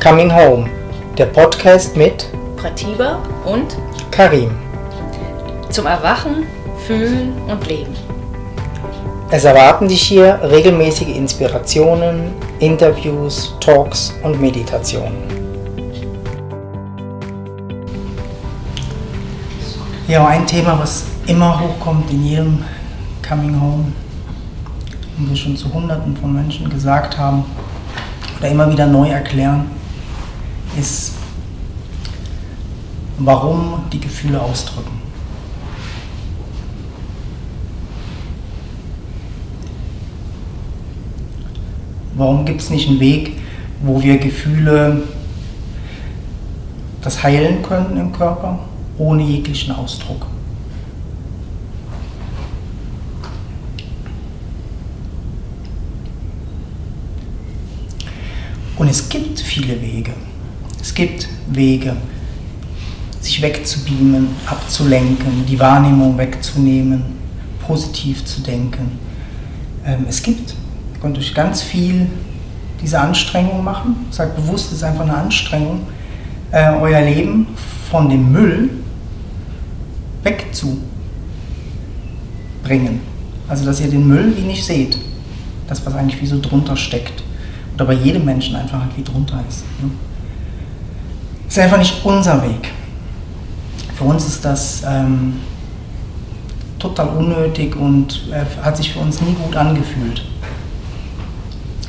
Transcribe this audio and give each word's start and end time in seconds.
Coming 0.00 0.32
Home, 0.32 0.70
der 1.18 1.26
Podcast 1.26 1.96
mit 1.96 2.28
Pratiba 2.56 3.18
und 3.44 3.76
Karim. 4.12 4.52
zum 5.70 5.86
Erwachen, 5.86 6.46
Fühlen 6.86 7.32
und 7.48 7.66
Leben. 7.66 7.96
Es 9.32 9.42
erwarten 9.42 9.88
dich 9.88 10.00
hier 10.02 10.38
regelmäßige 10.40 11.08
Inspirationen, 11.08 12.30
Interviews, 12.60 13.56
Talks 13.58 14.14
und 14.22 14.40
Meditationen. 14.40 15.16
Ja, 20.06 20.28
ein 20.28 20.46
Thema, 20.46 20.78
was 20.78 21.06
immer 21.26 21.58
hochkommt 21.58 22.08
in 22.12 22.24
jedem 22.24 22.64
Coming 23.28 23.60
Home 23.60 23.92
und 25.18 25.28
wir 25.28 25.36
schon 25.36 25.56
zu 25.56 25.72
Hunderten 25.74 26.16
von 26.16 26.32
Menschen 26.32 26.70
gesagt 26.70 27.18
haben 27.18 27.44
oder 28.38 28.48
immer 28.48 28.70
wieder 28.70 28.86
neu 28.86 29.08
erklären, 29.08 29.68
ist, 30.78 31.12
warum 33.18 33.82
die 33.92 34.00
Gefühle 34.00 34.40
ausdrücken. 34.40 34.98
Warum 42.16 42.44
gibt 42.44 42.60
es 42.60 42.70
nicht 42.70 42.88
einen 42.88 43.00
Weg, 43.00 43.40
wo 43.82 44.02
wir 44.02 44.18
Gefühle 44.18 45.02
das 47.00 47.22
heilen 47.22 47.62
könnten 47.62 47.96
im 47.96 48.12
Körper, 48.12 48.58
ohne 48.98 49.22
jeglichen 49.22 49.72
Ausdruck? 49.72 50.26
Und 58.76 58.88
es 58.88 59.08
gibt 59.08 59.40
viele 59.40 59.80
Wege. 59.80 60.12
Es 60.88 60.94
gibt 60.94 61.28
Wege, 61.50 61.94
sich 63.20 63.42
wegzubeamen, 63.42 64.28
abzulenken, 64.46 65.44
die 65.46 65.60
Wahrnehmung 65.60 66.16
wegzunehmen, 66.16 67.02
positiv 67.66 68.24
zu 68.24 68.40
denken. 68.40 68.98
Ähm, 69.84 70.06
es 70.08 70.22
gibt, 70.22 70.54
ihr 70.94 71.00
könnt 71.02 71.18
euch 71.18 71.34
ganz 71.34 71.60
viel 71.60 72.06
diese 72.80 72.98
Anstrengung 72.98 73.62
machen. 73.62 74.06
Sagt 74.10 74.34
bewusst, 74.36 74.68
es 74.68 74.78
ist 74.78 74.82
einfach 74.82 75.02
eine 75.02 75.14
Anstrengung, 75.14 75.80
äh, 76.52 76.70
euer 76.70 77.02
Leben 77.02 77.48
von 77.90 78.08
dem 78.08 78.32
Müll 78.32 78.70
wegzubringen. 80.22 80.80
Also, 83.46 83.66
dass 83.66 83.78
ihr 83.82 83.88
den 83.88 84.08
Müll 84.08 84.34
wie 84.38 84.46
nicht 84.46 84.64
seht. 84.64 84.96
Das, 85.68 85.84
was 85.84 85.94
eigentlich 85.94 86.22
wie 86.22 86.26
so 86.26 86.40
drunter 86.40 86.78
steckt. 86.78 87.22
Oder 87.74 87.84
bei 87.84 87.92
jedem 87.92 88.24
Menschen 88.24 88.56
einfach 88.56 88.80
halt 88.80 88.96
wie 88.96 89.04
drunter 89.04 89.44
ist. 89.46 89.64
Ne? 89.82 89.90
Ist 91.48 91.58
einfach 91.58 91.78
nicht 91.78 92.04
unser 92.04 92.42
Weg. 92.42 92.72
Für 93.96 94.04
uns 94.04 94.26
ist 94.26 94.44
das 94.44 94.82
ähm, 94.86 95.40
total 96.78 97.08
unnötig 97.08 97.74
und 97.74 98.28
äh, 98.30 98.44
hat 98.62 98.76
sich 98.76 98.92
für 98.92 99.00
uns 99.00 99.20
nie 99.20 99.34
gut 99.34 99.56
angefühlt. 99.56 100.24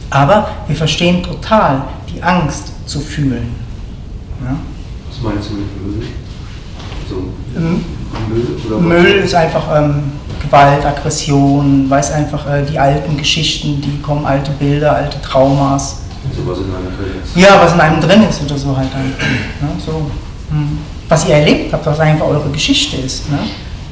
Aber 0.09 0.49
wir 0.67 0.75
verstehen 0.75 1.21
total 1.21 1.83
die 2.11 2.23
Angst 2.23 2.71
zu 2.87 2.99
fühlen. 2.99 3.55
Ja? 4.43 4.55
Was 5.09 5.21
meinst 5.21 5.49
du 5.49 5.53
mit 5.55 5.97
Müll? 5.97 6.07
So, 7.07 7.15
Ähm, 7.55 7.83
Müll 8.29 8.57
oder 8.67 8.79
Müll 8.79 9.21
ist 9.23 9.35
einfach 9.35 9.63
ähm, 9.75 10.13
Gewalt, 10.41 10.85
Aggression, 10.85 11.89
weiß 11.89 12.11
einfach 12.13 12.49
äh, 12.49 12.63
die 12.65 12.79
alten 12.79 13.17
Geschichten, 13.17 13.81
die 13.81 14.01
kommen, 14.01 14.25
alte 14.25 14.51
Bilder, 14.51 14.95
alte 14.95 15.21
Traumas. 15.21 16.01
Sowas 16.35 16.59
in 16.59 16.65
einer 16.65 16.95
Verletzung. 16.95 17.41
Ja, 17.41 17.61
was 17.61 17.73
in 17.73 17.79
einem 17.79 18.01
drin 18.01 18.23
ist 18.23 18.41
oder 18.43 18.57
so 18.57 18.75
halt 18.75 18.93
einfach. 18.93 19.27
Ne? 19.61 19.69
So, 19.85 20.11
hm. 20.51 20.77
Was 21.07 21.27
ihr 21.27 21.35
erlebt 21.35 21.73
habt, 21.73 21.85
was 21.85 21.99
einfach 21.99 22.27
eure 22.27 22.49
Geschichte 22.49 22.97
ist. 22.97 23.29
Ne? 23.31 23.39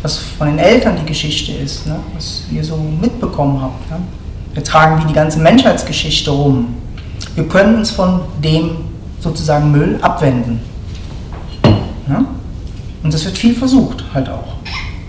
Was 0.01 0.17
von 0.17 0.47
den 0.47 0.59
Eltern 0.59 0.97
die 0.99 1.05
Geschichte 1.05 1.51
ist, 1.53 1.87
ne? 1.87 1.99
was 2.13 2.43
ihr 2.51 2.63
so 2.63 2.77
mitbekommen 2.77 3.59
habt. 3.61 3.89
Ne? 3.89 3.97
Wir 4.53 4.63
tragen 4.63 5.01
wie 5.01 5.07
die 5.07 5.13
ganze 5.13 5.39
Menschheitsgeschichte 5.39 6.29
rum. 6.29 6.75
Wir 7.35 7.47
können 7.47 7.75
uns 7.75 7.91
von 7.91 8.21
dem 8.43 8.71
sozusagen 9.19 9.71
Müll 9.71 9.97
abwenden. 10.01 10.59
Ne? 12.07 12.25
Und 13.03 13.13
das 13.13 13.25
wird 13.25 13.37
viel 13.37 13.55
versucht, 13.55 14.03
halt 14.13 14.29
auch. 14.29 14.55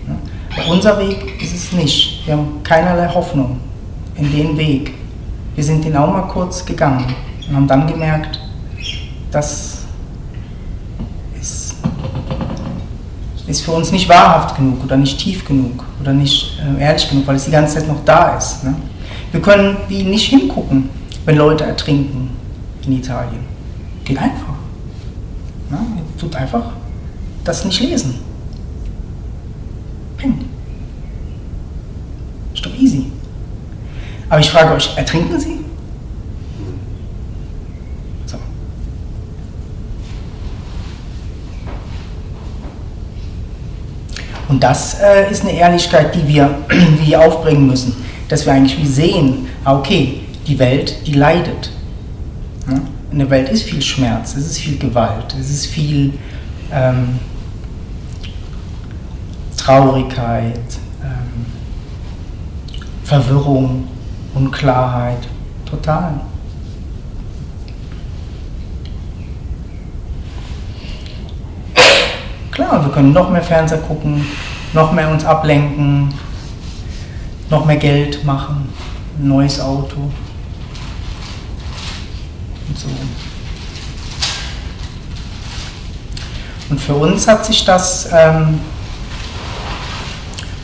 Ne? 0.06 0.16
Aber 0.56 0.70
unser 0.70 0.98
Weg 0.98 1.42
ist 1.42 1.54
es 1.54 1.72
nicht. 1.72 2.26
Wir 2.26 2.34
haben 2.34 2.62
keinerlei 2.62 3.08
Hoffnung 3.12 3.60
in 4.16 4.32
den 4.32 4.56
Weg. 4.56 4.94
Wir 5.58 5.64
sind 5.64 5.84
den 5.84 5.96
auch 5.96 6.12
mal 6.12 6.22
kurz 6.28 6.64
gegangen 6.64 7.04
und 7.48 7.56
haben 7.56 7.66
dann 7.66 7.88
gemerkt, 7.88 8.38
das 9.32 9.78
ist, 11.34 11.74
ist 13.44 13.62
für 13.62 13.72
uns 13.72 13.90
nicht 13.90 14.08
wahrhaft 14.08 14.54
genug 14.54 14.84
oder 14.84 14.96
nicht 14.96 15.18
tief 15.18 15.44
genug 15.44 15.84
oder 16.00 16.12
nicht 16.12 16.60
äh, 16.60 16.80
ehrlich 16.80 17.10
genug, 17.10 17.26
weil 17.26 17.34
es 17.34 17.46
die 17.46 17.50
ganze 17.50 17.74
Zeit 17.74 17.88
noch 17.88 18.04
da 18.04 18.36
ist. 18.36 18.62
Ne? 18.62 18.76
Wir 19.32 19.42
können 19.42 19.78
wie 19.88 20.04
nicht 20.04 20.26
hingucken, 20.26 20.90
wenn 21.24 21.36
Leute 21.36 21.64
ertrinken 21.64 22.30
in 22.86 22.92
Italien. 22.92 23.44
Geht 24.04 24.18
einfach. 24.18 24.54
Ne? 25.70 25.78
Tut 26.20 26.36
einfach 26.36 26.70
das 27.42 27.64
nicht 27.64 27.80
lesen. 27.80 28.20
Peng. 30.18 30.38
Ist 32.54 32.64
doch 32.64 32.78
easy. 32.78 33.10
Aber 34.28 34.40
ich 34.40 34.50
frage 34.50 34.74
euch, 34.74 34.96
ertrinken 34.96 35.40
sie? 35.40 35.60
So. 38.26 38.36
Und 44.48 44.62
das 44.62 45.00
äh, 45.00 45.30
ist 45.30 45.42
eine 45.42 45.52
Ehrlichkeit, 45.52 46.14
die 46.14 46.26
wir, 46.28 46.58
die 47.06 47.16
aufbringen 47.16 47.66
müssen. 47.66 47.96
Dass 48.28 48.44
wir 48.44 48.52
eigentlich 48.52 48.78
wie 48.78 48.86
sehen, 48.86 49.46
ah, 49.64 49.78
okay, 49.78 50.20
die 50.46 50.58
Welt, 50.58 51.06
die 51.06 51.14
leidet. 51.14 51.70
Ja? 52.68 52.80
In 53.10 53.20
der 53.20 53.30
Welt 53.30 53.48
ist 53.48 53.62
viel 53.62 53.80
Schmerz, 53.80 54.36
es 54.36 54.46
ist 54.46 54.58
viel 54.58 54.76
Gewalt, 54.76 55.34
es 55.40 55.48
ist 55.48 55.66
viel 55.66 56.12
ähm, 56.70 57.18
Traurigkeit, 59.56 60.60
ähm, 61.02 61.46
Verwirrung, 63.04 63.88
Unklarheit, 64.38 65.26
total. 65.68 66.20
Klar, 72.52 72.84
wir 72.84 72.92
können 72.92 73.12
noch 73.12 73.30
mehr 73.30 73.42
Fernseher 73.42 73.78
gucken, 73.78 74.24
noch 74.74 74.92
mehr 74.92 75.08
uns 75.10 75.24
ablenken, 75.24 76.14
noch 77.50 77.64
mehr 77.64 77.78
Geld 77.78 78.24
machen, 78.24 78.68
ein 79.18 79.28
neues 79.28 79.60
Auto 79.60 79.98
und 82.68 82.78
so. 82.78 82.88
Und 86.70 86.80
für 86.80 86.94
uns 86.94 87.26
hat 87.26 87.44
sich 87.44 87.64
das 87.64 88.08
ähm, 88.12 88.60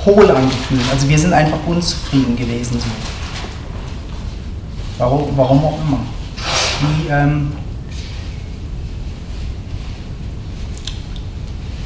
hohl 0.04 0.30
angefühlt. 0.30 0.82
Also 0.92 1.08
wir 1.08 1.18
sind 1.18 1.32
einfach 1.32 1.58
unzufrieden 1.66 2.36
gewesen. 2.36 2.78
So. 2.78 3.13
Warum, 4.98 5.28
warum 5.36 5.64
auch 5.64 5.78
immer. 5.86 6.00
Wie 6.80 7.08
ähm, 7.08 7.52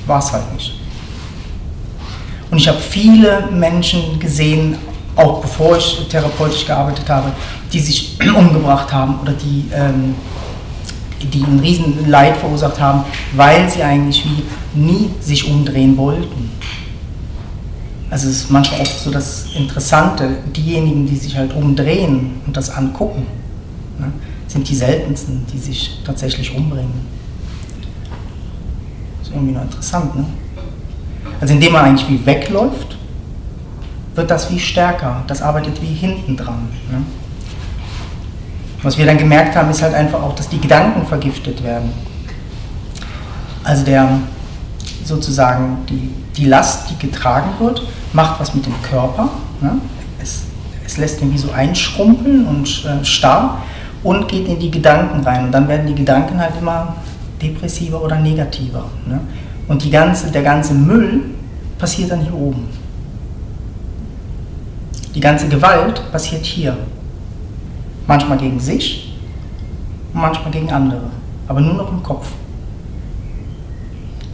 war 0.06 0.18
es 0.18 0.32
halt 0.32 0.52
nicht. 0.54 0.74
Und 2.50 2.58
ich 2.58 2.68
habe 2.68 2.78
viele 2.78 3.48
Menschen 3.52 4.18
gesehen, 4.18 4.76
auch 5.14 5.40
bevor 5.40 5.76
ich 5.76 6.06
therapeutisch 6.08 6.64
gearbeitet 6.66 7.08
habe, 7.08 7.32
die 7.72 7.80
sich 7.80 8.18
umgebracht 8.36 8.92
haben 8.92 9.20
oder 9.20 9.32
die, 9.32 9.66
ähm, 9.72 10.14
die 11.20 11.42
ein 11.42 11.60
riesen 11.60 12.08
Leid 12.08 12.36
verursacht 12.36 12.80
haben, 12.80 13.04
weil 13.34 13.68
sie 13.68 13.82
eigentlich 13.82 14.24
wie 14.24 14.78
nie 14.78 15.10
sich 15.20 15.50
umdrehen 15.50 15.96
wollten. 15.96 16.50
Also 18.10 18.28
es 18.28 18.36
ist 18.36 18.50
manchmal 18.50 18.80
oft 18.80 18.98
so 18.98 19.10
das 19.10 19.46
Interessante, 19.54 20.38
diejenigen, 20.56 21.06
die 21.06 21.16
sich 21.16 21.36
halt 21.36 21.52
umdrehen 21.54 22.40
und 22.46 22.56
das 22.56 22.70
angucken, 22.70 23.26
ne, 23.98 24.10
sind 24.46 24.68
die 24.68 24.74
seltensten, 24.74 25.44
die 25.52 25.58
sich 25.58 26.00
tatsächlich 26.04 26.54
umbringen. 26.54 27.06
Ist 29.22 29.30
irgendwie 29.32 29.52
noch 29.52 29.62
interessant, 29.62 30.16
ne? 30.16 30.24
Also 31.40 31.54
indem 31.54 31.72
man 31.72 31.84
eigentlich 31.84 32.08
wie 32.08 32.24
wegläuft, 32.24 32.96
wird 34.14 34.30
das 34.30 34.50
wie 34.50 34.58
stärker, 34.58 35.22
das 35.26 35.42
arbeitet 35.42 35.80
wie 35.80 35.94
hinten 35.94 36.36
dran. 36.36 36.68
Ne? 36.90 37.02
Was 38.82 38.98
wir 38.98 39.06
dann 39.06 39.18
gemerkt 39.18 39.54
haben, 39.54 39.70
ist 39.70 39.82
halt 39.82 39.94
einfach 39.94 40.22
auch, 40.22 40.34
dass 40.34 40.48
die 40.48 40.60
Gedanken 40.60 41.06
vergiftet 41.06 41.62
werden. 41.62 41.92
Also 43.62 43.84
der 43.84 44.08
sozusagen 45.04 45.78
die, 45.88 46.10
die 46.36 46.46
Last, 46.46 46.90
die 46.90 47.06
getragen 47.06 47.50
wird, 47.58 47.82
macht 48.12 48.40
was 48.40 48.54
mit 48.54 48.66
dem 48.66 48.80
Körper. 48.82 49.28
Ne? 49.60 49.72
Es, 50.20 50.44
es 50.84 50.96
lässt 50.96 51.20
ihn 51.20 51.32
wie 51.32 51.38
so 51.38 51.50
einschrumpeln 51.52 52.46
und 52.46 52.84
äh, 52.84 53.04
starr 53.04 53.62
und 54.02 54.28
geht 54.28 54.48
in 54.48 54.58
die 54.58 54.70
Gedanken 54.70 55.22
rein. 55.22 55.46
Und 55.46 55.52
dann 55.52 55.68
werden 55.68 55.86
die 55.86 55.94
Gedanken 55.94 56.38
halt 56.38 56.54
immer 56.60 56.96
depressiver 57.40 58.02
oder 58.02 58.16
negativer. 58.16 58.84
Ne? 59.06 59.20
Und 59.68 59.84
die 59.84 59.90
ganze, 59.90 60.30
der 60.30 60.42
ganze 60.42 60.74
Müll 60.74 61.24
passiert 61.78 62.10
dann 62.10 62.20
hier 62.20 62.34
oben. 62.34 62.68
Die 65.14 65.20
ganze 65.20 65.48
Gewalt 65.48 66.10
passiert 66.10 66.44
hier. 66.44 66.76
Manchmal 68.06 68.38
gegen 68.38 68.58
sich 68.58 69.08
manchmal 70.12 70.50
gegen 70.50 70.70
andere. 70.70 71.10
Aber 71.46 71.60
nur 71.60 71.74
noch 71.74 71.90
im 71.90 72.02
Kopf. 72.02 72.28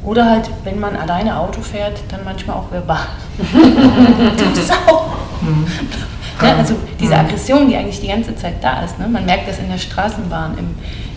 Oder 0.05 0.31
halt, 0.31 0.51
wenn 0.65 0.79
man 0.79 0.97
alleine 0.97 1.39
Auto 1.39 1.61
fährt, 1.63 2.01
dann 2.09 2.21
manchmal 2.25 2.57
auch 2.57 2.71
verbal. 2.71 3.07
du 3.39 4.61
Sau! 4.61 5.13
Mhm. 5.41 5.67
Ne? 6.43 6.57
Also 6.57 6.75
diese 7.01 7.17
Aggression, 7.17 7.69
die 7.69 7.77
eigentlich 7.77 8.01
die 8.01 8.09
ganze 8.09 8.35
Zeit 8.37 8.63
da 8.63 8.83
ist. 8.83 8.99
Ne? 8.99 9.09
Man 9.09 9.25
merkt 9.25 9.49
das 9.49 9.59
in 9.59 9.69
der 9.69 9.79
Straßenbahn, 9.79 10.59
im, 10.59 10.75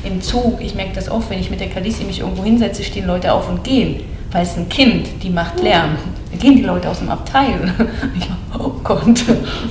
im 0.10 0.22
Zug. 0.22 0.62
Ich 0.62 0.76
merke 0.76 0.94
das 0.96 1.10
oft, 1.10 1.30
wenn 1.30 1.40
ich 1.40 1.50
mit 1.50 1.60
der 1.60 1.70
Kalisi 1.70 2.04
mich 2.04 2.20
irgendwo 2.20 2.44
hinsetze, 2.44 2.84
stehen 2.84 3.08
Leute 3.08 3.34
auf 3.34 3.50
und 3.50 3.64
gehen. 3.64 4.04
Weil 4.32 4.44
es 4.44 4.58
ein 4.58 4.70
Kind, 4.70 5.08
die 5.24 5.30
macht 5.30 5.62
Lärm. 5.62 5.96
Da 6.32 6.38
gehen 6.38 6.56
die 6.56 6.64
Leute 6.64 6.90
aus 6.90 7.00
dem 7.00 7.10
Abteil. 7.10 7.74
Ich 8.18 8.30
mache, 8.30 8.64
oh 8.64 8.74
Gott. 8.84 9.24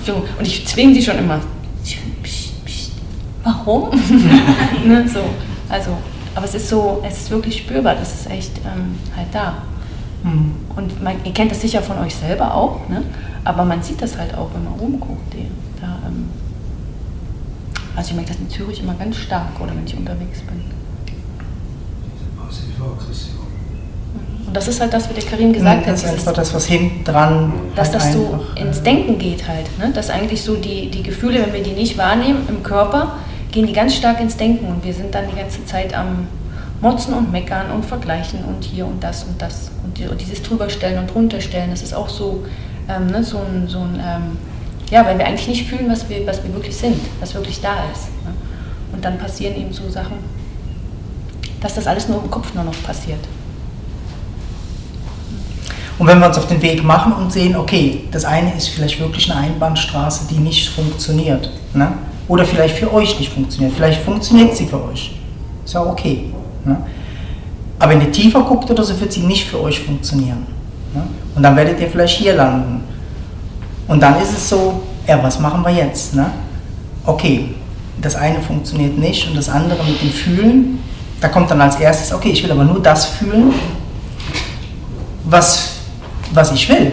So. 0.04 0.24
Und 0.38 0.46
ich 0.46 0.66
zwinge 0.66 0.94
die 0.94 1.02
schon 1.02 1.18
immer. 1.18 1.40
Warum? 3.44 3.90
ne? 4.84 5.08
so. 5.08 5.20
Also, 5.68 5.90
aber 6.36 6.44
es 6.44 6.54
ist 6.54 6.68
so, 6.68 7.02
es 7.02 7.16
ist 7.16 7.30
wirklich 7.30 7.56
spürbar, 7.56 7.94
das 7.94 8.12
ist 8.12 8.30
echt 8.30 8.58
ähm, 8.58 8.96
halt 9.16 9.28
da. 9.32 9.62
Mhm. 10.22 10.52
Und 10.76 11.02
man, 11.02 11.16
ihr 11.24 11.32
kennt 11.32 11.50
das 11.50 11.62
sicher 11.62 11.80
von 11.80 11.98
euch 11.98 12.14
selber 12.14 12.54
auch, 12.54 12.88
ne? 12.90 13.02
aber 13.42 13.64
man 13.64 13.82
sieht 13.82 14.02
das 14.02 14.18
halt 14.18 14.34
auch, 14.34 14.50
wenn 14.54 14.64
man 14.64 14.74
rumguckt. 14.74 15.34
Da, 15.80 15.98
ähm, 16.06 16.28
also 17.96 18.10
ich 18.10 18.16
merke 18.16 18.32
das 18.32 18.40
in 18.40 18.50
Zürich 18.50 18.82
immer 18.82 18.94
ganz 18.94 19.16
stark 19.16 19.58
oder 19.58 19.74
wenn 19.74 19.86
ich 19.86 19.96
unterwegs 19.96 20.40
bin. 20.42 20.60
Und 24.46 24.54
das 24.56 24.68
ist 24.68 24.80
halt 24.80 24.92
das, 24.92 25.08
was 25.08 25.14
der 25.14 25.24
Karim 25.24 25.54
gesagt 25.54 25.86
ja, 25.86 25.92
das 25.92 26.04
hat. 26.04 26.12
Das 26.12 26.20
ist 26.20 26.28
einfach 26.28 26.34
das, 26.34 26.54
was 26.54 26.66
hinten 26.66 27.02
dran. 27.02 27.52
Dass 27.74 27.92
halt 27.92 27.94
das 27.96 28.12
so 28.12 28.40
ins 28.56 28.82
Denken 28.82 29.18
geht 29.18 29.48
halt. 29.48 29.66
Ne? 29.78 29.90
Dass 29.92 30.10
eigentlich 30.10 30.42
so 30.42 30.56
die, 30.56 30.90
die 30.90 31.02
Gefühle, 31.02 31.42
wenn 31.42 31.54
wir 31.54 31.62
die 31.62 31.72
nicht 31.72 31.96
wahrnehmen 31.96 32.46
im 32.48 32.62
Körper, 32.62 33.14
gehen 33.56 33.66
die 33.66 33.72
ganz 33.72 33.94
stark 33.94 34.20
ins 34.20 34.36
Denken 34.36 34.66
und 34.66 34.84
wir 34.84 34.92
sind 34.92 35.14
dann 35.14 35.30
die 35.30 35.34
ganze 35.34 35.64
Zeit 35.64 35.96
am 35.96 36.28
Motzen 36.82 37.14
und 37.14 37.32
Meckern 37.32 37.70
und 37.70 37.86
Vergleichen 37.86 38.44
und 38.44 38.62
hier 38.62 38.86
und 38.86 39.02
das 39.02 39.24
und 39.24 39.40
das 39.40 39.70
und, 39.82 39.98
dieses 40.20 40.42
Drüberstellen 40.42 40.98
und 40.98 41.14
Runterstellen, 41.14 41.70
das 41.70 41.80
ist 41.80 41.94
auch 41.94 42.10
so, 42.10 42.44
ähm, 42.86 43.06
ne, 43.06 43.24
so 43.24 43.38
ein, 43.38 43.66
so 43.66 43.78
ein 43.78 43.94
ähm, 43.94 44.36
ja, 44.90 45.06
weil 45.06 45.16
wir 45.16 45.26
eigentlich 45.26 45.48
nicht 45.48 45.66
fühlen, 45.66 45.88
was 45.88 46.06
wir, 46.10 46.26
was 46.26 46.44
wir 46.44 46.52
wirklich 46.52 46.76
sind, 46.76 47.00
was 47.18 47.32
wirklich 47.32 47.62
da 47.62 47.76
ist. 47.90 48.08
Ne? 48.26 48.34
Und 48.92 49.02
dann 49.02 49.16
passieren 49.16 49.56
eben 49.56 49.72
so 49.72 49.88
Sachen, 49.88 50.18
dass 51.62 51.76
das 51.76 51.86
alles 51.86 52.10
nur 52.10 52.22
im 52.22 52.30
Kopf 52.30 52.52
nur 52.52 52.64
noch 52.64 52.82
passiert. 52.82 53.20
Und 55.98 56.06
wenn 56.06 56.18
wir 56.18 56.26
uns 56.26 56.36
auf 56.36 56.46
den 56.46 56.60
Weg 56.60 56.84
machen 56.84 57.14
und 57.14 57.32
sehen, 57.32 57.56
okay, 57.56 58.06
das 58.12 58.26
eine 58.26 58.54
ist 58.54 58.68
vielleicht 58.68 59.00
wirklich 59.00 59.32
eine 59.32 59.40
Einbahnstraße, 59.40 60.26
die 60.28 60.40
nicht 60.40 60.68
funktioniert. 60.68 61.50
Ne? 61.72 61.94
Oder 62.28 62.44
vielleicht 62.44 62.76
für 62.76 62.92
euch 62.92 63.18
nicht 63.18 63.32
funktioniert. 63.32 63.72
Vielleicht 63.74 64.02
funktioniert 64.02 64.56
sie 64.56 64.66
für 64.66 64.82
euch. 64.84 65.16
Ist 65.64 65.74
ja 65.74 65.82
okay. 65.82 66.32
Ne? 66.64 66.76
Aber 67.78 67.92
wenn 67.92 68.00
ihr 68.00 68.12
tiefer 68.12 68.40
guckt 68.42 68.70
oder 68.70 68.82
so, 68.82 68.98
wird 69.00 69.12
sie 69.12 69.20
nicht 69.20 69.46
für 69.46 69.60
euch 69.60 69.80
funktionieren. 69.80 70.46
Ne? 70.94 71.02
Und 71.34 71.42
dann 71.42 71.54
werdet 71.54 71.80
ihr 71.80 71.88
vielleicht 71.88 72.18
hier 72.18 72.34
landen. 72.34 72.82
Und 73.86 74.02
dann 74.02 74.20
ist 74.20 74.32
es 74.32 74.48
so, 74.48 74.82
ja, 75.06 75.22
was 75.22 75.38
machen 75.38 75.62
wir 75.62 75.70
jetzt? 75.70 76.14
Ne? 76.14 76.30
Okay, 77.04 77.54
das 78.00 78.16
eine 78.16 78.40
funktioniert 78.40 78.98
nicht 78.98 79.28
und 79.28 79.36
das 79.36 79.48
andere 79.48 79.82
mit 79.84 80.02
dem 80.02 80.10
Fühlen, 80.10 80.78
da 81.20 81.28
kommt 81.28 81.50
dann 81.50 81.60
als 81.60 81.76
erstes, 81.76 82.12
okay, 82.12 82.30
ich 82.30 82.42
will 82.42 82.52
aber 82.52 82.64
nur 82.64 82.82
das 82.82 83.06
fühlen, 83.06 83.54
was, 85.24 85.76
was 86.32 86.52
ich 86.52 86.68
will. 86.68 86.92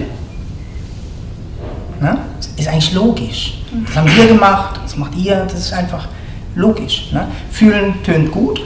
Ne? 2.00 2.18
Ist 2.58 2.68
eigentlich 2.68 2.94
logisch. 2.94 3.60
Das 3.86 3.96
haben 3.96 4.16
wir 4.16 4.28
gemacht, 4.28 4.80
das 4.84 4.96
macht 4.96 5.16
ihr, 5.16 5.36
das 5.46 5.60
ist 5.60 5.74
einfach 5.74 6.08
logisch. 6.56 7.12
Ne? 7.12 7.28
Fühlen 7.52 7.96
tönt 8.04 8.32
gut. 8.32 8.62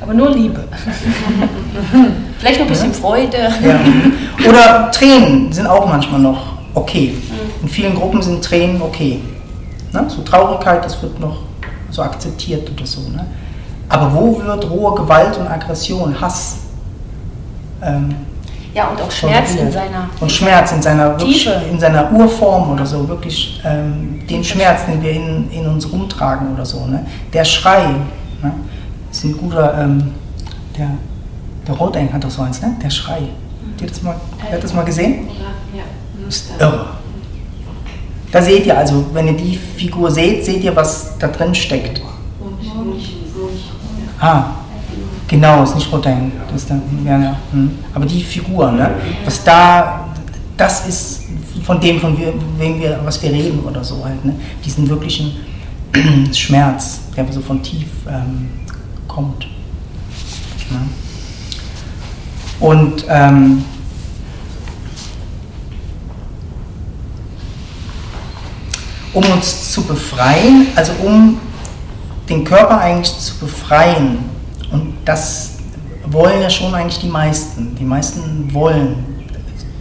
Aber 0.00 0.14
nur 0.14 0.30
Liebe. 0.30 0.64
Vielleicht 2.38 2.60
noch 2.60 2.66
ein 2.66 2.70
bisschen 2.70 2.92
ja. 2.92 2.98
Freude. 2.98 3.38
Ja. 3.64 3.80
Oder 4.48 4.90
Tränen 4.90 5.52
sind 5.52 5.66
auch 5.66 5.88
manchmal 5.88 6.20
noch 6.20 6.58
okay. 6.74 7.14
In 7.62 7.68
vielen 7.68 7.94
Gruppen 7.94 8.22
sind 8.22 8.44
Tränen 8.44 8.80
okay. 8.82 9.20
Ne? 9.92 10.04
So 10.08 10.22
Traurigkeit, 10.22 10.84
das 10.84 11.00
wird 11.02 11.18
noch 11.18 11.38
so 11.90 12.02
akzeptiert 12.02 12.70
oder 12.70 12.86
so. 12.86 13.00
Ne? 13.00 13.26
Aber 13.88 14.14
wo 14.14 14.40
wird 14.42 14.70
rohe 14.70 14.94
Gewalt 14.94 15.36
und 15.38 15.46
Aggression, 15.46 16.20
Hass, 16.20 16.58
ähm, 17.82 18.14
ja, 18.76 18.88
und 18.88 19.00
auch 19.00 19.10
Schmerz 19.10 19.54
in 19.54 19.72
seiner 19.72 20.10
Und 20.20 20.30
Schmerz 20.30 20.70
in 20.72 20.82
seiner, 20.82 21.16
Tiefe. 21.16 21.62
in 21.70 21.80
seiner 21.80 22.12
Urform 22.12 22.72
oder 22.72 22.84
so, 22.84 23.08
wirklich 23.08 23.58
ähm, 23.64 24.20
den 24.28 24.44
Schmerz, 24.44 24.84
den 24.84 25.02
wir 25.02 25.12
in, 25.12 25.50
in 25.50 25.66
uns 25.66 25.90
rumtragen 25.90 26.52
oder 26.52 26.66
so. 26.66 26.84
Ne? 26.84 27.06
Der 27.32 27.44
Schrei, 27.44 27.86
ne? 28.42 28.52
ist 29.10 29.24
ein 29.24 29.38
guter, 29.38 29.80
ähm, 29.80 30.12
der, 30.76 30.90
der 31.66 31.74
Roteng 31.74 32.12
hat 32.12 32.22
doch 32.22 32.30
so 32.30 32.42
eins, 32.42 32.60
ne? 32.60 32.76
der 32.82 32.90
Schrei. 32.90 33.22
Habt 33.70 33.80
ihr 33.80 33.88
das 33.88 34.02
mal, 34.02 34.16
habt 34.52 34.62
das 34.62 34.74
mal 34.74 34.84
gesehen? 34.84 35.28
Ja. 35.74 36.28
Ist 36.28 36.50
irre. 36.58 36.86
Da 38.30 38.42
seht 38.42 38.66
ihr 38.66 38.76
also, 38.76 39.06
wenn 39.14 39.28
ihr 39.28 39.36
die 39.36 39.56
Figur 39.56 40.10
seht, 40.10 40.44
seht 40.44 40.62
ihr, 40.62 40.76
was 40.76 41.16
da 41.18 41.28
drin 41.28 41.54
steckt. 41.54 42.02
Ah, 44.20 44.44
Genau, 45.28 45.64
ist 45.64 45.74
nicht 45.74 45.90
Rotain. 45.90 46.32
Das 46.48 46.62
ist 46.62 46.70
dann, 46.70 46.82
ja, 47.04 47.18
ja. 47.18 47.36
Hm. 47.52 47.70
Aber 47.94 48.06
die 48.06 48.22
Figur, 48.22 48.70
ne? 48.70 48.90
was 49.24 49.42
da, 49.42 50.08
das 50.56 50.86
ist 50.86 51.22
von 51.64 51.80
dem, 51.80 52.00
von 52.00 52.16
wem 52.58 52.80
wir, 52.80 53.00
was 53.04 53.20
wir 53.22 53.32
reden 53.32 53.60
oder 53.60 53.82
so 53.82 54.04
halt, 54.04 54.24
ne? 54.24 54.34
diesen 54.64 54.88
wirklichen 54.88 55.32
Schmerz, 56.32 57.00
der 57.16 57.30
so 57.32 57.40
von 57.40 57.60
tief 57.60 57.88
ähm, 58.08 58.50
kommt. 59.08 59.48
Ne? 60.70 60.78
Und 62.60 63.04
ähm, 63.08 63.64
um 69.12 69.24
uns 69.24 69.72
zu 69.72 69.82
befreien, 69.82 70.68
also 70.76 70.92
um 71.04 71.38
den 72.28 72.44
Körper 72.44 72.78
eigentlich 72.80 73.18
zu 73.18 73.36
befreien 73.38 74.35
und 74.70 74.94
das 75.04 75.56
wollen 76.06 76.40
ja 76.40 76.50
schon 76.50 76.74
eigentlich 76.74 76.98
die 76.98 77.08
meisten. 77.08 77.74
Die 77.78 77.84
meisten 77.84 78.52
wollen, 78.52 78.96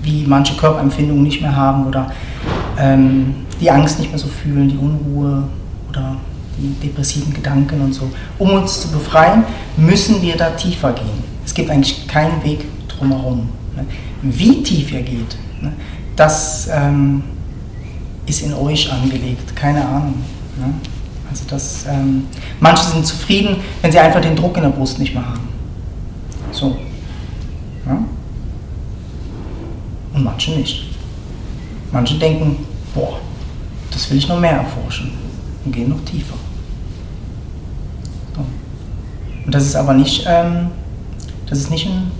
wie 0.01 0.25
manche 0.25 0.55
Körperempfindungen 0.55 1.23
nicht 1.23 1.41
mehr 1.41 1.55
haben 1.55 1.87
oder 1.87 2.11
ähm, 2.77 3.35
die 3.59 3.69
Angst 3.71 3.99
nicht 3.99 4.09
mehr 4.09 4.19
so 4.19 4.27
fühlen, 4.27 4.69
die 4.69 4.77
Unruhe 4.77 5.43
oder 5.89 6.15
die 6.57 6.87
depressiven 6.87 7.33
Gedanken 7.33 7.81
und 7.81 7.93
so. 7.93 8.09
Um 8.39 8.51
uns 8.51 8.81
zu 8.81 8.91
befreien, 8.91 9.43
müssen 9.77 10.21
wir 10.21 10.35
da 10.35 10.51
tiefer 10.51 10.93
gehen. 10.93 11.23
Es 11.45 11.53
gibt 11.53 11.69
eigentlich 11.69 12.07
keinen 12.07 12.43
Weg 12.43 12.65
drumherum. 12.87 13.49
Ne? 13.75 13.85
Wie 14.21 14.63
tief 14.63 14.91
ihr 14.91 15.01
geht, 15.01 15.37
ne? 15.61 15.73
das 16.15 16.69
ähm, 16.71 17.23
ist 18.25 18.41
in 18.41 18.53
euch 18.53 18.91
angelegt, 18.91 19.55
keine 19.55 19.85
Ahnung. 19.85 20.15
Ne? 20.57 20.73
Also 21.29 21.43
das, 21.49 21.85
ähm, 21.87 22.27
manche 22.59 22.83
sind 22.83 23.05
zufrieden, 23.05 23.57
wenn 23.81 23.91
sie 23.91 23.99
einfach 23.99 24.21
den 24.21 24.35
Druck 24.35 24.57
in 24.57 24.63
der 24.63 24.69
Brust 24.69 24.99
nicht 24.99 25.13
mehr 25.13 25.25
haben. 25.25 25.47
So. 26.51 26.77
Ja? 27.85 28.03
Und 30.13 30.23
manche 30.23 30.51
nicht. 30.51 30.85
Manche 31.91 32.17
denken, 32.17 32.57
boah, 32.93 33.19
das 33.91 34.09
will 34.09 34.17
ich 34.17 34.27
noch 34.27 34.39
mehr 34.39 34.57
erforschen 34.57 35.11
und 35.63 35.71
gehen 35.71 35.89
noch 35.89 36.03
tiefer. 36.05 36.35
So. 38.35 38.45
Und 39.45 39.53
das 39.53 39.63
ist 39.63 39.75
aber 39.75 39.93
nicht, 39.93 40.25
ähm, 40.27 40.67
das 41.49 41.59
ist 41.59 41.71
nicht 41.71 41.87
ein, 41.87 42.11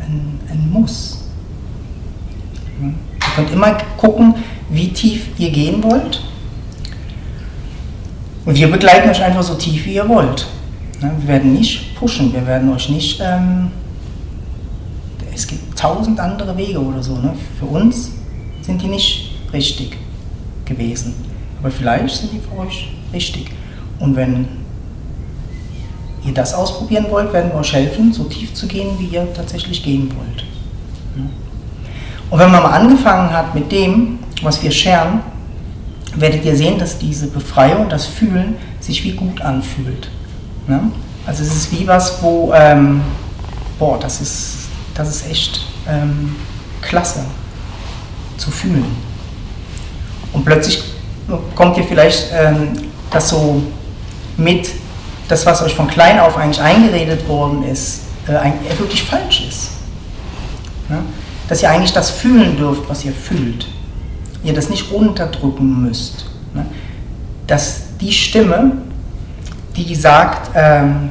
ein, 0.00 0.40
ein 0.50 0.70
Muss. 0.70 1.24
Ihr 2.80 2.94
könnt 3.34 3.50
immer 3.50 3.74
gucken, 3.96 4.34
wie 4.70 4.92
tief 4.92 5.28
ihr 5.38 5.50
gehen 5.50 5.82
wollt 5.82 6.27
und 8.48 8.54
wir 8.54 8.70
begleiten 8.70 9.10
euch 9.10 9.22
einfach 9.22 9.42
so 9.42 9.56
tief, 9.56 9.84
wie 9.84 9.96
ihr 9.96 10.08
wollt. 10.08 10.46
Ne, 11.02 11.12
wir 11.18 11.28
werden 11.28 11.52
nicht 11.52 11.94
pushen, 11.96 12.32
wir 12.32 12.46
werden 12.46 12.72
euch 12.72 12.88
nicht. 12.88 13.20
Ähm, 13.22 13.70
es 15.34 15.46
gibt 15.46 15.78
tausend 15.78 16.18
andere 16.18 16.56
Wege 16.56 16.82
oder 16.82 17.02
so. 17.02 17.16
Ne? 17.16 17.34
Für 17.58 17.66
uns 17.66 18.12
sind 18.62 18.80
die 18.80 18.86
nicht 18.86 19.34
richtig 19.52 19.98
gewesen. 20.64 21.14
Aber 21.60 21.70
vielleicht 21.70 22.16
sind 22.16 22.32
die 22.32 22.40
für 22.40 22.58
euch 22.58 22.88
richtig. 23.12 23.50
Und 23.98 24.16
wenn 24.16 24.48
ihr 26.24 26.32
das 26.32 26.54
ausprobieren 26.54 27.04
wollt, 27.10 27.30
werden 27.34 27.50
wir 27.52 27.58
euch 27.58 27.74
helfen, 27.74 28.14
so 28.14 28.24
tief 28.24 28.54
zu 28.54 28.66
gehen, 28.66 28.98
wie 28.98 29.14
ihr 29.14 29.28
tatsächlich 29.34 29.82
gehen 29.82 30.10
wollt. 30.16 30.44
Und 32.30 32.38
wenn 32.38 32.50
man 32.50 32.62
mal 32.62 32.72
angefangen 32.72 33.30
hat 33.30 33.54
mit 33.54 33.70
dem, 33.70 34.20
was 34.40 34.62
wir 34.62 34.70
scheren, 34.70 35.20
werdet 36.20 36.44
ihr 36.44 36.56
sehen, 36.56 36.78
dass 36.78 36.98
diese 36.98 37.26
Befreiung, 37.28 37.88
das 37.88 38.06
Fühlen 38.06 38.56
sich 38.80 39.04
wie 39.04 39.12
gut 39.12 39.40
anfühlt. 39.40 40.10
Ne? 40.66 40.90
Also 41.26 41.42
es 41.42 41.54
ist 41.54 41.72
wie 41.72 41.86
was, 41.86 42.22
wo, 42.22 42.52
ähm, 42.54 43.02
boah, 43.78 43.98
das 43.98 44.20
ist, 44.20 44.56
das 44.94 45.08
ist 45.08 45.30
echt 45.30 45.60
ähm, 45.88 46.36
klasse 46.80 47.20
zu 48.36 48.50
fühlen. 48.50 48.86
Und 50.32 50.44
plötzlich 50.44 50.82
kommt 51.54 51.76
ihr 51.76 51.84
vielleicht 51.84 52.28
ähm, 52.32 52.72
das 53.10 53.28
so 53.28 53.62
mit, 54.36 54.70
das, 55.28 55.44
was 55.44 55.62
euch 55.62 55.74
von 55.74 55.88
klein 55.88 56.18
auf 56.20 56.36
eigentlich 56.36 56.60
eingeredet 56.60 57.28
worden 57.28 57.62
ist, 57.64 58.02
äh, 58.26 58.78
wirklich 58.78 59.02
falsch 59.02 59.46
ist. 59.48 59.70
Ne? 60.88 61.02
Dass 61.48 61.62
ihr 61.62 61.70
eigentlich 61.70 61.92
das 61.92 62.10
fühlen 62.10 62.56
dürft, 62.56 62.88
was 62.88 63.04
ihr 63.04 63.12
fühlt. 63.12 63.66
Ihr 64.44 64.54
das 64.54 64.70
nicht 64.70 64.90
runterdrücken 64.90 65.82
müsst. 65.82 66.26
Ne? 66.54 66.66
Dass 67.46 67.96
die 68.00 68.12
Stimme, 68.12 68.72
die 69.76 69.94
sagt, 69.94 70.50
ähm, 70.54 71.10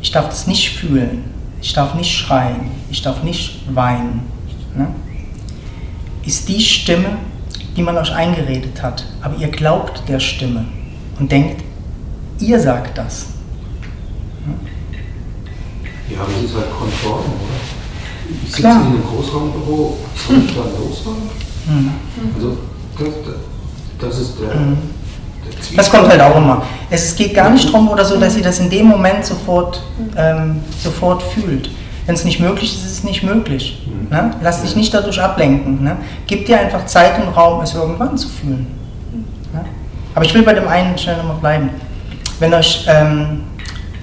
ich 0.00 0.10
darf 0.10 0.28
das 0.28 0.46
nicht 0.46 0.76
fühlen, 0.76 1.24
ich 1.60 1.72
darf 1.72 1.94
nicht 1.94 2.12
schreien, 2.12 2.70
ich 2.90 3.02
darf 3.02 3.22
nicht 3.22 3.62
weinen, 3.74 4.22
ne? 4.74 4.88
ist 6.24 6.48
die 6.48 6.60
Stimme, 6.60 7.16
die 7.76 7.82
man 7.82 7.96
euch 7.96 8.12
eingeredet 8.12 8.82
hat. 8.82 9.04
Aber 9.20 9.36
ihr 9.36 9.48
glaubt 9.48 10.02
der 10.08 10.20
Stimme 10.20 10.64
und 11.18 11.30
denkt, 11.30 11.62
ihr 12.40 12.58
sagt 12.60 12.98
das. 12.98 13.26
Ja, 16.08 16.20
aber 16.20 16.30
ist 16.44 16.54
halt 16.54 16.70
konform, 16.70 17.24
oder? 17.24 18.36
Ich 18.44 18.52
sitze 18.52 18.68
in 18.68 18.74
einem 18.74 19.02
Großraumbüro, 19.04 19.98
soll 20.14 20.36
ich 20.46 20.54
da 20.54 20.62
losfahren? 20.62 21.45
Mhm. 21.66 21.92
Also, 22.34 22.56
das, 22.98 23.08
das 23.98 24.18
ist 24.20 24.40
der. 24.40 24.54
Mhm. 24.54 24.78
Das 25.76 25.90
kommt 25.90 26.08
halt 26.08 26.20
auch 26.20 26.36
immer. 26.36 26.62
Es 26.90 27.14
geht 27.14 27.34
gar 27.34 27.50
nicht 27.50 27.68
darum 27.68 27.88
oder 27.88 28.04
so, 28.04 28.18
dass 28.18 28.36
ihr 28.36 28.42
das 28.42 28.58
in 28.58 28.70
dem 28.70 28.86
Moment 28.86 29.24
sofort, 29.24 29.82
ähm, 30.16 30.60
sofort 30.82 31.22
fühlt. 31.22 31.70
Wenn 32.04 32.14
es 32.14 32.24
nicht 32.24 32.40
möglich 32.40 32.74
ist, 32.74 32.84
ist 32.84 32.92
es 32.92 33.04
nicht 33.04 33.22
möglich. 33.22 33.86
Mhm. 33.86 34.08
Ne? 34.16 34.30
Lass 34.42 34.62
dich 34.62 34.76
nicht 34.76 34.94
dadurch 34.94 35.20
ablenken. 35.20 35.82
Ne? 35.82 35.96
Gib 36.26 36.46
dir 36.46 36.60
einfach 36.60 36.86
Zeit 36.86 37.20
und 37.20 37.28
Raum, 37.28 37.60
es 37.62 37.74
irgendwann 37.74 38.16
zu 38.16 38.28
fühlen. 38.28 38.66
Ne? 39.52 39.64
Aber 40.14 40.24
ich 40.24 40.34
will 40.34 40.42
bei 40.42 40.54
dem 40.54 40.68
einen 40.68 40.96
schnell 40.96 41.16
nochmal 41.16 41.36
bleiben. 41.36 41.70
Wenn 42.38 42.54
euch 42.54 42.86
ähm, 42.88 43.42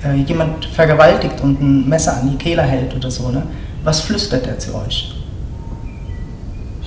äh, 0.04 0.16
jemand 0.16 0.66
vergewaltigt 0.66 1.40
und 1.42 1.62
ein 1.62 1.88
Messer 1.88 2.18
an 2.18 2.30
die 2.30 2.38
Kehle 2.38 2.64
hält 2.64 2.96
oder 2.96 3.10
so, 3.10 3.30
ne? 3.30 3.44
was 3.84 4.02
flüstert 4.02 4.48
er 4.48 4.60
zu 4.60 4.76
euch? 4.76 5.14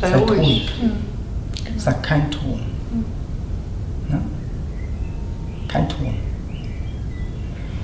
Sei 0.00 0.10
Seid 0.10 0.20
ruhig. 0.20 0.38
ruhig. 0.38 0.72
Mhm. 0.82 1.78
Sagt 1.78 2.02
kein 2.02 2.30
Ton. 2.30 2.60
Ne? 4.08 4.20
Kein 5.68 5.88
Ton. 5.88 6.14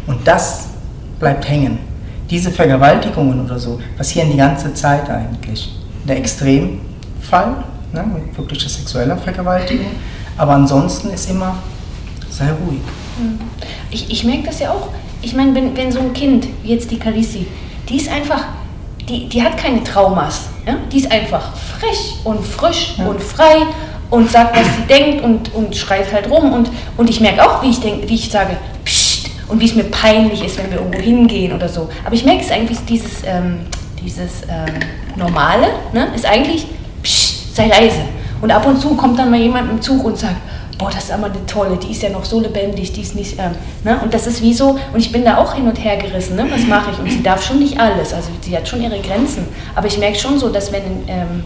Und 0.06 0.26
das 0.26 0.68
bleibt 1.18 1.48
hängen 1.48 1.78
diese 2.32 2.50
Vergewaltigungen 2.50 3.44
oder 3.44 3.58
so 3.58 3.78
passieren 3.96 4.30
die 4.30 4.38
ganze 4.38 4.72
Zeit 4.72 5.08
eigentlich. 5.10 5.70
Der 6.08 6.16
Extremfall, 6.16 7.62
ne, 7.92 8.04
mit 8.14 8.36
wirklicher 8.36 8.70
sexueller 8.70 9.18
Vergewaltigung, 9.18 9.92
aber 10.38 10.52
ansonsten 10.52 11.10
ist 11.10 11.28
immer, 11.28 11.56
sei 12.30 12.46
ruhig. 12.46 12.80
Mhm. 13.18 13.38
Ich, 13.90 14.10
ich 14.10 14.24
merke 14.24 14.44
das 14.44 14.60
ja 14.60 14.70
auch. 14.70 14.88
Ich 15.20 15.34
meine, 15.34 15.54
wenn, 15.54 15.76
wenn 15.76 15.92
so 15.92 16.00
ein 16.00 16.14
Kind, 16.14 16.48
wie 16.62 16.70
jetzt 16.70 16.90
die 16.90 16.98
Kalisi, 16.98 17.46
die 17.86 17.96
ist 17.96 18.10
einfach, 18.10 18.46
die, 19.06 19.28
die 19.28 19.42
hat 19.42 19.58
keine 19.58 19.84
Traumas. 19.84 20.48
Ja? 20.66 20.76
Die 20.90 20.96
ist 20.96 21.12
einfach 21.12 21.52
frech 21.82 22.16
und 22.24 22.44
frisch 22.44 22.94
ja. 22.98 23.06
und 23.06 23.20
frei 23.20 23.66
und 24.10 24.30
sagt, 24.30 24.56
was 24.56 24.66
sie 24.76 24.82
denkt 24.82 25.24
und, 25.24 25.54
und 25.54 25.74
schreit 25.74 26.12
halt 26.12 26.30
rum. 26.30 26.52
Und, 26.52 26.70
und 26.96 27.10
ich 27.10 27.20
merke 27.20 27.42
auch, 27.42 27.62
wie 27.62 27.70
ich, 27.70 27.80
denk, 27.80 28.08
wie 28.08 28.14
ich 28.14 28.30
sage, 28.30 28.56
und 29.48 29.60
wie 29.60 29.66
es 29.66 29.74
mir 29.74 29.84
peinlich 29.84 30.44
ist, 30.44 30.58
wenn 30.58 30.70
wir 30.70 30.78
irgendwo 30.78 30.98
hingehen 30.98 31.52
oder 31.52 31.68
so. 31.68 31.88
Aber 32.04 32.14
ich 32.14 32.24
merke 32.24 32.42
es 32.42 32.50
eigentlich, 32.50 32.78
dieses, 32.88 33.22
ähm, 33.26 33.60
dieses 34.02 34.42
ähm, 34.48 34.80
Normale 35.16 35.68
ne, 35.92 36.08
ist 36.14 36.24
eigentlich, 36.24 36.66
psch, 37.02 37.54
sei 37.54 37.66
leise. 37.66 38.00
Und 38.40 38.50
ab 38.50 38.66
und 38.66 38.80
zu 38.80 38.94
kommt 38.94 39.18
dann 39.18 39.30
mal 39.30 39.40
jemand 39.40 39.70
im 39.70 39.80
Zug 39.80 40.04
und 40.04 40.18
sagt, 40.18 40.36
boah, 40.78 40.90
das 40.90 41.04
ist 41.04 41.12
aber 41.12 41.26
eine 41.26 41.46
tolle, 41.46 41.76
die 41.76 41.92
ist 41.92 42.02
ja 42.02 42.10
noch 42.10 42.24
so 42.24 42.40
lebendig, 42.40 42.92
die 42.92 43.02
ist 43.02 43.14
nicht, 43.14 43.38
ähm, 43.38 43.52
ne? 43.84 44.00
und 44.02 44.12
das 44.12 44.26
ist 44.26 44.42
wie 44.42 44.52
so, 44.52 44.78
und 44.92 44.98
ich 44.98 45.12
bin 45.12 45.24
da 45.24 45.36
auch 45.36 45.54
hin 45.54 45.68
und 45.68 45.76
her 45.76 45.96
gerissen, 45.96 46.34
ne? 46.34 46.46
was 46.50 46.66
mache 46.66 46.90
ich? 46.90 46.98
Und 46.98 47.10
sie 47.10 47.22
darf 47.22 47.44
schon 47.44 47.60
nicht 47.60 47.78
alles, 47.78 48.12
also 48.12 48.30
sie 48.40 48.56
hat 48.56 48.66
schon 48.66 48.82
ihre 48.82 48.98
Grenzen, 48.98 49.46
aber 49.76 49.86
ich 49.86 49.98
merke 49.98 50.18
schon 50.18 50.38
so, 50.40 50.48
dass 50.48 50.72
wenn 50.72 50.82
ähm, 51.06 51.44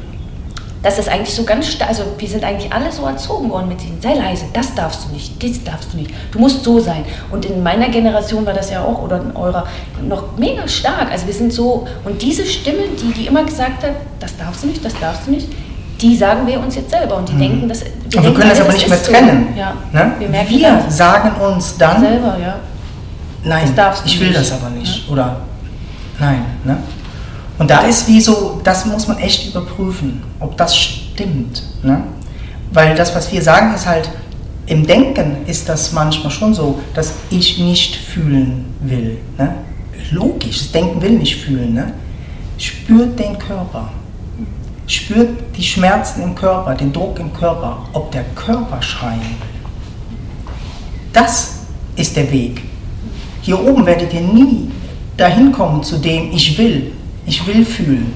dass 0.83 0.97
das 0.97 1.09
eigentlich 1.09 1.35
so 1.35 1.45
ganz 1.45 1.67
also 1.87 2.03
wir 2.19 2.29
sind 2.29 2.45
eigentlich 2.45 2.73
alle 2.73 2.93
so 2.93 3.05
erzogen 3.07 3.51
worden 3.51 3.69
mit 3.69 3.83
denen, 3.83 4.01
sei 4.01 4.15
leise, 4.15 4.45
das 4.53 4.75
darfst 4.75 5.07
du 5.07 5.13
nicht, 5.13 5.43
das 5.43 5.65
darfst 5.65 5.93
du 5.93 5.97
nicht, 5.97 6.11
du 6.31 6.39
musst 6.39 6.63
so 6.63 6.79
sein. 6.79 7.05
Und 7.31 7.45
in 7.45 7.63
meiner 7.63 7.89
Generation 7.89 8.47
war 8.47 8.55
das 8.55 8.71
ja 8.71 8.85
auch, 8.85 9.03
oder 9.03 9.21
in 9.21 9.35
eurer, 9.37 9.67
noch 10.03 10.37
mega 10.37 10.67
stark. 10.69 11.11
Also 11.11 11.27
wir 11.27 11.35
sind 11.35 11.53
so, 11.53 11.87
und 12.05 12.23
diese 12.23 12.47
Stimme, 12.47 12.85
die, 13.01 13.13
die 13.13 13.27
immer 13.27 13.45
gesagt 13.45 13.83
hat, 13.83 13.93
das 14.21 14.37
darfst 14.37 14.63
du 14.63 14.69
nicht, 14.69 14.85
das 14.85 14.99
darfst 14.99 15.27
du 15.27 15.33
nicht, 15.33 15.49
die 16.01 16.17
sagen 16.17 16.47
wir 16.47 16.61
uns 16.61 16.77
jetzt 16.77 16.91
selber 16.91 17.17
und 17.17 17.29
die 17.29 17.35
mhm. 17.35 17.39
denken, 17.39 17.69
dass. 17.69 17.81
Wir, 17.81 17.91
wir 18.11 18.21
denken, 18.21 18.39
können 18.39 18.51
das 18.51 18.61
aber 18.61 18.73
nicht 18.73 18.89
mehr 18.89 19.03
trennen. 19.03 19.49
So. 19.55 19.61
Ja. 19.61 19.73
Ne? 19.93 20.13
Wir, 20.19 20.49
wir 20.49 20.91
sagen 20.91 21.41
uns 21.41 21.77
dann. 21.79 22.01
Selber, 22.01 22.37
ja. 22.41 22.57
Nein, 23.45 23.73
ich 24.05 24.21
will 24.21 24.29
nicht. 24.29 24.41
das 24.41 24.53
aber 24.53 24.71
nicht. 24.71 25.07
Ja. 25.07 25.13
Oder 25.13 25.37
nein. 26.19 26.45
Ne? 26.65 26.77
Und 27.59 27.71
da 27.71 27.81
ist 27.81 28.07
wie 28.07 28.21
so, 28.21 28.61
das 28.65 28.85
muss 28.85 29.09
man 29.09 29.19
echt 29.19 29.49
überprüfen, 29.49 30.23
ob 30.41 30.57
das 30.57 30.77
stimmt. 30.77 31.63
Ne? 31.83 32.03
Weil 32.73 32.95
das, 32.95 33.15
was 33.15 33.33
wir 33.33 33.43
sagen, 33.43 33.75
ist 33.75 33.87
halt, 33.87 34.11
im 34.67 34.87
Denken 34.87 35.47
ist 35.47 35.69
das 35.69 35.93
manchmal 35.93 36.31
schon 36.31 36.53
so, 36.53 36.81
dass 36.95 37.15
ich 37.31 37.59
nicht 37.59 37.97
fühlen 37.97 38.67
will. 38.81 39.19
Ne? 39.39 39.55
Logisch, 40.11 40.59
das 40.59 40.73
Denken 40.73 41.01
will 41.01 41.19
nicht 41.19 41.37
fühlen. 41.37 41.75
Ne? 41.75 41.93
Spürt 42.59 43.19
den 43.19 43.39
Körper. 43.39 43.91
Spürt 44.87 45.57
die 45.57 45.63
Schmerzen 45.63 46.23
im 46.23 46.35
Körper, 46.35 46.75
den 46.75 46.93
Druck 46.93 47.19
im 47.19 47.33
Körper, 47.33 47.79
ob 47.93 48.11
der 48.13 48.25
Körper 48.35 48.81
schreien 48.83 49.21
will. 49.21 49.57
Das 51.13 51.61
ist 51.97 52.17
der 52.17 52.31
Weg. 52.31 52.63
Hier 53.43 53.61
oben 53.61 53.87
werdet 53.87 54.13
ihr 54.13 54.21
nie 54.21 54.71
dahin 55.17 55.51
kommen 55.51 55.83
zu 55.83 55.99
dem 55.99 56.31
Ich 56.33 56.59
will, 56.59 56.93
ich 57.27 57.47
will 57.47 57.65
fühlen. 57.65 58.13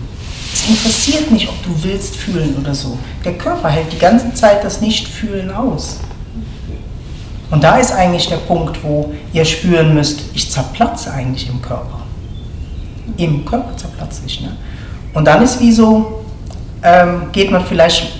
Es 0.53 0.69
interessiert 0.69 1.31
nicht, 1.31 1.49
ob 1.49 1.63
du 1.65 1.71
willst 1.83 2.17
fühlen 2.17 2.57
oder 2.61 2.75
so. 2.75 2.99
Der 3.25 3.35
Körper 3.35 3.69
hält 3.69 3.93
die 3.93 3.99
ganze 3.99 4.33
Zeit 4.35 4.65
das 4.65 4.81
Nicht-Fühlen 4.81 5.51
aus. 5.51 6.01
Und 7.51 7.65
da 7.65 7.79
ist 7.79 7.93
eigentlich 7.93 8.29
der 8.29 8.37
Punkt, 8.37 8.83
wo 8.83 9.13
ihr 9.33 9.45
spüren 9.45 9.95
müsst, 9.95 10.23
ich 10.35 10.51
zerplatze 10.51 11.13
eigentlich 11.13 11.49
im 11.49 11.61
Körper. 11.61 12.01
Im 13.17 13.45
Körper 13.45 13.77
zerplatze 13.77 14.23
ich. 14.27 14.41
Ne? 14.41 14.57
Und 15.15 15.25
dann 15.25 15.43
ist 15.43 15.61
wie 15.61 15.73
so, 15.73 16.25
ähm, 16.83 17.33
geht 17.33 17.51
man 17.51 17.65
vielleicht, 17.65 18.13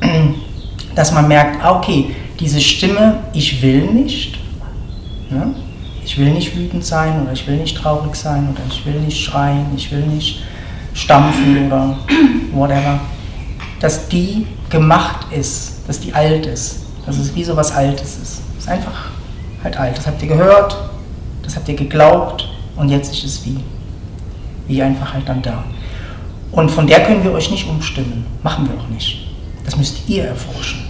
dass 0.94 1.12
man 1.12 1.28
merkt, 1.28 1.62
ah, 1.64 1.76
okay, 1.76 2.14
diese 2.40 2.60
Stimme, 2.60 3.20
ich 3.32 3.62
will 3.62 3.86
nicht, 3.92 4.38
ne? 5.30 5.54
Ich 6.04 6.18
will 6.18 6.30
nicht 6.30 6.56
wütend 6.56 6.84
sein 6.84 7.22
oder 7.22 7.32
ich 7.32 7.46
will 7.46 7.56
nicht 7.56 7.76
traurig 7.76 8.14
sein 8.14 8.48
oder 8.50 8.60
ich 8.68 8.84
will 8.84 9.00
nicht 9.00 9.22
schreien, 9.22 9.66
ich 9.76 9.90
will 9.90 10.06
nicht 10.06 10.42
stampfen 10.92 11.66
oder 11.66 11.96
whatever, 12.52 13.00
dass 13.80 14.08
die 14.08 14.46
gemacht 14.70 15.26
ist, 15.32 15.88
dass 15.88 16.00
die 16.00 16.12
alt 16.12 16.46
ist, 16.46 16.80
dass 17.06 17.18
es 17.18 17.34
wie 17.34 17.44
so 17.44 17.56
was 17.56 17.72
Altes 17.72 18.16
ist. 18.16 18.42
Es 18.56 18.64
ist 18.64 18.68
einfach 18.68 19.10
halt 19.62 19.76
alt. 19.76 19.96
Das 19.96 20.06
habt 20.06 20.22
ihr 20.22 20.28
gehört, 20.28 20.76
das 21.42 21.56
habt 21.56 21.68
ihr 21.68 21.74
geglaubt 21.74 22.48
und 22.76 22.88
jetzt 22.88 23.12
ist 23.12 23.24
es 23.24 23.44
wie. 23.44 23.58
Wie 24.66 24.82
einfach 24.82 25.12
halt 25.12 25.28
dann 25.28 25.42
da. 25.42 25.64
Und 26.52 26.70
von 26.70 26.86
der 26.86 27.00
können 27.04 27.22
wir 27.22 27.32
euch 27.32 27.50
nicht 27.50 27.68
umstimmen. 27.68 28.24
Machen 28.42 28.68
wir 28.68 28.78
auch 28.80 28.88
nicht. 28.88 29.26
Das 29.64 29.76
müsst 29.76 30.08
ihr 30.08 30.24
erforschen. 30.24 30.80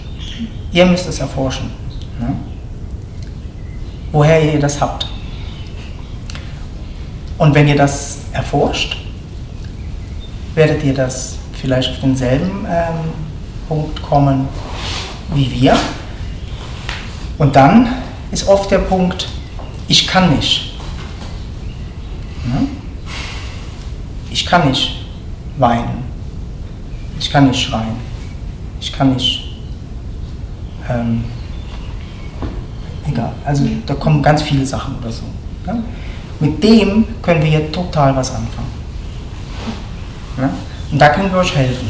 Ihr 0.71 0.85
müsst 0.85 1.07
es 1.09 1.19
erforschen. 1.19 1.71
Ne? 2.19 2.35
Woher 4.11 4.41
ihr 4.41 4.59
das 4.59 4.79
habt. 4.81 5.07
Und 7.37 7.53
wenn 7.53 7.67
ihr 7.67 7.75
das 7.75 8.19
erforscht, 8.31 8.97
werdet 10.53 10.83
ihr 10.83 10.93
das 10.93 11.37
vielleicht 11.61 11.91
auf 11.91 11.99
denselben 11.99 12.65
ähm, 12.69 13.11
Punkt 13.67 14.01
kommen 14.01 14.47
wie 15.33 15.51
wir. 15.51 15.75
Und 17.37 17.55
dann 17.55 17.87
ist 18.31 18.47
oft 18.47 18.71
der 18.71 18.79
Punkt, 18.79 19.27
ich 19.87 20.07
kann 20.07 20.35
nicht. 20.35 20.73
Ich 24.29 24.45
kann 24.45 24.67
nicht 24.67 25.05
weinen. 25.57 26.03
Ich 27.19 27.31
kann 27.31 27.47
nicht 27.47 27.61
schreien. 27.61 27.95
Ich 28.79 28.91
kann 28.91 29.13
nicht 29.13 29.55
ähm, 30.89 31.23
egal. 33.15 33.33
Also 33.45 33.63
da 33.85 33.93
kommen 33.95 34.21
ganz 34.21 34.41
viele 34.41 34.65
Sachen 34.65 34.95
oder 35.01 35.11
so. 35.11 35.23
Ja? 35.65 35.77
Mit 36.39 36.63
dem 36.63 37.05
können 37.21 37.41
wir 37.41 37.49
hier 37.49 37.71
total 37.71 38.15
was 38.15 38.29
anfangen. 38.29 38.71
Ja? 40.37 40.49
Und 40.91 40.99
da 41.01 41.09
können 41.09 41.31
wir 41.31 41.39
euch 41.39 41.55
helfen. 41.55 41.87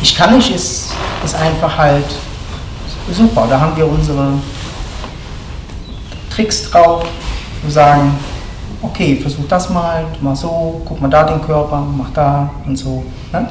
Ich 0.00 0.14
kann 0.14 0.36
nicht, 0.36 0.54
ist, 0.54 0.92
ist 1.24 1.34
einfach 1.34 1.76
halt 1.76 2.04
super. 3.12 3.46
Da 3.50 3.60
haben 3.60 3.76
wir 3.76 3.86
unsere 3.86 4.34
Tricks 6.30 6.70
drauf. 6.70 7.04
Wir 7.62 7.72
sagen, 7.72 8.14
okay, 8.80 9.16
versuch 9.16 9.48
das 9.48 9.68
mal, 9.70 10.06
mach 10.20 10.36
so, 10.36 10.80
guck 10.84 11.00
mal 11.00 11.08
da 11.08 11.24
den 11.24 11.42
Körper, 11.42 11.84
mach 11.96 12.10
da 12.10 12.48
und 12.64 12.76
so. 12.76 13.04
Ne? 13.32 13.48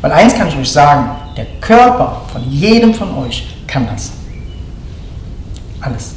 Weil 0.00 0.12
eins 0.12 0.34
kann 0.34 0.46
ich 0.46 0.56
euch 0.56 0.70
sagen, 0.70 1.10
der 1.36 1.46
Körper 1.60 2.22
von 2.32 2.48
jedem 2.48 2.94
von 2.94 3.12
euch 3.18 3.48
kann 3.66 3.88
das. 3.88 4.19
Alles. 5.80 6.14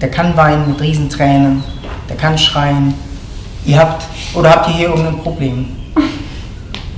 Der 0.00 0.10
kann 0.10 0.36
weinen 0.36 0.68
mit 0.68 0.80
Riesentränen, 0.80 1.62
der 2.08 2.16
kann 2.16 2.36
schreien. 2.36 2.94
Ihr 3.64 3.78
habt, 3.78 4.04
oder 4.34 4.50
habt 4.50 4.68
ihr 4.68 4.74
hier 4.74 4.88
irgendein 4.88 5.18
Problem? 5.18 5.66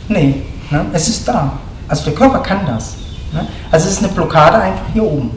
Nee, 0.07 0.43
ne? 0.71 0.85
es 0.93 1.09
ist 1.09 1.27
da. 1.27 1.59
Also 1.89 2.05
der 2.05 2.15
Körper 2.15 2.41
kann 2.41 2.67
das. 2.67 2.97
Ne? 3.33 3.47
Also 3.71 3.89
es 3.89 3.95
ist 3.95 4.05
eine 4.05 4.13
Blockade 4.13 4.59
einfach 4.59 4.85
hier 4.93 5.03
oben. 5.03 5.31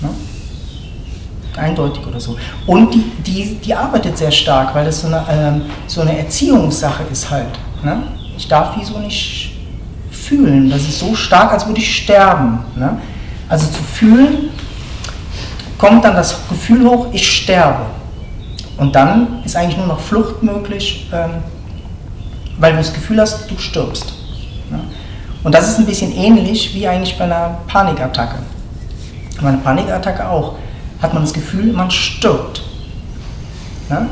Ne? 0.00 0.10
Eindeutig 1.56 2.06
oder 2.06 2.20
so. 2.20 2.36
Und 2.66 2.94
die, 2.94 3.02
die, 3.26 3.54
die 3.56 3.74
arbeitet 3.74 4.16
sehr 4.16 4.30
stark, 4.30 4.76
weil 4.76 4.84
das 4.84 5.00
so 5.00 5.08
eine, 5.08 5.24
ähm, 5.28 5.62
so 5.88 6.02
eine 6.02 6.16
Erziehungssache 6.18 7.02
ist 7.10 7.28
halt. 7.28 7.58
Ne? 7.82 8.04
Ich 8.36 8.46
darf 8.46 8.76
wieso 8.78 8.98
nicht 9.00 9.58
fühlen. 10.12 10.70
Das 10.70 10.82
ist 10.82 11.00
so 11.00 11.16
stark, 11.16 11.52
als 11.52 11.66
würde 11.66 11.80
ich 11.80 11.96
sterben. 12.04 12.60
Ne? 12.76 12.96
Also 13.48 13.66
zu 13.66 13.82
fühlen, 13.82 14.50
kommt 15.78 16.04
dann 16.04 16.14
das 16.14 16.48
Gefühl 16.48 16.88
hoch, 16.88 17.08
ich 17.12 17.26
sterbe. 17.26 17.86
Und 18.76 18.94
dann 18.94 19.42
ist 19.44 19.56
eigentlich 19.56 19.76
nur 19.76 19.86
noch 19.86 20.00
Flucht 20.00 20.42
möglich, 20.42 21.08
ähm, 21.12 21.42
weil 22.58 22.72
du 22.72 22.78
das 22.78 22.92
Gefühl 22.92 23.20
hast, 23.20 23.50
du 23.50 23.58
stirbst. 23.58 24.12
Und 25.44 25.54
das 25.54 25.68
ist 25.68 25.78
ein 25.78 25.86
bisschen 25.86 26.12
ähnlich 26.12 26.74
wie 26.74 26.86
eigentlich 26.86 27.16
bei 27.16 27.24
einer 27.24 27.58
Panikattacke. 27.68 28.40
Bei 29.40 29.48
einer 29.48 29.58
Panikattacke 29.58 30.28
auch 30.28 30.56
hat 31.00 31.14
man 31.14 31.22
das 31.22 31.32
Gefühl, 31.32 31.72
man 31.72 31.90
stirbt. 31.90 32.62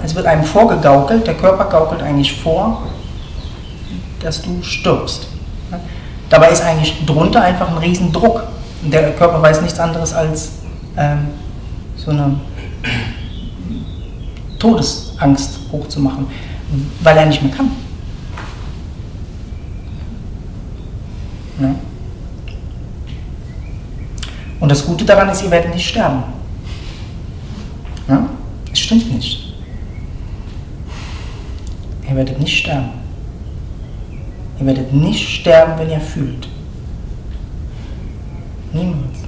Es 0.03 0.15
wird 0.15 0.27
einem 0.27 0.45
vorgegaukelt, 0.45 1.27
der 1.27 1.35
Körper 1.35 1.67
gaukelt 1.67 2.03
eigentlich 2.03 2.41
vor, 2.41 2.85
dass 4.21 4.41
du 4.41 4.63
stirbst. 4.63 5.29
Dabei 6.31 6.49
ist 6.49 6.63
eigentlich 6.63 7.05
drunter 7.05 7.43
einfach 7.43 7.69
ein 7.69 7.79
Riesendruck. 7.79 8.45
Der 8.91 9.13
Körper 9.13 9.43
weiß 9.43 9.63
nichts 9.63 9.79
anderes 9.81 10.13
als 10.13 10.53
ähm, 10.97 11.29
so 11.97 12.11
eine 12.11 12.41
Todesangst 14.59 15.59
hochzumachen, 15.73 16.27
weil 17.01 17.17
er 17.17 17.27
nicht 17.27 17.43
mehr 17.43 17.53
kann. 17.53 17.71
Ja. 21.61 21.75
Und 24.61 24.69
das 24.71 24.87
Gute 24.87 25.05
daran 25.05 25.29
ist, 25.29 25.43
ihr 25.43 25.51
werdet 25.51 25.75
nicht 25.75 25.89
sterben. 25.89 26.23
Ja? 28.09 28.29
Es 28.73 28.79
stimmt 28.79 29.13
nicht. 29.13 29.55
Ihr 32.09 32.17
werdet 32.17 32.39
nicht 32.39 32.57
sterben. 32.59 32.91
Ihr 34.61 34.67
werdet 34.67 34.93
nicht 34.93 35.29
sterben, 35.29 35.73
wenn 35.79 35.91
ihr 35.91 36.01
fühlt. 36.01 36.49
Niemals. 38.77 39.19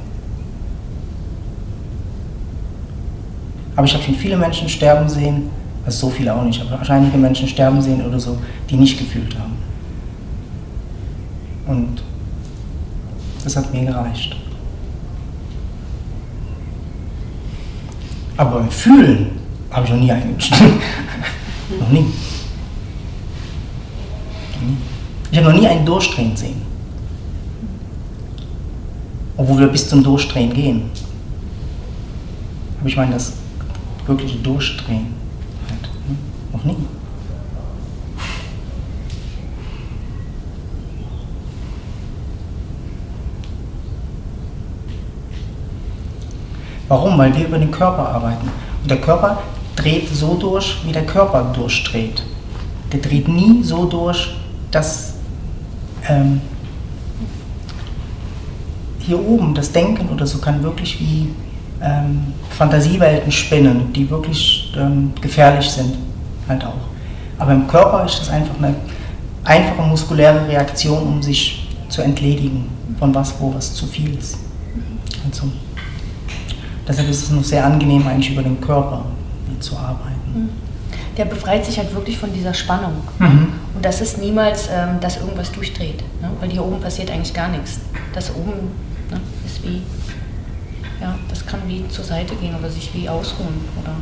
Aber 3.76 3.87
ich 3.87 3.95
habe 3.95 4.02
schon 4.02 4.14
viele 4.14 4.37
Menschen 4.37 4.69
sterben 4.69 5.09
sehen, 5.09 5.50
also 5.87 6.09
so 6.09 6.12
viele 6.12 6.35
auch 6.35 6.43
nicht, 6.43 6.61
aber 6.61 6.81
einige 6.90 7.17
Menschen 7.17 7.47
sterben 7.47 7.81
sehen 7.81 8.05
oder 8.05 8.19
so, 8.19 8.37
die 8.69 8.76
nicht 8.76 8.99
gefühlt 8.99 9.38
haben. 9.38 9.57
Und 11.67 12.02
das 13.45 13.57
hat 13.57 13.73
mir 13.73 13.85
gereicht. 13.85 14.37
Aber 18.37 18.59
beim 18.59 18.71
Fühlen 18.71 19.30
habe 19.71 19.84
ich 19.87 19.93
noch 19.93 20.00
nie 20.00 20.11
eingeschnitten. 20.11 20.80
noch 21.80 21.89
nie. 21.91 22.06
Ich 25.30 25.39
habe 25.39 25.50
noch 25.50 25.61
nie 25.61 25.67
einen 25.67 25.84
durchdrehen 25.84 26.37
sehen. 26.37 26.61
Obwohl 29.38 29.60
wir 29.60 29.68
bis 29.68 29.88
zum 29.88 30.02
Durchdrehen 30.02 30.52
gehen. 30.52 30.90
Aber 32.80 32.88
ich 32.88 32.96
meine 32.96 33.12
das 33.12 33.34
wirkliche 34.06 34.38
Durchdrehen. 34.38 35.14
Halt, 35.70 35.82
ne? 36.08 36.16
Noch 36.52 36.64
nie. 36.64 36.76
Warum? 46.88 47.16
Weil 47.16 47.36
wir 47.36 47.46
über 47.46 47.58
den 47.58 47.70
Körper 47.70 48.08
arbeiten. 48.08 48.48
Und 48.82 48.90
der 48.90 49.00
Körper 49.00 49.38
dreht 49.76 50.08
so 50.08 50.34
durch, 50.34 50.84
wie 50.84 50.92
der 50.92 51.06
Körper 51.06 51.52
durchdreht. 51.54 52.24
Der 52.92 53.00
dreht 53.00 53.28
nie 53.28 53.62
so 53.62 53.84
durch, 53.84 54.34
dass 54.72 55.14
ähm, 56.08 56.40
hier 59.08 59.18
oben 59.18 59.54
das 59.54 59.73
Denken 59.73 60.08
oder 60.10 60.26
so 60.26 60.38
kann 60.38 60.62
wirklich 60.62 61.00
wie 61.00 61.30
ähm, 61.82 62.34
Fantasiewelten 62.50 63.32
spinnen, 63.32 63.90
die 63.94 64.08
wirklich 64.10 64.73
ähm, 64.76 65.12
gefährlich 65.21 65.68
sind, 65.68 65.97
halt 66.47 66.64
auch. 66.64 66.75
Aber 67.38 67.52
im 67.52 67.66
Körper 67.66 68.04
ist 68.04 68.21
das 68.21 68.28
einfach 68.28 68.54
eine 68.58 68.75
einfache 69.44 69.82
muskuläre 69.82 70.47
Reaktion, 70.47 71.02
um 71.04 71.23
sich 71.23 71.68
zu 71.88 72.02
entledigen 72.02 72.68
von 72.99 73.14
was, 73.14 73.34
wo 73.40 73.54
was 73.54 73.75
zu 73.75 73.86
viel 73.86 74.14
ist. 74.18 74.36
Also, 75.26 75.44
deshalb 76.86 77.08
ist 77.08 77.23
es 77.23 77.30
noch 77.30 77.44
sehr 77.44 77.64
angenehm, 77.64 78.06
eigentlich 78.06 78.32
über 78.32 78.42
den 78.42 78.60
Körper 78.60 79.04
zu 79.58 79.75
arbeiten. 79.76 80.50
Der 81.16 81.25
befreit 81.25 81.64
sich 81.64 81.78
halt 81.78 81.94
wirklich 81.94 82.18
von 82.18 82.32
dieser 82.32 82.52
Spannung. 82.52 82.92
Mhm. 83.18 83.49
Und 83.75 83.84
das 83.84 84.00
ist 84.02 84.18
niemals, 84.18 84.68
ähm, 84.68 85.00
dass 85.00 85.16
irgendwas 85.16 85.50
durchdreht. 85.50 86.02
Ne? 86.21 86.30
Weil 86.40 86.50
hier 86.50 86.64
oben 86.64 86.80
passiert 86.80 87.10
eigentlich 87.10 87.34
gar 87.34 87.49
nichts. 87.49 87.80
Das 88.12 88.30
oben 88.34 88.71
ne, 89.10 89.21
ist 89.44 89.62
wie, 89.62 89.82
ja, 91.00 91.18
das 91.28 91.47
kann 91.47 91.60
wie 91.66 91.88
zur 91.88 92.04
Seite 92.04 92.34
gehen 92.36 92.54
oder 92.58 92.71
sich 92.71 92.92
wie 92.94 93.08
ausruhen. 93.08 93.54
Oder 93.82 93.94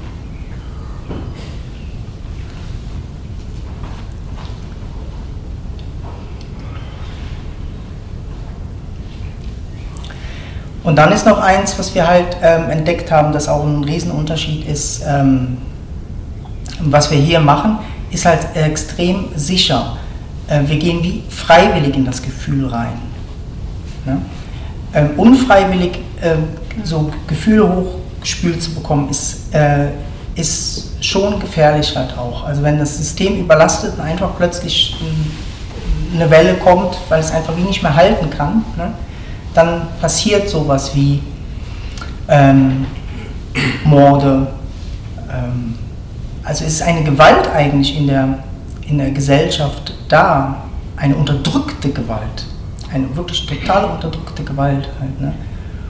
Und 10.87 10.95
dann 10.95 11.11
ist 11.11 11.27
noch 11.27 11.41
eins, 11.41 11.77
was 11.81 11.97
wir 11.97 12.07
halt 12.07 12.37
ähm, 12.41 12.71
entdeckt 12.71 13.11
haben, 13.11 13.33
das 13.33 13.49
auch 13.49 13.65
ein 13.65 13.83
Riesenunterschied 13.83 14.69
ist, 14.69 15.03
ähm, 15.05 15.59
was 16.79 17.11
wir 17.11 17.19
hier 17.19 17.41
machen, 17.41 17.79
ist 18.13 18.25
halt 18.25 18.55
extrem 18.55 19.31
sicher. 19.35 19.97
Äh, 20.47 20.61
wir 20.67 20.79
gehen 20.79 21.03
wie 21.03 21.25
freiwillig 21.29 21.97
in 21.97 22.05
das 22.05 22.23
Gefühl 22.23 22.69
rein. 22.69 22.99
Ne? 24.05 24.19
Ähm, 24.97 25.11
unfreiwillig 25.19 25.99
äh, 26.23 26.37
so 26.83 27.11
Gefühle 27.27 27.69
hochgespült 27.69 28.63
zu 28.63 28.75
bekommen, 28.75 29.11
ist, 29.11 29.55
äh, 29.55 29.89
ist 30.35 31.05
schon 31.05 31.39
gefährlich 31.39 31.95
halt 31.95 32.17
auch. 32.17 32.45
Also 32.45 32.63
wenn 32.63 32.79
das 32.79 32.97
System 32.97 33.39
überlastet 33.39 33.95
und 33.99 34.01
einfach 34.01 34.31
plötzlich 34.39 34.97
eine 36.15 36.31
Welle 36.31 36.55
kommt, 36.55 36.97
weil 37.11 37.21
es 37.21 37.31
einfach 37.31 37.55
wie 37.57 37.63
nicht 37.63 37.83
mehr 37.83 37.95
halten 37.95 38.31
kann, 38.31 38.65
ne? 38.77 38.93
dann 39.55 39.89
passiert 40.01 40.49
sowas 40.49 40.95
wie 40.95 41.23
ähm, 42.29 42.87
Morde. 43.85 44.47
Ähm, 45.31 45.79
also 46.43 46.65
es 46.65 46.75
ist 46.75 46.83
eine 46.83 47.03
Gewalt 47.03 47.49
eigentlich 47.55 47.97
in 47.97 48.07
der, 48.07 48.39
in 48.89 48.99
der 48.99 49.11
Gesellschaft 49.11 49.95
da, 50.09 50.63
eine 50.97 51.15
unterdrückte 51.15 51.91
Gewalt, 51.91 52.47
eine 52.97 53.17
wirklich 53.17 53.47
total 53.47 53.85
unterdrückte 53.85 54.43
Gewalt 54.43 54.89
halt. 55.01 55.21
Ne? 55.21 55.33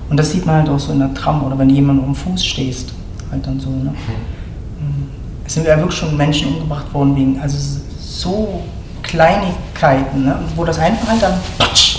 Und 0.08 0.16
das 0.16 0.30
sieht 0.30 0.46
man 0.46 0.56
halt 0.56 0.68
auch 0.68 0.78
so 0.78 0.92
in 0.92 0.98
der 0.98 1.12
Tram 1.14 1.42
oder 1.44 1.58
wenn 1.58 1.70
jemand 1.70 2.00
um 2.00 2.06
den 2.06 2.14
Fuß 2.14 2.44
stehst, 2.44 2.92
halt 3.30 3.46
dann 3.46 3.58
so. 3.58 3.70
Ne? 3.70 3.90
Mhm. 3.90 5.08
Es 5.44 5.54
sind 5.54 5.66
ja 5.66 5.76
wirklich 5.76 5.98
schon 5.98 6.16
Menschen 6.16 6.48
umgebracht 6.48 6.92
worden 6.92 7.16
wegen, 7.16 7.40
also 7.40 7.56
so 7.98 8.62
Kleinigkeiten, 9.02 10.24
ne? 10.24 10.38
wo 10.54 10.64
das 10.64 10.78
einfach 10.78 11.08
halt 11.08 11.22
dann 11.22 11.34
patsch, 11.58 11.98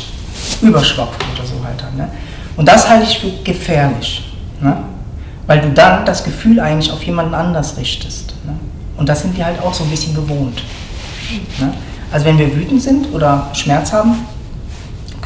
überschwappt 0.61 1.23
oder 1.33 1.45
so 1.45 1.55
halt 1.65 1.81
dann. 1.81 1.95
Ne? 1.95 2.09
Und 2.57 2.67
das 2.67 2.89
halte 2.89 3.03
ich 3.03 3.19
für 3.19 3.31
gefährlich, 3.43 4.33
ne? 4.61 4.77
weil 5.45 5.61
du 5.61 5.71
dann 5.71 6.05
das 6.05 6.23
Gefühl 6.23 6.59
eigentlich 6.59 6.91
auf 6.91 7.03
jemanden 7.03 7.33
anders 7.33 7.77
richtest. 7.77 8.33
Ne? 8.45 8.53
Und 8.97 9.07
das 9.07 9.21
sind 9.21 9.37
die 9.37 9.43
halt 9.43 9.61
auch 9.61 9.73
so 9.73 9.83
ein 9.83 9.89
bisschen 9.89 10.13
gewohnt. 10.13 10.61
Ne? 11.59 11.73
Also 12.11 12.25
wenn 12.25 12.37
wir 12.37 12.53
wütend 12.55 12.81
sind 12.81 13.13
oder 13.13 13.49
Schmerz 13.53 13.91
haben, 13.91 14.15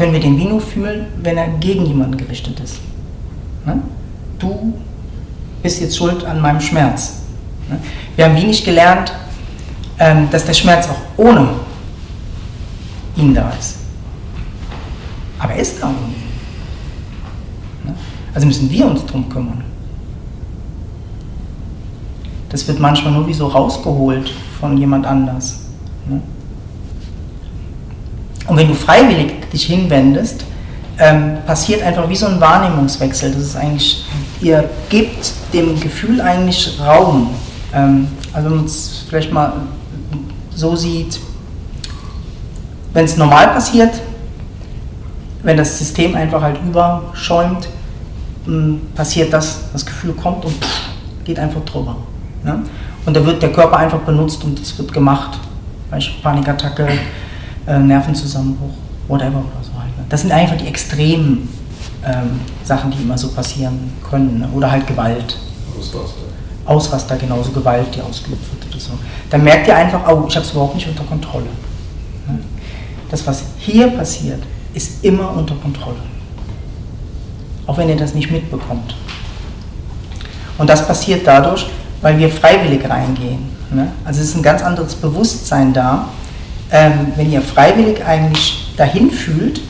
können 0.02 0.14
wir 0.14 0.20
den 0.20 0.36
Vino 0.36 0.58
fühlen, 0.58 1.06
wenn 1.22 1.38
er 1.38 1.48
gegen 1.60 1.86
jemanden 1.86 2.18
gerichtet 2.18 2.60
ist. 2.60 2.80
Ne? 3.68 3.84
Du 4.40 4.74
bist 5.62 5.80
jetzt 5.80 5.96
schuld 5.96 6.26
an 6.26 6.42
meinem 6.42 6.60
Schmerz. 6.60 7.22
Ne? 7.70 7.78
Wir 8.16 8.26
haben 8.26 8.36
wenig 8.36 8.66
gelernt, 8.66 9.14
ähm, 10.00 10.28
dass 10.32 10.44
der 10.44 10.56
Schmerz 10.56 10.90
auch 10.90 10.98
ohne 11.18 11.50
ihn 13.16 13.36
da 13.36 13.52
ist. 13.52 13.76
Aber 15.38 15.54
er 15.54 15.62
ist 15.62 15.80
da 15.80 15.90
unten. 15.90 16.16
Ne? 17.86 17.94
Also 18.34 18.48
müssen 18.48 18.72
wir 18.72 18.88
uns 18.88 19.06
drum 19.06 19.30
kümmern. 19.30 19.64
Das 22.50 22.68
wird 22.68 22.80
manchmal 22.80 23.14
nur 23.14 23.28
wie 23.28 23.36
so 23.36 23.46
rausgeholt 23.46 24.34
von 24.60 24.80
jemand 24.80 25.06
anders. 25.06 25.60
Und 28.52 28.58
wenn 28.58 28.68
du 28.68 28.76
freiwillig 28.76 29.50
dich 29.50 29.68
hinwendest, 29.68 30.44
ähm, 31.00 31.38
passiert 31.46 31.82
einfach 31.84 32.10
wie 32.10 32.18
so 32.18 32.26
ein 32.26 32.42
Wahrnehmungswechsel. 32.42 33.32
Das 33.32 33.42
ist 33.42 33.56
eigentlich, 33.56 34.04
ihr 34.42 34.70
gebt 34.90 35.32
dem 35.54 35.80
Gefühl 35.80 36.20
eigentlich 36.20 36.78
Raum. 36.86 37.30
Ähm, 37.74 38.10
also 38.34 38.50
wenn 38.50 38.58
man 38.58 38.66
es 38.66 39.06
vielleicht 39.08 39.32
mal 39.32 39.54
so 40.54 40.76
sieht, 40.76 41.18
wenn 42.92 43.06
es 43.06 43.16
normal 43.16 43.48
passiert, 43.54 44.02
wenn 45.44 45.56
das 45.56 45.78
System 45.78 46.14
einfach 46.16 46.42
halt 46.42 46.60
überschäumt, 46.62 47.70
hm, 48.44 48.82
passiert 48.94 49.32
das, 49.32 49.62
das 49.72 49.86
Gefühl 49.86 50.12
kommt 50.12 50.44
und 50.44 50.56
geht 51.24 51.40
einfach 51.40 51.64
drüber. 51.64 51.96
Ne? 52.44 52.64
Und 53.06 53.16
da 53.16 53.26
wird 53.26 53.42
der 53.42 53.54
Körper 53.54 53.78
einfach 53.78 54.00
benutzt 54.00 54.44
und 54.44 54.60
es 54.60 54.78
wird 54.78 54.92
gemacht. 54.92 55.40
Beispiel 55.90 56.22
Panikattacke, 56.22 56.90
äh, 57.72 57.80
Nervenzusammenbruch, 57.80 58.74
whatever 59.08 59.40
oder 59.40 59.64
so 59.64 59.72
halt. 59.80 59.98
Ne? 59.98 60.06
Das 60.10 60.22
sind 60.22 60.32
einfach 60.32 60.58
die 60.58 60.68
extremen 60.68 61.48
ähm, 62.06 62.42
Sachen, 62.64 62.92
die 62.92 63.02
immer 63.02 63.18
so 63.18 63.30
passieren 63.30 63.94
können. 64.08 64.40
Ne? 64.40 64.50
Oder 64.54 64.72
halt 64.72 64.86
Gewalt. 64.88 65.38
Ausraster. 65.78 66.22
Ausraster, 66.66 67.16
genauso 67.16 67.52
Gewalt, 67.52 67.96
die 67.96 68.02
ausgeübt 68.02 68.44
wird 68.52 68.72
oder 68.72 68.80
so. 68.80 68.92
Dann 69.30 69.44
merkt 69.44 69.68
ihr 69.68 69.76
einfach, 69.76 70.02
oh, 70.08 70.26
ich 70.28 70.36
habe 70.36 70.46
es 70.46 70.52
überhaupt 70.52 70.76
nicht 70.76 70.88
unter 70.88 71.04
Kontrolle. 71.04 71.48
Ne? 72.28 72.40
Das, 73.10 73.26
was 73.26 73.44
hier 73.58 73.88
passiert, 73.88 74.44
ist 74.74 75.04
immer 75.04 75.32
unter 75.32 75.56
Kontrolle. 75.56 75.98
Auch 77.68 77.78
wenn 77.78 77.90
ihr 77.90 77.98
das 77.98 78.14
nicht 78.14 78.32
mitbekommt. 78.32 78.96
Und 80.58 80.70
das 80.70 80.86
passiert 80.86 81.26
dadurch, 81.26 81.68
weil 82.02 82.18
wir 82.18 82.30
freiwillig 82.30 82.88
reingehen. 82.88 83.50
Ne? 83.72 83.92
Also 84.06 84.22
es 84.22 84.30
ist 84.30 84.36
ein 84.36 84.44
ganz 84.44 84.62
anderes 84.62 84.96
Bewusstsein 84.96 85.74
da. 85.74 86.10
Ähm, 86.72 87.12
wenn 87.16 87.32
ihr 87.32 87.42
freiwillig 87.42 88.04
eigentlich 88.06 88.74
dahin 88.78 89.12
fühlt, 89.12 89.62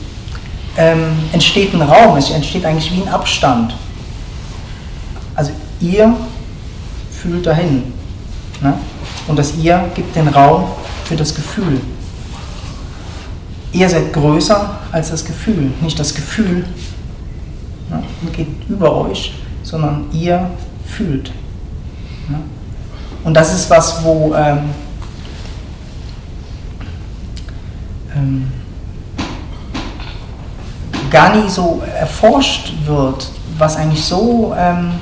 ähm, 0.76 1.18
entsteht 1.32 1.74
ein 1.74 1.82
Raum, 1.82 2.16
es 2.16 2.30
entsteht 2.30 2.64
eigentlich 2.64 2.92
wie 2.92 3.02
ein 3.02 3.08
Abstand. 3.08 3.74
Also 5.34 5.50
ihr 5.80 6.14
fühlt 7.10 7.46
dahin. 7.46 7.92
Ne? 8.60 8.74
Und 9.26 9.38
das 9.38 9.56
ihr 9.56 9.84
gibt 9.94 10.14
den 10.16 10.28
Raum 10.28 10.64
für 11.04 11.16
das 11.16 11.34
Gefühl. 11.34 11.80
Ihr 13.72 13.88
seid 13.88 14.12
größer 14.12 14.78
als 14.92 15.10
das 15.10 15.24
Gefühl. 15.24 15.72
Nicht 15.80 15.98
das 15.98 16.14
Gefühl 16.14 16.64
ne, 17.90 18.02
geht 18.32 18.48
über 18.68 18.94
euch, 18.94 19.34
sondern 19.62 20.06
ihr 20.12 20.50
fühlt. 20.86 21.32
Ne? 22.28 22.38
Und 23.24 23.34
das 23.34 23.54
ist 23.54 23.70
was, 23.70 24.02
wo 24.04 24.34
ähm, 24.34 24.70
ähm, 28.16 28.50
gar 31.10 31.36
nie 31.36 31.48
so 31.48 31.82
erforscht 31.98 32.72
wird, 32.86 33.30
was 33.58 33.76
eigentlich 33.76 34.02
so, 34.04 34.54
ähm, 34.58 34.92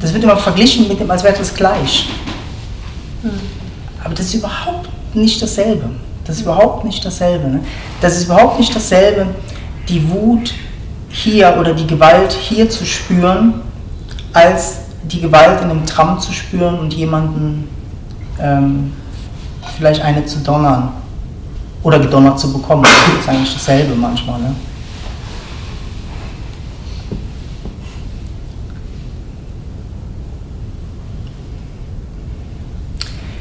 das 0.00 0.12
wird 0.12 0.24
immer 0.24 0.36
verglichen 0.36 0.88
mit 0.88 0.98
dem, 0.98 1.10
als 1.10 1.22
wäre 1.22 1.36
das 1.36 1.54
gleich. 1.54 2.08
Hm. 3.22 3.30
Aber 4.02 4.14
das 4.14 4.26
ist 4.26 4.34
überhaupt 4.34 4.90
nicht 5.14 5.40
dasselbe. 5.40 5.88
Das 6.24 6.36
ist 6.36 6.42
überhaupt 6.42 6.84
nicht 6.84 7.04
dasselbe. 7.04 7.48
Ne? 7.48 7.60
Das 8.00 8.16
ist 8.16 8.24
überhaupt 8.24 8.58
nicht 8.58 8.74
dasselbe, 8.74 9.26
die 9.88 10.10
Wut 10.10 10.52
hier 11.10 11.56
oder 11.58 11.74
die 11.74 11.86
Gewalt 11.86 12.32
hier 12.32 12.68
zu 12.68 12.84
spüren, 12.84 13.60
als 14.32 14.78
die 15.04 15.20
Gewalt 15.20 15.62
in 15.62 15.70
einem 15.70 15.86
Tram 15.86 16.18
zu 16.18 16.32
spüren 16.32 16.78
und 16.80 16.92
jemanden 16.92 17.68
ähm, 18.40 18.92
vielleicht 19.76 20.02
eine 20.02 20.26
zu 20.26 20.40
donnern 20.40 20.92
oder 21.84 22.00
gedonnert 22.00 22.40
zu 22.40 22.52
bekommen. 22.52 22.82
Das 22.82 23.20
ist 23.20 23.28
eigentlich 23.28 23.52
dasselbe 23.52 23.94
manchmal. 23.94 24.40
Ne? 24.40 24.54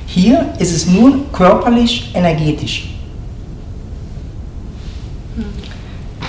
Hier 0.05 0.53
ist 0.59 0.75
es 0.75 0.85
nur 0.85 1.31
körperlich, 1.31 2.11
energetisch. 2.13 2.89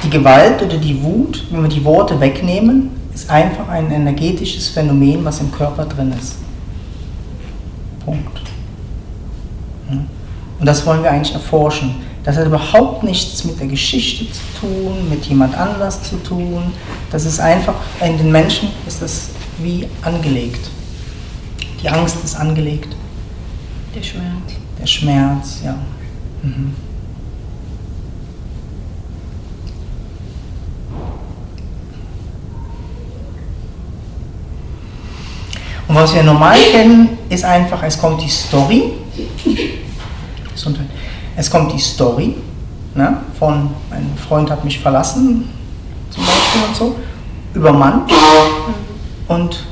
Die 0.03 0.11
Gewalt 0.11 0.63
oder 0.63 0.79
die 0.79 1.03
Wut, 1.03 1.45
wenn 1.51 1.63
wir 1.63 1.69
die 1.69 1.85
Worte 1.85 2.19
wegnehmen, 2.19 2.91
ist 3.13 3.29
einfach 3.29 3.69
ein 3.69 3.91
energetisches 3.91 4.69
Phänomen, 4.69 5.25
was 5.25 5.41
im 5.41 5.51
Körper 5.53 5.85
drin 5.85 6.15
ist. 6.19 6.37
Punkt. 8.05 8.41
Und 10.65 10.69
das 10.69 10.87
wollen 10.87 11.03
wir 11.03 11.11
eigentlich 11.11 11.35
erforschen. 11.35 11.97
Das 12.25 12.39
hat 12.39 12.47
überhaupt 12.47 13.03
nichts 13.03 13.45
mit 13.45 13.61
der 13.61 13.67
Geschichte 13.67 14.25
zu 14.33 14.41
tun, 14.63 15.11
mit 15.11 15.27
jemand 15.27 15.55
anders 15.55 16.03
zu 16.03 16.17
tun. 16.23 16.73
Das 17.11 17.27
ist 17.27 17.39
einfach, 17.39 17.75
in 18.03 18.17
den 18.17 18.33
Menschen 18.33 18.71
ist 18.87 19.03
das 19.03 19.29
wie 19.59 19.87
angelegt. 20.01 20.71
Die 21.83 21.89
Angst 21.91 22.17
ist 22.25 22.35
angelegt. 22.37 22.97
Der 23.95 24.03
Schmerz. 24.03 24.25
Der 24.81 24.87
Schmerz, 24.87 25.59
ja. 25.63 25.75
Mhm. 26.43 26.73
Und 35.87 35.95
was 35.95 36.15
wir 36.15 36.23
normal 36.23 36.57
kennen, 36.73 37.19
ist 37.29 37.45
einfach, 37.45 37.83
es 37.83 37.99
kommt 37.99 38.23
die 38.23 38.31
Story. 38.31 38.93
Es 41.37 41.51
kommt 41.51 41.73
die 41.73 41.79
Story 41.79 42.37
ne, 42.95 43.19
von, 43.39 43.71
mein 43.91 44.11
Freund 44.17 44.51
hat 44.51 44.65
mich 44.65 44.79
verlassen, 44.79 45.51
zum 46.11 46.25
Beispiel 46.25 46.63
und 46.69 46.77
so, 46.77 46.97
übermannt. 47.55 48.13
Und 49.29 49.65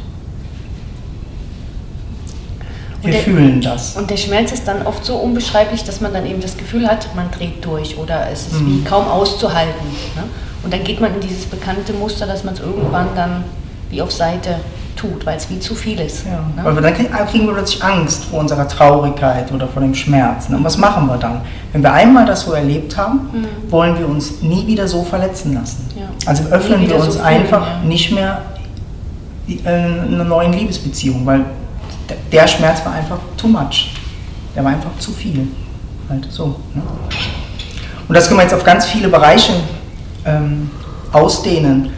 wir 3.02 3.12
der, 3.12 3.22
fühlen 3.22 3.60
das. 3.60 3.96
Und 3.96 4.10
der 4.10 4.16
Schmerz 4.16 4.52
ist 4.52 4.66
dann 4.66 4.86
oft 4.86 5.04
so 5.04 5.16
unbeschreiblich, 5.16 5.82
dass 5.84 6.00
man 6.00 6.12
dann 6.12 6.24
eben 6.24 6.40
das 6.40 6.56
Gefühl 6.56 6.86
hat, 6.86 7.14
man 7.16 7.30
dreht 7.30 7.64
durch 7.64 7.98
oder 7.98 8.28
es 8.30 8.46
ist 8.46 8.60
mhm. 8.60 8.66
wie 8.66 8.84
kaum 8.84 9.06
auszuhalten. 9.08 9.86
Ne? 10.16 10.24
Und 10.62 10.72
dann 10.72 10.84
geht 10.84 11.00
man 11.00 11.14
in 11.14 11.20
dieses 11.20 11.46
bekannte 11.46 11.92
Muster, 11.92 12.26
dass 12.26 12.44
man 12.44 12.54
es 12.54 12.60
irgendwann 12.60 13.08
dann 13.16 13.44
wie 13.90 14.00
auf 14.00 14.12
Seite 14.12 14.60
tut, 14.96 15.24
weil 15.26 15.36
es 15.36 15.48
wie 15.50 15.58
zu 15.58 15.74
viel 15.74 16.00
ist. 16.00 16.26
Ja. 16.26 16.40
Ne? 16.62 16.76
Weil 16.76 16.82
dann 16.82 16.94
kriegen 16.94 17.46
wir 17.46 17.54
plötzlich 17.54 17.82
Angst 17.82 18.24
vor 18.24 18.40
unserer 18.40 18.66
Traurigkeit 18.68 19.50
oder 19.52 19.66
vor 19.68 19.82
dem 19.82 19.94
Schmerz. 19.94 20.48
Ne? 20.48 20.56
Und 20.56 20.64
was 20.64 20.76
machen 20.78 21.06
wir 21.06 21.16
dann? 21.16 21.40
Wenn 21.72 21.82
wir 21.82 21.92
einmal 21.92 22.26
das 22.26 22.42
so 22.42 22.52
erlebt 22.52 22.96
haben, 22.96 23.30
mhm. 23.32 23.70
wollen 23.70 23.98
wir 23.98 24.08
uns 24.08 24.42
nie 24.42 24.66
wieder 24.66 24.86
so 24.88 25.02
verletzen 25.02 25.54
lassen. 25.54 25.88
Ja. 25.96 26.06
Also 26.26 26.44
öffnen 26.50 26.88
wir 26.88 26.96
uns 26.96 27.14
so 27.14 27.20
einfach 27.20 27.66
ja. 27.66 27.82
nicht 27.84 28.12
mehr 28.12 28.42
in 29.46 29.64
äh, 29.64 29.68
einer 29.68 30.24
neuen 30.24 30.52
Liebesbeziehung, 30.52 31.26
weil 31.26 31.44
der 32.30 32.46
Schmerz 32.46 32.84
war 32.84 32.92
einfach 32.92 33.18
too 33.36 33.48
much. 33.48 33.94
Der 34.54 34.64
war 34.64 34.72
einfach 34.72 34.96
zu 34.98 35.12
viel. 35.12 35.48
Halt 36.08 36.26
so. 36.30 36.56
Ne? 36.74 36.82
Und 38.08 38.14
das 38.14 38.28
können 38.28 38.38
wir 38.38 38.44
jetzt 38.44 38.54
auf 38.54 38.64
ganz 38.64 38.86
viele 38.86 39.08
Bereiche 39.08 39.52
ähm, 40.24 40.70
ausdehnen. 41.12 41.90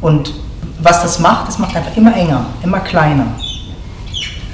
Und 0.00 0.32
was 0.82 1.02
das 1.02 1.18
macht, 1.18 1.48
das 1.48 1.58
macht 1.58 1.76
einfach 1.76 1.96
immer 1.96 2.14
enger, 2.16 2.46
immer 2.62 2.80
kleiner. 2.80 3.26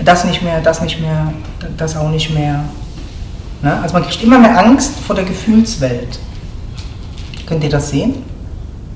Das 0.05 0.25
nicht 0.25 0.43
mehr, 0.43 0.61
das 0.61 0.83
nicht 0.83 1.01
mehr, 1.01 1.33
das 1.77 1.97
auch 1.97 2.11
nicht 2.11 2.35
mehr. 2.35 2.65
Ne? 3.62 3.81
Also 3.81 3.95
man 3.95 4.03
kriegt 4.05 4.23
immer 4.23 4.39
mehr 4.39 4.59
Angst 4.59 4.99
vor 5.01 5.17
der 5.17 5.25
Gefühlswelt. 5.25 6.19
Könnt 7.47 7.65
ihr 7.65 7.71
das 7.71 7.91
sehen? 7.91 8.23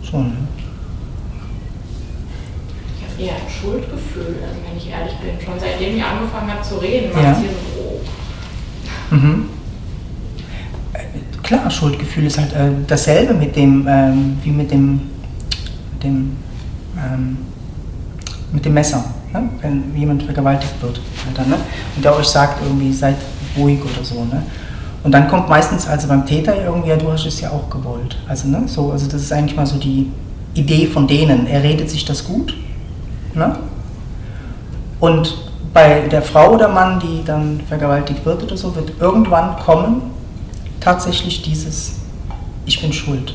Schon. 0.03 0.29
Ne? 0.29 0.37
Ich 2.99 3.07
habe 3.07 3.23
eher 3.23 3.37
ein 3.37 3.51
Schuldgefühl, 3.51 4.37
also 4.43 4.61
wenn 4.69 4.77
ich 4.77 4.91
ehrlich 4.91 5.15
bin. 5.19 5.45
Schon 5.45 5.59
seitdem 5.59 5.97
ich 5.97 6.05
angefangen 6.05 6.53
habe 6.53 6.63
zu 6.63 6.77
reden, 6.77 7.15
war 7.15 7.23
ja. 7.23 7.33
es 7.33 7.39
hier 7.39 7.51
so, 7.51 8.01
oh. 9.11 9.15
Mhm. 9.15 9.49
Äh, 10.93 10.99
klar, 11.43 11.71
Schuldgefühl 11.71 12.27
ist 12.27 12.39
halt 12.39 12.53
äh, 12.53 12.71
dasselbe 12.87 13.35
mit 13.35 13.57
dem, 13.57 13.87
ähm, 13.89 14.39
wie 14.43 14.51
mit 14.51 14.71
dem, 14.71 15.01
mit 15.93 16.03
dem 16.03 16.37
ähm, 17.05 17.39
mit 18.53 18.65
dem 18.65 18.75
Messer, 18.75 19.05
ne? 19.33 19.49
wenn 19.61 19.97
jemand 19.97 20.23
vergewaltigt 20.23 20.75
wird. 20.81 21.01
Alter, 21.29 21.49
ne? 21.49 21.57
Und 21.97 22.05
der 22.05 22.17
euch 22.17 22.27
sagt, 22.27 22.63
irgendwie 22.63 22.93
seid 22.93 23.17
ruhig 23.57 23.81
oder 23.83 24.05
so. 24.05 24.25
Ne? 24.25 24.43
Und 25.03 25.13
dann 25.13 25.29
kommt 25.29 25.49
meistens, 25.49 25.87
also 25.87 26.09
beim 26.09 26.27
Täter 26.27 26.63
irgendwie, 26.63 26.91
ja, 26.91 26.97
du 26.97 27.11
hast 27.11 27.27
es 27.27 27.41
ja 27.41 27.51
auch 27.51 27.71
gewollt. 27.71 28.17
Also, 28.29 28.49
ne? 28.49 28.63
so, 28.67 28.91
also 28.91 29.07
das 29.07 29.23
ist 29.23 29.33
eigentlich 29.33 29.57
mal 29.57 29.67
so 29.67 29.79
die 29.79 30.11
Idee 30.55 30.87
von 30.87 31.07
denen. 31.07 31.47
Er 31.47 31.63
redet 31.63 31.89
sich 31.89 32.05
das 32.05 32.25
gut. 32.25 32.55
Ne? 33.35 33.57
Und 34.99 35.51
bei 35.73 36.01
der 36.09 36.23
Frau 36.23 36.53
oder 36.53 36.69
Mann, 36.69 37.01
die 37.01 37.25
dann 37.25 37.61
vergewaltigt 37.69 38.25
wird 38.27 38.43
oder 38.43 38.57
so, 38.57 38.75
wird 38.75 38.93
irgendwann 39.01 39.57
kommen 39.57 40.03
tatsächlich 40.81 41.43
dieses 41.43 41.95
Ich 42.67 42.81
bin 42.81 42.93
schuld. 42.93 43.35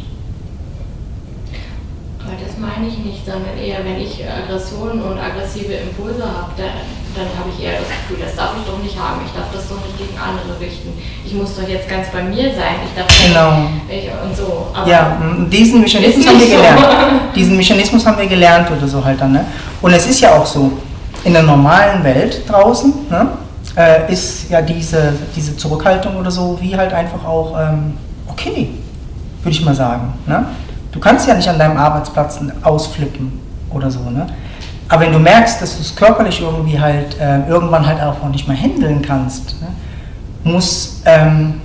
Das 2.34 2.58
meine 2.58 2.88
ich 2.88 2.98
nicht, 3.00 3.26
sondern 3.26 3.58
eher, 3.58 3.86
wenn 3.86 4.02
ich 4.02 4.24
Aggressionen 4.26 5.02
und 5.02 5.18
aggressive 5.20 5.74
Impulse 5.74 6.24
habe, 6.24 6.52
dann, 6.58 6.82
dann 7.14 7.30
habe 7.38 7.50
ich 7.54 7.64
eher 7.64 7.80
das 7.80 7.90
Gefühl, 7.90 8.26
das 8.26 8.36
darf 8.36 8.58
ich 8.58 8.66
doch 8.66 8.82
nicht 8.82 8.98
haben, 8.98 9.22
ich 9.26 9.34
darf 9.34 9.52
das 9.54 9.70
doch 9.70 9.78
nicht 9.86 9.98
gegen 9.98 10.18
andere 10.18 10.60
richten. 10.60 10.90
Ich 11.26 11.34
muss 11.34 11.56
doch 11.56 11.68
jetzt 11.68 11.88
ganz 11.88 12.10
bei 12.10 12.24
mir 12.24 12.50
sein, 12.56 12.82
ich 12.82 12.94
darf 12.98 13.08
genau. 13.22 13.70
nicht 13.88 14.10
und 14.24 14.36
so. 14.36 14.68
Aber 14.74 14.90
ja, 14.90 15.18
diesen 15.52 15.82
Mechanismus 15.82 16.28
haben 16.28 16.40
wir 16.40 16.48
gelernt. 16.48 16.86
Diesen 17.36 17.58
Mechanismus 17.58 18.06
haben 18.06 18.18
wir 18.18 18.28
gelernt 18.28 18.72
oder 18.72 18.88
so 18.88 19.04
halt 19.04 19.20
dann. 19.20 19.34
Ne? 19.34 19.46
Und 19.82 19.92
es 19.92 20.08
ist 20.08 20.22
ja 20.22 20.38
auch 20.38 20.46
so, 20.46 20.72
in 21.26 21.34
der 21.34 21.44
normalen 21.44 22.04
Welt 22.04 22.48
draußen, 22.48 22.94
ne, 23.10 23.28
äh, 23.76 24.12
ist 24.12 24.50
ja 24.50 24.62
diese, 24.62 25.14
diese 25.36 25.58
Zurückhaltung 25.58 26.16
oder 26.16 26.32
so 26.32 26.58
wie 26.62 26.78
halt 26.78 26.94
einfach 26.94 27.26
auch 27.26 27.60
ähm, 27.60 27.94
okay, 28.28 28.70
würde 29.42 29.58
ich 29.58 29.66
mal 29.66 29.76
sagen. 29.76 30.14
Ne? 30.26 30.46
Du 30.96 31.02
kannst 31.02 31.28
ja 31.28 31.36
nicht 31.36 31.50
an 31.50 31.60
deinem 31.60 31.76
Arbeitsplatz 31.76 32.40
ausflippen 32.64 33.34
oder 33.70 33.92
so. 33.92 34.00
Ne? 34.10 34.26
Aber 34.88 35.02
wenn 35.02 35.12
du 35.12 35.20
merkst, 35.20 35.62
dass 35.62 35.76
du 35.76 35.82
es 35.82 35.94
körperlich 35.94 36.40
irgendwie 36.40 36.80
halt 36.80 37.20
äh, 37.20 37.46
irgendwann 37.50 37.86
halt 37.86 38.02
auch 38.02 38.24
nicht 38.30 38.48
mehr 38.48 38.56
handeln 38.56 39.02
kannst, 39.02 39.62
ne, 39.62 39.68
muss 40.46 41.02
ähm, 41.04 41.60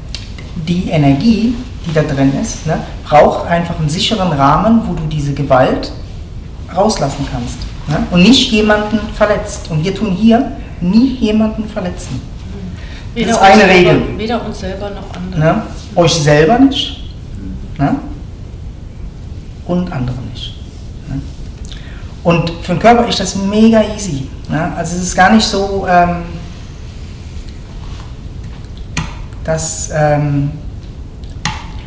die 0.67 0.91
Energie, 0.91 1.55
die 1.87 1.93
da 1.95 2.03
drin 2.03 2.33
ist, 2.43 2.67
ne, 2.67 2.79
braucht 3.05 3.47
einfach 3.47 3.79
einen 3.79 3.89
sicheren 3.89 4.33
Rahmen, 4.33 4.83
wo 4.89 4.95
du 4.95 5.05
diese 5.07 5.33
Gewalt 5.33 5.93
rauslassen 6.75 7.25
kannst 7.33 7.59
ne, 7.87 8.05
und 8.11 8.25
nicht 8.25 8.51
jemanden 8.51 8.99
verletzt. 9.15 9.71
Und 9.71 9.85
wir 9.85 9.95
tun 9.95 10.11
hier 10.11 10.51
nie 10.81 11.15
jemanden 11.21 11.69
verletzen. 11.69 12.21
Weder 13.15 13.29
das 13.29 13.37
ist 13.37 13.43
eine 13.43 13.63
selber, 13.63 13.75
Regel. 13.75 14.19
Weder 14.19 14.45
uns 14.45 14.59
selber 14.59 14.91
noch 14.91 15.15
andere. 15.15 15.41
Ne? 15.41 15.63
Euch 15.95 16.15
selber 16.15 16.59
nicht 16.59 17.01
ne? 17.81 17.97
Und 19.71 19.93
andere 19.93 20.17
nicht. 20.33 20.55
Ne? 21.09 21.21
Und 22.25 22.51
für 22.63 22.73
den 22.73 22.81
Körper 22.81 23.07
ist 23.07 23.21
das 23.21 23.37
mega 23.37 23.83
easy. 23.95 24.29
Ne? 24.49 24.73
Also 24.77 24.97
es 24.97 25.03
ist 25.05 25.17
gar 25.17 25.33
nicht 25.33 25.47
so, 25.47 25.87
ähm, 25.89 26.25
dass 29.45 29.91
ähm, 29.95 30.51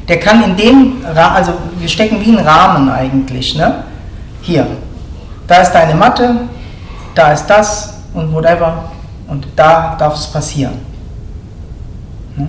der 0.07 0.19
kann 0.19 0.43
in 0.43 0.55
dem, 0.55 1.05
Rahmen, 1.05 1.35
also 1.35 1.53
wir 1.77 1.87
stecken 1.87 2.19
wie 2.21 2.37
einen 2.37 2.45
Rahmen 2.45 2.89
eigentlich. 2.89 3.55
Ne? 3.55 3.83
Hier, 4.41 4.67
da 5.47 5.57
ist 5.57 5.71
deine 5.71 5.95
Matte, 5.95 6.35
da 7.15 7.33
ist 7.33 7.45
das 7.47 7.93
und 8.13 8.33
whatever 8.33 8.91
und 9.27 9.45
da 9.55 9.95
darf 9.97 10.15
es 10.15 10.27
passieren. 10.27 10.73
Ne? 12.35 12.47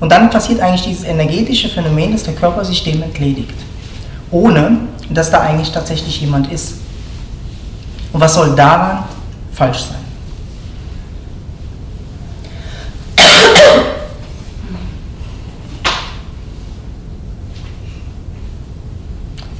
Und 0.00 0.10
dann 0.10 0.28
passiert 0.30 0.60
eigentlich 0.60 0.82
dieses 0.82 1.04
energetische 1.04 1.68
Phänomen, 1.68 2.12
dass 2.12 2.24
der 2.24 2.34
Körper 2.34 2.64
sich 2.64 2.82
dem 2.84 3.02
entledigt, 3.02 3.54
ohne 4.32 4.78
dass 5.10 5.30
da 5.30 5.40
eigentlich 5.40 5.70
tatsächlich 5.70 6.20
jemand 6.20 6.50
ist. 6.50 6.74
Und 8.12 8.20
was 8.20 8.34
soll 8.34 8.54
daran 8.54 9.04
falsch 9.52 9.78
sein? 9.78 9.96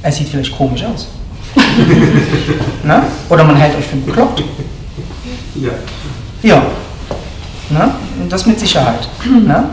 Es 0.05 0.17
sieht 0.17 0.27
vielleicht 0.27 0.55
komisch 0.57 0.83
aus. 0.83 1.07
Oder 3.29 3.43
man 3.45 3.55
hält 3.55 3.77
euch 3.77 3.85
für 3.85 3.95
bekloppt. 3.95 4.43
Ja. 5.55 5.71
Ja. 6.41 6.61
Ne? 7.69 7.91
Das 8.27 8.45
mit 8.45 8.59
Sicherheit. 8.59 9.07
Ne? 9.25 9.69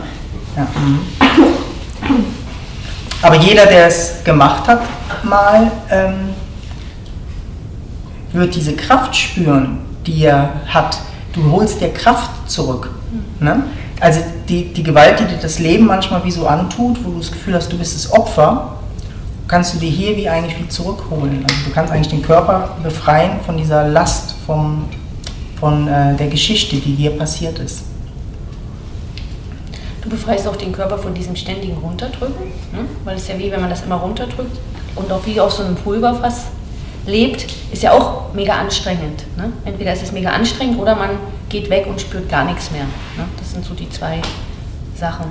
Ja. 0.55 0.67
Aber 3.21 3.35
jeder, 3.35 3.65
der 3.65 3.87
es 3.87 4.23
gemacht 4.23 4.67
hat, 4.67 4.81
mal, 5.23 5.71
ähm, 5.89 6.33
wird 8.33 8.55
diese 8.55 8.73
Kraft 8.75 9.15
spüren, 9.15 9.79
die 10.05 10.23
er 10.23 10.49
hat. 10.67 10.97
Du 11.33 11.51
holst 11.51 11.81
dir 11.81 11.93
Kraft 11.93 12.49
zurück. 12.49 12.89
Ne? 13.39 13.63
Also 13.99 14.21
die, 14.49 14.73
die 14.73 14.83
Gewalt, 14.83 15.19
die 15.19 15.25
dir 15.25 15.37
das 15.37 15.59
Leben 15.59 15.85
manchmal 15.85 16.23
wie 16.23 16.31
so 16.31 16.47
antut, 16.47 17.03
wo 17.03 17.11
du 17.11 17.19
das 17.19 17.31
Gefühl 17.31 17.53
hast, 17.53 17.71
du 17.71 17.77
bist 17.77 17.95
das 17.95 18.11
Opfer, 18.11 18.79
kannst 19.47 19.73
du 19.73 19.77
dir 19.77 19.89
hier 19.89 20.15
wie 20.17 20.27
eigentlich 20.27 20.59
wie 20.59 20.67
zurückholen. 20.67 21.43
Also 21.43 21.65
du 21.65 21.71
kannst 21.71 21.93
eigentlich 21.93 22.09
den 22.09 22.21
Körper 22.21 22.75
befreien 22.81 23.39
von 23.45 23.57
dieser 23.57 23.87
Last, 23.87 24.35
vom, 24.45 24.85
von 25.59 25.87
äh, 25.87 26.15
der 26.15 26.27
Geschichte, 26.27 26.77
die 26.77 26.95
dir 26.95 27.11
passiert 27.11 27.59
ist. 27.59 27.83
Du 30.01 30.09
befreist 30.09 30.47
auch 30.47 30.55
den 30.55 30.71
Körper 30.71 30.97
von 30.97 31.13
diesem 31.13 31.35
ständigen 31.35 31.77
Runterdrücken, 31.77 32.47
ne? 32.71 32.85
weil 33.03 33.17
es 33.17 33.27
ja 33.27 33.37
wie, 33.37 33.51
wenn 33.51 33.61
man 33.61 33.69
das 33.69 33.83
immer 33.83 33.97
runterdrückt 33.97 34.57
und 34.95 35.11
auch 35.11 35.25
wie 35.25 35.39
auf 35.39 35.51
so 35.51 35.63
einem 35.63 35.75
Pulverfass 35.75 36.45
lebt, 37.05 37.45
ist 37.71 37.83
ja 37.83 37.91
auch 37.91 38.33
mega 38.33 38.53
anstrengend. 38.53 39.23
Ne? 39.37 39.51
Entweder 39.65 39.93
ist 39.93 40.01
es 40.01 40.11
mega 40.11 40.31
anstrengend 40.31 40.79
oder 40.79 40.95
man 40.95 41.11
geht 41.49 41.69
weg 41.69 41.85
und 41.87 42.01
spürt 42.01 42.29
gar 42.29 42.45
nichts 42.45 42.71
mehr. 42.71 42.83
Ne? 42.83 43.25
Das 43.37 43.51
sind 43.51 43.63
so 43.63 43.75
die 43.75 43.89
zwei 43.89 44.21
Sachen. 44.95 45.25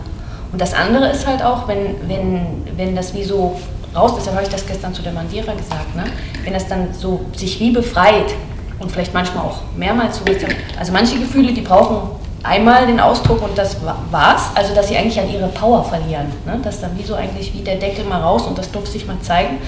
Und 0.52 0.60
das 0.60 0.72
andere 0.72 1.08
ist 1.08 1.26
halt 1.26 1.42
auch, 1.42 1.66
wenn, 1.66 2.08
wenn, 2.08 2.62
wenn 2.76 2.94
das 2.94 3.14
wie 3.14 3.24
so 3.24 3.60
raus, 3.94 4.12
deshalb 4.16 4.36
habe 4.36 4.46
ich 4.46 4.52
das 4.52 4.66
gestern 4.66 4.94
zu 4.94 5.02
der 5.02 5.12
Mandira 5.12 5.52
gesagt, 5.52 5.96
ne? 5.96 6.04
wenn 6.44 6.52
das 6.52 6.68
dann 6.68 6.94
so 6.94 7.24
sich 7.36 7.58
wie 7.58 7.72
befreit 7.72 8.34
und 8.78 8.90
vielleicht 8.90 9.14
manchmal 9.14 9.44
auch 9.44 9.62
mehrmals 9.76 10.18
so 10.18 10.24
ist, 10.30 10.44
also 10.78 10.92
manche 10.92 11.18
Gefühle, 11.18 11.52
die 11.52 11.60
brauchen 11.60 12.19
einmal 12.42 12.86
den 12.86 13.00
Ausdruck 13.00 13.42
und 13.42 13.56
das 13.56 13.76
war's, 14.10 14.50
also 14.54 14.74
dass 14.74 14.88
sie 14.88 14.96
eigentlich 14.96 15.20
an 15.20 15.30
ihre 15.30 15.48
Power 15.48 15.84
verlieren, 15.84 16.26
ne? 16.46 16.58
dass 16.62 16.80
dann 16.80 16.96
wie 16.98 17.02
so 17.02 17.14
eigentlich 17.14 17.52
wie 17.54 17.60
der 17.60 17.76
Deckel 17.76 18.04
mal 18.04 18.20
raus 18.20 18.46
und 18.46 18.56
das 18.56 18.70
durfte 18.70 18.92
sich 18.92 19.06
mal 19.06 19.18
zeigen 19.20 19.58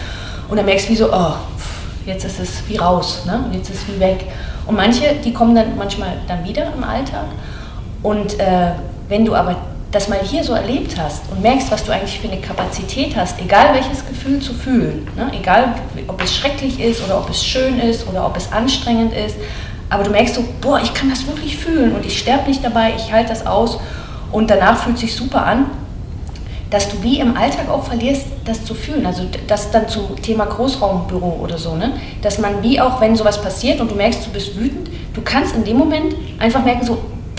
und 0.49 0.57
dann 0.57 0.67
merkst 0.67 0.89
du 0.89 0.93
wie 0.93 0.97
so, 0.97 1.13
oh, 1.13 1.35
jetzt 2.07 2.25
ist 2.25 2.41
es 2.41 2.67
wie 2.69 2.77
raus 2.77 3.25
ne? 3.27 3.45
jetzt 3.53 3.71
ist 3.71 3.83
es 3.83 3.95
wie 3.95 4.01
weg. 4.01 4.27
Und 4.67 4.77
manche, 4.77 5.17
die 5.25 5.33
kommen 5.33 5.55
dann 5.55 5.77
manchmal 5.77 6.19
dann 6.29 6.45
wieder 6.45 6.73
im 6.75 6.85
Alltag 6.85 7.27
und 8.03 8.39
äh, 8.39 8.73
wenn 9.09 9.25
du 9.25 9.35
aber 9.35 9.57
das 9.91 10.09
mal 10.09 10.21
hier 10.23 10.43
so 10.43 10.55
erlebt 10.55 10.97
hast 10.99 11.31
und 11.31 11.43
merkst, 11.43 11.71
was 11.71 11.85
du 11.85 11.93
eigentlich 11.93 12.19
für 12.19 12.29
eine 12.29 12.41
Kapazität 12.41 13.15
hast, 13.15 13.39
egal 13.39 13.75
welches 13.75 14.07
Gefühl 14.07 14.41
zu 14.41 14.55
fühlen, 14.55 15.07
ne? 15.17 15.31
egal 15.39 15.75
ob 16.09 16.23
es 16.23 16.35
schrecklich 16.35 16.81
ist 16.81 17.05
oder 17.05 17.19
ob 17.19 17.29
es 17.29 17.45
schön 17.45 17.79
ist 17.79 18.09
oder 18.09 18.25
ob 18.25 18.37
es 18.37 18.51
anstrengend 18.51 19.13
ist, 19.13 19.37
aber 19.93 20.05
du 20.05 20.11
merkst 20.11 20.35
so, 20.35 20.45
boah, 20.63 20.81
ich 20.83 20.95
kann 20.95 21.11
das 21.11 21.27
wirklich 21.27 21.57
fühlen 21.57 21.95
und 21.95 22.07
ich 22.07 22.19
sterbe 22.19 22.49
nicht 22.49 22.65
dabei, 22.65 22.95
ich 22.97 23.13
halte 23.13 23.29
das 23.29 23.47
aus 23.47 23.79
und 24.33 24.49
danach 24.49 24.79
fühlt 24.83 24.99
sich 24.99 25.15
super 25.15 25.45
an, 25.45 25.67
dass 26.71 26.89
du 26.89 27.03
wie 27.03 27.21
im 27.21 27.37
Alltag 27.37 27.69
auch 27.69 27.85
verlierst, 27.85 28.25
das 28.47 28.65
zu 28.65 28.75
fühlen. 28.75 29.05
Also 29.05 29.25
das 29.47 29.71
dann 29.71 29.89
zum 29.91 30.17
Thema 30.23 30.47
Großraumbüro 30.47 31.39
oder 31.43 31.59
so, 31.59 31.75
ne? 31.77 31.93
dass 32.23 32.39
man 32.39 32.63
wie 32.63 32.81
auch, 32.81 33.03
wenn 33.03 33.15
sowas 33.15 33.43
passiert 33.43 33.83
und 33.83 33.91
du 33.91 33.95
merkst, 33.95 34.27
du 34.27 34.31
bist 34.31 34.59
wütend, 34.59 34.89
du 35.13 35.21
kannst 35.21 35.55
in 35.55 35.65
dem 35.65 35.77
Moment 35.77 36.15
einfach 36.39 36.65
merken 36.65 36.87
so, 36.87 36.97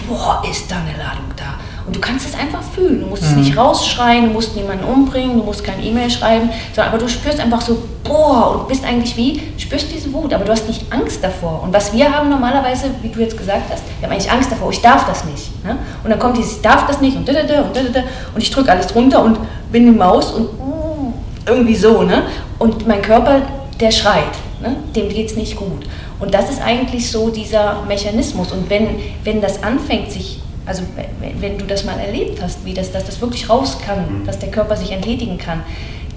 boah, 0.08 0.44
ist 0.48 0.70
da 0.70 0.76
eine 0.76 0.96
Ladung 0.96 1.34
da. 1.36 1.56
Und 1.86 1.96
du 1.96 2.00
kannst 2.00 2.26
es 2.28 2.34
einfach 2.34 2.62
fühlen. 2.64 3.02
Du 3.02 3.08
musst 3.08 3.24
mhm. 3.24 3.30
es 3.30 3.36
nicht 3.36 3.58
rausschreien, 3.58 4.28
du 4.28 4.32
musst 4.32 4.56
niemanden 4.56 4.86
umbringen, 4.86 5.38
du 5.38 5.44
musst 5.44 5.64
kein 5.64 5.84
E-Mail 5.84 6.10
schreiben, 6.10 6.50
sondern 6.74 6.94
aber 6.94 7.04
du 7.04 7.10
spürst 7.10 7.40
einfach 7.40 7.62
so, 7.62 7.78
boah, 8.04 8.60
und 8.60 8.68
bist 8.68 8.86
eigentlich 8.86 9.18
wie, 9.18 9.42
spürst 9.58 9.88
diese 9.94 10.12
Wut, 10.14 10.34
aber 10.34 10.46
du 10.46 10.52
hast 10.52 10.68
nicht 10.68 10.86
Angst 10.92 11.24
davor. 11.24 11.64
Und 11.64 11.74
was 11.74 11.92
wir 11.94 12.12
haben 12.12 12.30
normalerweise, 12.30 12.86
wie 13.02 13.10
du 13.10 13.20
jetzt 13.20 13.38
gesagt 13.38 13.70
hast, 13.70 13.84
wir 14.00 14.08
haben 14.08 14.14
eigentlich 14.14 14.32
Angst 14.32 14.52
davor, 14.52 14.72
ich 14.72 14.82
darf 14.82 15.06
das 15.06 15.26
nicht. 15.26 15.64
Ne? 15.66 15.78
Und 16.04 16.10
dann 16.10 16.20
kommt 16.20 16.38
dieses, 16.38 16.54
ich 16.54 16.62
darf 16.62 16.88
das 16.88 17.02
nicht 17.02 17.18
und 17.18 17.28
da, 17.28 17.34
da, 17.34 17.62
und 17.64 17.76
da, 17.76 17.82
da, 17.82 18.04
und 18.34 18.42
ich 18.42 18.52
drücke 18.52 18.72
alles 18.72 18.88
drunter 18.88 19.24
und 19.24 19.38
bin 19.72 19.88
eine 19.88 19.98
Maus 19.98 20.32
und 20.32 20.46
uh, 20.60 21.12
irgendwie 21.46 21.76
so. 21.76 22.04
Ne? 22.04 22.24
Und 22.60 22.88
mein 22.88 23.02
Körper, 23.02 23.42
der 23.80 23.92
schreit, 23.92 24.24
ne? 24.62 24.78
dem 24.96 25.10
geht 25.10 25.30
es 25.30 25.36
nicht 25.36 25.58
gut. 25.58 25.86
Und 26.20 26.34
das 26.34 26.50
ist 26.50 26.62
eigentlich 26.62 27.12
so 27.12 27.30
dieser 27.30 27.84
Mechanismus. 27.86 28.54
Und 28.54 28.70
wenn, 28.70 28.88
wenn 29.26 29.42
das 29.42 29.62
anfängt, 29.62 30.12
sich 30.12 30.40
also 30.66 30.84
wenn 31.40 31.58
du 31.58 31.66
das 31.66 31.84
mal 31.84 32.00
erlebt 32.00 32.42
hast, 32.42 32.66
wie 32.66 32.74
das, 32.74 32.92
dass 32.92 33.06
das 33.06 33.20
wirklich 33.22 33.50
raus 33.50 33.78
kann, 33.86 34.22
mhm. 34.22 34.26
dass 34.26 34.40
der 34.40 34.52
Körper 34.52 34.76
sich 34.76 34.92
entledigen 34.92 35.38
kann, 35.38 35.64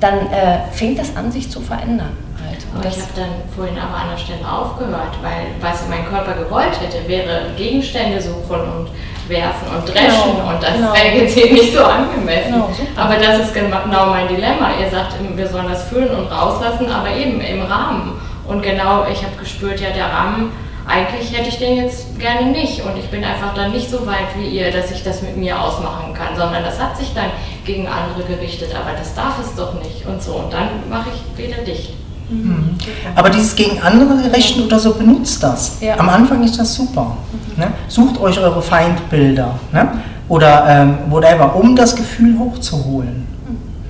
dann 0.01 0.31
äh, 0.31 0.59
fängt 0.73 0.99
das 0.99 1.17
an, 1.17 1.33
sich 1.33 1.51
zu 1.51 1.61
verändern. 1.61 2.17
Halt. 2.45 2.59
Aber 2.75 2.89
ich 2.89 3.01
habe 3.01 3.13
dann 3.17 3.31
vorhin 3.55 3.79
aber 3.79 3.97
an 3.97 4.11
der 4.11 4.19
Stelle 4.19 4.51
aufgehört, 4.51 5.19
weil 5.23 5.47
was 5.61 5.89
mein 5.89 6.07
Körper 6.07 6.35
gewollt 6.35 6.79
hätte, 6.81 7.09
wäre 7.09 7.47
Gegenstände 7.57 8.21
suchen 8.21 8.61
und 8.61 8.91
werfen 9.29 9.69
und 9.75 9.89
dreschen 9.89 10.37
genau, 10.37 10.51
und 10.53 10.63
das 10.63 10.75
genau. 10.75 10.93
wäre 10.93 11.17
jetzt 11.17 11.35
hier 11.35 11.53
nicht 11.53 11.75
so 11.75 11.83
angemessen. 11.83 12.53
Genau, 12.53 12.71
aber 12.95 13.17
das 13.17 13.41
ist 13.41 13.55
genau 13.55 14.07
mein 14.07 14.29
Dilemma. 14.29 14.71
Ihr 14.81 14.89
sagt, 14.91 15.15
wir 15.35 15.49
sollen 15.49 15.69
das 15.69 15.85
füllen 15.85 16.15
und 16.15 16.27
rauslassen, 16.27 16.89
aber 16.89 17.11
eben 17.11 17.41
im 17.41 17.63
Rahmen. 17.63 18.13
Und 18.47 18.63
genau, 18.63 19.07
ich 19.11 19.25
habe 19.25 19.35
gespürt, 19.39 19.81
ja, 19.81 19.91
der 19.91 20.07
Rahmen 20.07 20.53
eigentlich 20.87 21.37
hätte 21.37 21.49
ich 21.49 21.59
den 21.59 21.77
jetzt 21.77 22.19
gerne 22.19 22.51
nicht 22.51 22.85
und 22.85 22.97
ich 22.97 23.11
bin 23.11 23.25
einfach 23.25 23.55
dann 23.55 23.73
nicht 23.73 23.91
so 23.91 24.07
weit 24.07 24.39
wie 24.39 24.47
ihr, 24.47 24.71
dass 24.71 24.91
ich 24.91 25.03
das 25.03 25.21
mit 25.23 25.37
mir 25.37 25.61
ausmachen 25.61 26.15
kann, 26.15 26.37
sondern 26.37 26.63
das 26.63 26.81
hat 26.81 26.97
sich 26.97 27.13
dann 27.13 27.31
gegen 27.65 27.89
andere 27.89 28.23
gerichtet, 28.23 28.71
aber 28.75 28.97
das 28.97 29.15
darf 29.15 29.35
es 29.41 29.55
doch 29.57 29.75
nicht 29.75 30.07
und 30.07 30.23
so 30.23 30.35
und 30.35 30.53
dann 30.53 30.69
mache 30.89 31.11
ich 31.13 31.45
wieder 31.45 31.63
dicht. 31.63 31.95
Mhm. 32.29 32.77
Aber 33.15 33.31
dieses 33.31 33.55
gegen 33.55 33.81
andere 33.81 34.33
richten 34.33 34.65
oder 34.65 34.79
so 34.79 34.95
benutzt 34.95 35.43
das. 35.43 35.81
Ja. 35.81 35.99
Am 35.99 36.09
Anfang 36.09 36.43
ist 36.43 36.59
das 36.59 36.75
super. 36.75 37.17
Mhm. 37.33 37.63
Ne? 37.63 37.73
Sucht 37.89 38.21
euch 38.21 38.39
eure 38.39 38.63
Feindbilder 38.63 39.59
ne? 39.73 40.03
oder 40.29 40.67
ähm, 40.69 40.99
whatever, 41.09 41.55
um 41.55 41.75
das 41.75 41.95
Gefühl 41.95 42.39
hochzuholen. 42.39 43.26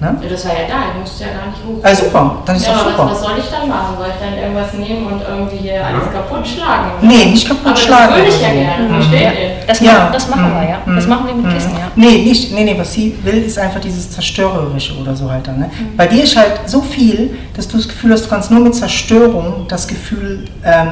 Mhm. 0.00 0.06
Ne? 0.06 0.16
Ja, 0.22 0.28
das 0.28 0.44
war 0.44 0.52
ja 0.52 0.68
da, 0.68 0.74
ich 0.92 1.00
musste 1.00 1.24
ja 1.24 1.30
gar 1.30 1.46
nicht 1.46 1.60
hoch. 1.64 1.82
Also 1.82 2.04
super, 2.04 2.42
dann 2.44 2.56
ist 2.56 2.66
ja, 2.66 2.72
doch 2.72 2.90
super. 2.90 3.04
Was, 3.04 3.12
was, 3.12 3.20
soll 3.20 3.38
ich 3.38 3.50
dann 3.50 3.68
machen? 3.68 3.96
Soll 3.96 4.08
ich 4.08 4.20
dann 4.20 4.38
irgendwas 4.38 4.72
nehmen 4.74 5.06
und 5.06 5.22
irgendwie 5.26 5.56
hier 5.56 5.86
alles 5.86 6.12
kaputt 6.12 6.46
schlagen? 6.46 6.90
Nee, 7.00 7.24
nicht 7.30 7.48
kaputt 7.48 7.66
aber 7.66 7.76
schlagen. 7.76 8.08
Das 8.08 8.16
würde 8.18 8.28
ich 8.28 8.42
ja 8.42 8.52
gerne, 8.52 8.88
mhm. 8.88 8.94
versteht 8.94 9.20
ihr? 9.20 9.66
Das, 9.66 9.80
ja. 9.80 9.92
machen, 9.92 10.12
das 10.12 10.28
machen 10.28 10.50
mhm. 10.50 10.60
wir, 10.60 10.68
ja. 10.68 10.78
Das 10.86 11.04
mhm. 11.04 11.10
machen 11.10 11.26
wir 11.26 11.34
mit 11.34 11.46
mhm. 11.46 11.54
Kissen, 11.54 11.72
ja. 11.72 11.90
Nee, 11.96 12.18
nicht, 12.24 12.52
nee, 12.52 12.64
nee, 12.64 12.78
was 12.78 12.92
sie 12.92 13.16
will, 13.22 13.42
ist 13.42 13.58
einfach 13.58 13.80
dieses 13.80 14.10
Zerstörerische 14.10 14.98
oder 15.00 15.16
so 15.16 15.30
halt 15.30 15.46
dann. 15.46 15.60
Ne? 15.60 15.66
Mhm. 15.66 15.96
Bei 15.96 16.06
dir 16.06 16.24
ist 16.24 16.36
halt 16.36 16.60
so 16.66 16.82
viel, 16.82 17.36
dass 17.54 17.66
du 17.66 17.78
das 17.78 17.88
Gefühl 17.88 18.12
hast, 18.12 18.24
du 18.26 18.28
kannst 18.28 18.50
nur 18.50 18.60
mit 18.60 18.74
Zerstörung 18.74 19.66
das 19.68 19.88
Gefühl 19.88 20.44
ähm, 20.62 20.90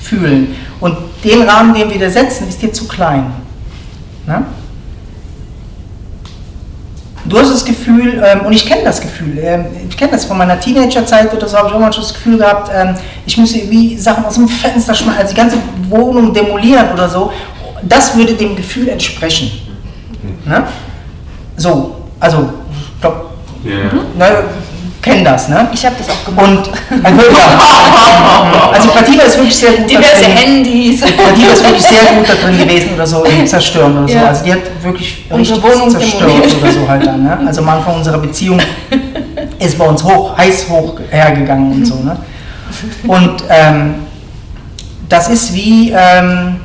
fühlen. 0.00 0.56
Und 0.80 0.96
den 1.22 1.42
Rahmen, 1.42 1.74
den 1.74 1.90
wir 1.90 1.98
da 1.98 2.10
setzen, 2.10 2.48
ist 2.48 2.60
dir 2.62 2.72
zu 2.72 2.88
klein. 2.88 3.30
Ne? 4.26 4.44
Du 7.32 7.38
hast 7.38 7.50
das 7.50 7.64
Gefühl, 7.64 8.22
ähm, 8.22 8.42
und 8.42 8.52
ich 8.52 8.66
kenne 8.66 8.84
das 8.84 9.00
Gefühl, 9.00 9.38
ähm, 9.38 9.64
ich 9.88 9.96
kenne 9.96 10.12
das 10.12 10.26
von 10.26 10.36
meiner 10.36 10.60
Teenagerzeit 10.60 11.32
oder 11.32 11.48
so, 11.48 11.56
habe 11.56 11.68
ich 11.68 11.74
auch 11.74 11.80
manchmal 11.80 12.04
das 12.04 12.12
Gefühl 12.12 12.36
gehabt, 12.36 12.70
ähm, 12.74 12.94
ich 13.24 13.38
müsse 13.38 13.70
wie 13.70 13.96
Sachen 13.96 14.26
aus 14.26 14.34
dem 14.34 14.46
Fenster 14.46 14.94
schmeißen, 14.94 15.18
also 15.18 15.34
die 15.34 15.40
ganze 15.40 15.56
Wohnung 15.88 16.34
demolieren 16.34 16.92
oder 16.92 17.08
so. 17.08 17.32
Das 17.84 18.14
würde 18.14 18.34
dem 18.34 18.54
Gefühl 18.54 18.86
entsprechen. 18.90 19.50
Ne? 20.44 20.64
So, 21.56 21.96
also, 22.20 22.50
ich 22.96 23.00
glaube, 23.00 23.24
yeah. 23.64 23.90
ne, 24.18 24.44
kennen 25.02 25.24
das, 25.24 25.48
ne? 25.48 25.68
Ich 25.72 25.84
habe 25.84 25.96
das 25.98 26.08
auch 26.08 26.24
gemacht. 26.24 26.48
Und, 26.48 26.70
also, 27.04 27.20
also 28.72 28.88
Prativa 28.88 29.22
ist 29.24 29.36
wirklich 29.36 29.56
sehr 29.56 29.72
gut 29.72 29.90
Diverse. 29.90 30.24
Handys. 30.24 31.00
Prativa 31.00 31.52
ist 31.52 31.64
wirklich 31.64 31.82
sehr 31.82 32.14
gut 32.14 32.28
da 32.28 32.34
drin 32.34 32.58
gewesen 32.66 32.94
oder 32.94 33.06
so, 33.06 33.24
im 33.24 33.46
Zerstören 33.46 33.98
oder 33.98 34.08
so. 34.08 34.14
Ja. 34.14 34.28
Also 34.28 34.44
die 34.44 34.52
hat 34.52 34.60
wirklich 34.82 35.24
Unsere 35.28 35.62
Wohnung 35.62 35.90
zerstört 35.90 36.30
oder 36.60 36.72
so 36.72 36.88
halt 36.88 37.04
dann, 37.04 37.24
ne? 37.24 37.38
Also 37.46 37.60
am 37.60 37.68
Anfang 37.68 37.96
unserer 37.96 38.18
Beziehung 38.18 38.60
ist 39.58 39.76
bei 39.76 39.84
uns 39.84 40.04
hoch, 40.04 40.38
heiß 40.38 40.68
hoch 40.68 41.00
hergegangen 41.10 41.72
und 41.72 41.84
so, 41.84 41.96
ne? 41.96 42.16
Und 43.06 43.44
ähm, 43.48 43.94
das 45.08 45.28
ist 45.28 45.52
wie, 45.52 45.90
ähm, 45.90 46.60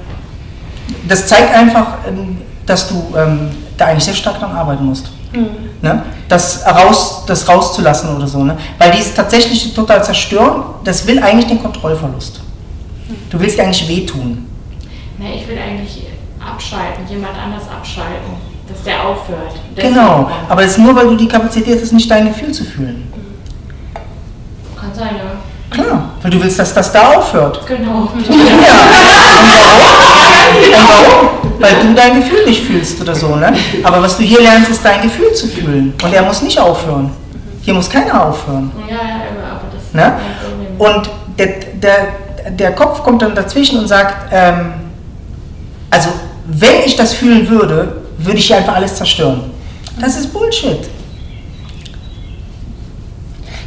das 1.08 1.28
zeigt 1.28 1.54
einfach, 1.54 1.98
ähm, 2.08 2.38
dass 2.66 2.88
du 2.88 3.04
ähm, 3.18 3.50
da 3.78 3.86
eigentlich 3.86 4.06
sehr 4.06 4.14
stark 4.14 4.40
dran 4.40 4.52
arbeiten 4.52 4.86
musst. 4.86 5.10
Mhm. 5.34 5.67
Ne? 5.82 6.04
Das, 6.28 6.66
raus, 6.66 7.24
das 7.28 7.48
rauszulassen 7.48 8.16
oder 8.16 8.28
so. 8.28 8.44
Ne? 8.44 8.58
Weil 8.78 8.92
dieses 8.92 9.14
tatsächliche 9.14 9.74
total 9.74 10.04
zerstören, 10.04 10.64
das 10.84 11.06
will 11.06 11.20
eigentlich 11.20 11.48
den 11.48 11.62
Kontrollverlust. 11.62 12.42
Du 13.30 13.40
willst 13.40 13.60
eigentlich 13.60 13.88
wehtun. 13.88 14.48
Ne, 15.18 15.36
ich 15.36 15.48
will 15.48 15.58
eigentlich 15.58 16.04
abschalten, 16.40 17.08
jemand 17.10 17.38
anders 17.38 17.64
abschalten, 17.70 18.34
dass 18.68 18.84
der 18.84 19.06
aufhört. 19.06 19.54
Deswegen 19.76 19.94
genau, 19.94 20.30
aber 20.50 20.62
das 20.62 20.72
ist 20.72 20.78
nur, 20.80 20.96
weil 20.96 21.08
du 21.08 21.16
die 21.16 21.28
Kapazität 21.28 21.82
hast, 21.82 21.94
nicht 21.94 22.10
dein 22.10 22.28
Gefühl 22.28 22.52
zu 22.52 22.64
fühlen. 22.64 23.12
Kann 24.76 24.94
sein, 24.94 25.16
ja. 25.18 25.32
Klar, 25.70 26.12
weil 26.22 26.32
du 26.32 26.42
willst, 26.42 26.60
dass 26.60 26.74
das 26.74 26.92
da 26.92 27.14
aufhört. 27.14 27.66
Genau. 27.68 28.10
Ja. 28.30 28.74
Und 29.44 29.58
warum? 29.60 30.56
Und 30.56 30.74
warum? 30.74 31.30
Weil 31.60 31.76
du 31.82 31.94
dein 31.94 32.16
Gefühl 32.22 32.46
nicht 32.46 32.64
fühlst 32.64 33.02
oder 33.02 33.14
so, 33.16 33.36
ne? 33.36 33.54
Aber 33.84 34.02
was 34.02 34.18
du 34.18 34.24
hier 34.24 34.42
lernst, 34.42 34.70
ist 34.70 34.86
dein 34.86 35.02
Gefühl 35.02 35.34
zu 35.34 35.48
fühlen. 35.48 35.94
Und 36.04 36.14
er 36.14 36.22
muss 36.22 36.42
nicht 36.42 36.60
aufhören. 36.60 37.12
Hier 37.62 37.74
muss 37.74 37.90
keiner 37.90 38.28
aufhören. 38.28 38.72
Ja, 38.88 38.96
ja, 38.96 39.00
aber 39.52 39.68
das 39.74 39.94
ne? 39.94 40.14
Und 40.78 41.10
der, 41.38 41.48
der, 41.74 42.52
der 42.52 42.72
Kopf 42.74 43.04
kommt 43.04 43.22
dann 43.22 43.36
dazwischen 43.36 43.80
und 43.80 43.88
sagt, 43.88 44.30
ähm, 44.32 44.74
also 45.90 46.10
wenn 46.46 46.84
ich 46.86 46.96
das 46.96 47.14
fühlen 47.14 47.50
würde, 47.50 48.02
würde 48.18 48.38
ich 48.38 48.48
hier 48.48 48.58
einfach 48.58 48.76
alles 48.76 48.96
zerstören. 48.96 49.52
Das 50.00 50.18
ist 50.18 50.32
Bullshit. 50.32 50.88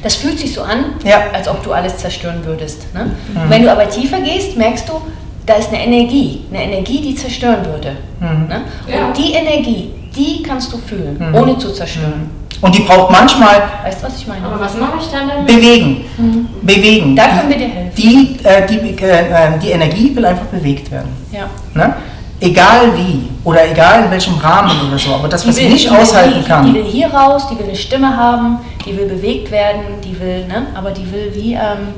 Das 0.03 0.17
fühlt 0.17 0.39
sich 0.39 0.55
so 0.55 0.63
an, 0.63 0.95
ja. 1.05 1.25
als 1.33 1.47
ob 1.49 1.63
du 1.63 1.73
alles 1.73 1.99
zerstören 1.99 2.45
würdest. 2.45 2.93
Ne? 2.95 3.05
Mhm. 3.05 3.51
Wenn 3.51 3.63
du 3.63 3.71
aber 3.71 3.89
tiefer 3.89 4.21
gehst, 4.21 4.57
merkst 4.57 4.89
du, 4.89 5.01
da 5.47 5.55
ist 5.55 5.69
eine 5.69 5.85
Energie, 5.85 6.45
eine 6.51 6.65
Energie, 6.65 7.01
die 7.01 7.15
zerstören 7.15 7.65
würde. 7.67 7.97
Mhm. 8.21 8.49
Ne? 8.49 8.61
Ja. 8.89 9.07
Und 9.07 9.17
die 9.17 9.33
Energie, 9.33 9.91
die 10.15 10.43
kannst 10.43 10.73
du 10.73 10.79
fühlen, 10.79 11.17
mhm. 11.19 11.35
ohne 11.35 11.59
zu 11.59 11.73
zerstören. 11.73 12.31
Mhm. 12.33 12.41
Und 12.63 12.75
die 12.75 12.83
braucht 12.83 13.11
manchmal. 13.11 13.63
Weißt 13.85 14.03
du, 14.03 14.07
was 14.07 14.19
ich 14.19 14.27
meine? 14.27 14.45
Aber 14.47 14.61
was 14.61 14.77
mache 14.77 14.99
ich 15.01 15.07
dann 15.09 15.29
damit? 15.29 15.47
Bewegen. 15.47 16.05
Mhm. 16.19 16.49
Bewegen. 16.63 17.17
Da 17.17 17.29
können 17.29 17.49
wir 17.49 17.57
dir 17.57 17.69
helfen. 17.69 17.93
Die, 17.97 18.39
äh, 18.45 18.67
die, 18.67 19.03
äh, 19.03 19.59
die 19.63 19.71
Energie 19.71 20.15
will 20.15 20.27
einfach 20.27 20.47
bewegt 20.47 20.91
werden. 20.91 21.09
Ja. 21.33 21.47
Ne? 21.75 21.95
Egal 22.41 22.93
wie 22.97 23.29
oder 23.45 23.71
egal 23.71 24.05
in 24.05 24.11
welchem 24.11 24.35
Rahmen 24.35 24.89
oder 24.89 24.99
so, 24.99 25.15
aber 25.15 25.29
das, 25.29 25.47
was 25.47 25.57
sie 25.57 25.69
nicht 25.69 25.91
aushalten 25.91 26.41
die, 26.43 26.49
kann. 26.49 26.67
Die 26.67 26.75
will 26.75 26.85
hier 26.85 27.09
raus, 27.13 27.47
die 27.51 27.59
will 27.59 27.67
eine 27.67 27.77
Stimme 27.77 28.17
haben, 28.17 28.59
die 28.85 28.97
will 28.97 29.07
bewegt 29.07 29.51
werden, 29.51 30.01
die 30.05 30.19
will, 30.19 30.47
ne? 30.47 30.67
aber 30.75 30.91
die 30.91 31.11
will 31.11 31.33
wie. 31.35 31.55
Ähm, 31.55 31.95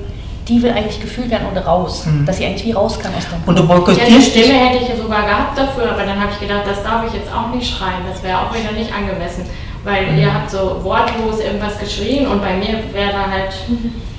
die 0.48 0.60
will 0.60 0.72
eigentlich 0.72 1.00
gefühlt 1.00 1.30
werden 1.30 1.46
oder 1.50 1.64
raus, 1.64 2.06
mhm. 2.06 2.26
dass 2.26 2.38
sie 2.38 2.44
eigentlich 2.44 2.64
wie 2.64 2.72
raus 2.72 2.98
kann 2.98 3.12
aus 3.14 3.24
dem 3.28 3.38
Und 3.46 3.58
du 3.58 3.66
boykottierst 3.66 4.10
ja, 4.10 4.16
die 4.16 4.22
Stimme 4.22 4.54
hätte 4.58 4.82
ich 4.82 4.88
ja 4.88 4.96
sogar 4.96 5.22
gehabt 5.22 5.56
dafür, 5.56 5.92
aber 5.92 6.02
dann 6.02 6.20
habe 6.20 6.32
ich 6.32 6.40
gedacht, 6.40 6.62
das 6.66 6.82
darf 6.82 7.06
ich 7.06 7.14
jetzt 7.14 7.32
auch 7.32 7.54
nicht 7.54 7.70
schreien, 7.70 8.02
das 8.10 8.22
wäre 8.22 8.38
auch 8.38 8.52
wieder 8.52 8.72
nicht 8.72 8.92
angemessen, 8.92 9.44
weil 9.84 10.10
mhm. 10.10 10.18
ihr 10.18 10.34
habt 10.34 10.50
so 10.50 10.82
wortlos 10.82 11.38
irgendwas 11.40 11.78
geschrien 11.78 12.26
und 12.26 12.42
bei 12.42 12.56
mir 12.56 12.82
wäre 12.92 13.12
da 13.12 13.30
halt 13.30 13.54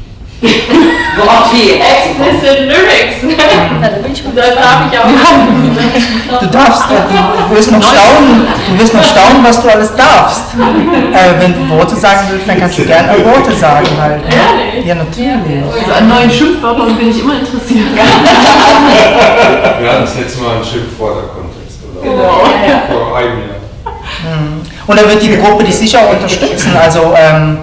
Worthy. 0.43 1.79
Explicit 1.79 2.67
Lyrics. 2.67 3.15
das 4.35 4.55
darf 4.55 4.91
ich 4.91 4.99
auch 4.99 5.05
ja. 5.07 6.39
Du 6.39 6.47
darfst, 6.47 6.91
äh, 6.91 6.95
du 7.49 7.55
wirst 7.55 7.71
noch 7.71 7.81
staunen, 7.81 8.47
du 8.69 8.79
wirst 8.79 8.93
noch 8.93 9.03
staunen, 9.03 9.43
was 9.43 9.61
du 9.61 9.69
alles 9.69 9.95
darfst. 9.95 10.55
Äh, 10.55 11.39
wenn 11.39 11.53
du 11.53 11.69
Worte 11.69 11.95
sagen 11.95 12.27
willst, 12.31 12.47
dann 12.47 12.59
kannst 12.59 12.77
du 12.77 12.83
gerne 12.83 13.23
Worte 13.23 13.53
sagen 13.53 13.87
halt. 13.99 14.27
Ne? 14.27 14.35
Ehrlich? 14.35 14.85
Ja, 14.85 14.95
natürlich. 14.95 15.63
Also 15.79 15.93
an 15.97 16.09
neuen 16.09 16.31
Schimpfwörtern 16.31 16.95
bin 16.97 17.09
ich 17.09 17.19
immer 17.21 17.35
interessiert. 17.35 17.95
Wir 19.79 19.91
hatten 19.91 20.01
das 20.01 20.17
letzte 20.17 20.41
Mal 20.41 20.57
ein 20.57 20.63
Schimpfwörter-Kontext, 20.63 21.79
oder? 21.95 22.01
Genau. 22.09 22.43
Vor 22.91 23.17
einem 23.17 23.39
Jahr. 23.39 23.53
Mhm. 24.23 24.61
Und 24.85 24.99
da 24.99 25.07
wird 25.07 25.21
die 25.21 25.37
Gruppe 25.37 25.63
dich 25.63 25.75
sicher 25.75 26.09
unterstützen. 26.09 26.75
Also 26.75 27.13
ähm, 27.15 27.59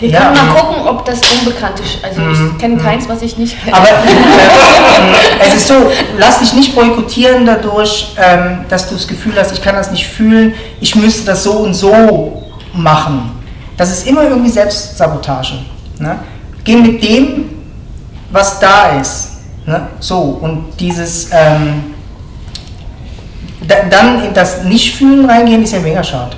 wir 0.00 0.08
ja, 0.08 0.20
können 0.20 0.34
mal 0.34 0.54
gucken, 0.54 0.88
ob 0.88 1.04
das 1.04 1.20
unbekannt 1.20 1.78
ist. 1.78 2.02
Also 2.02 2.20
ich 2.22 2.38
mhm. 2.38 2.58
kenne 2.58 2.76
keins, 2.78 3.08
was 3.08 3.20
ich 3.22 3.36
nicht 3.36 3.62
kenne. 3.62 3.76
Aber 3.76 3.88
es 5.40 5.54
ist 5.54 5.68
so, 5.68 5.74
lass 6.18 6.38
dich 6.38 6.54
nicht 6.54 6.74
boykottieren 6.74 7.44
dadurch, 7.44 8.14
ähm, 8.16 8.64
dass 8.68 8.88
du 8.88 8.94
das 8.94 9.06
Gefühl 9.06 9.34
hast, 9.38 9.52
ich 9.52 9.62
kann 9.62 9.74
das 9.74 9.90
nicht 9.90 10.06
fühlen, 10.06 10.54
ich 10.80 10.94
müsste 10.94 11.26
das 11.26 11.42
so 11.42 11.52
und 11.52 11.74
so 11.74 12.50
machen. 12.72 13.32
Das 13.76 13.90
ist 13.90 14.06
immer 14.06 14.24
irgendwie 14.24 14.50
Selbstsabotage. 14.50 15.58
Ne? 15.98 16.18
Geh 16.64 16.76
mit 16.76 17.02
dem, 17.02 17.50
was 18.30 18.58
da 18.58 18.98
ist. 19.00 19.28
Ne? 19.66 19.88
So, 20.00 20.38
und 20.40 20.72
dieses 20.78 21.28
ähm, 21.32 21.94
dann 23.90 24.24
in 24.24 24.34
das 24.34 24.64
Nicht-Fühlen 24.64 25.28
reingehen, 25.28 25.62
ist 25.62 25.72
ja 25.72 25.80
mega 25.80 26.02
schade. 26.02 26.36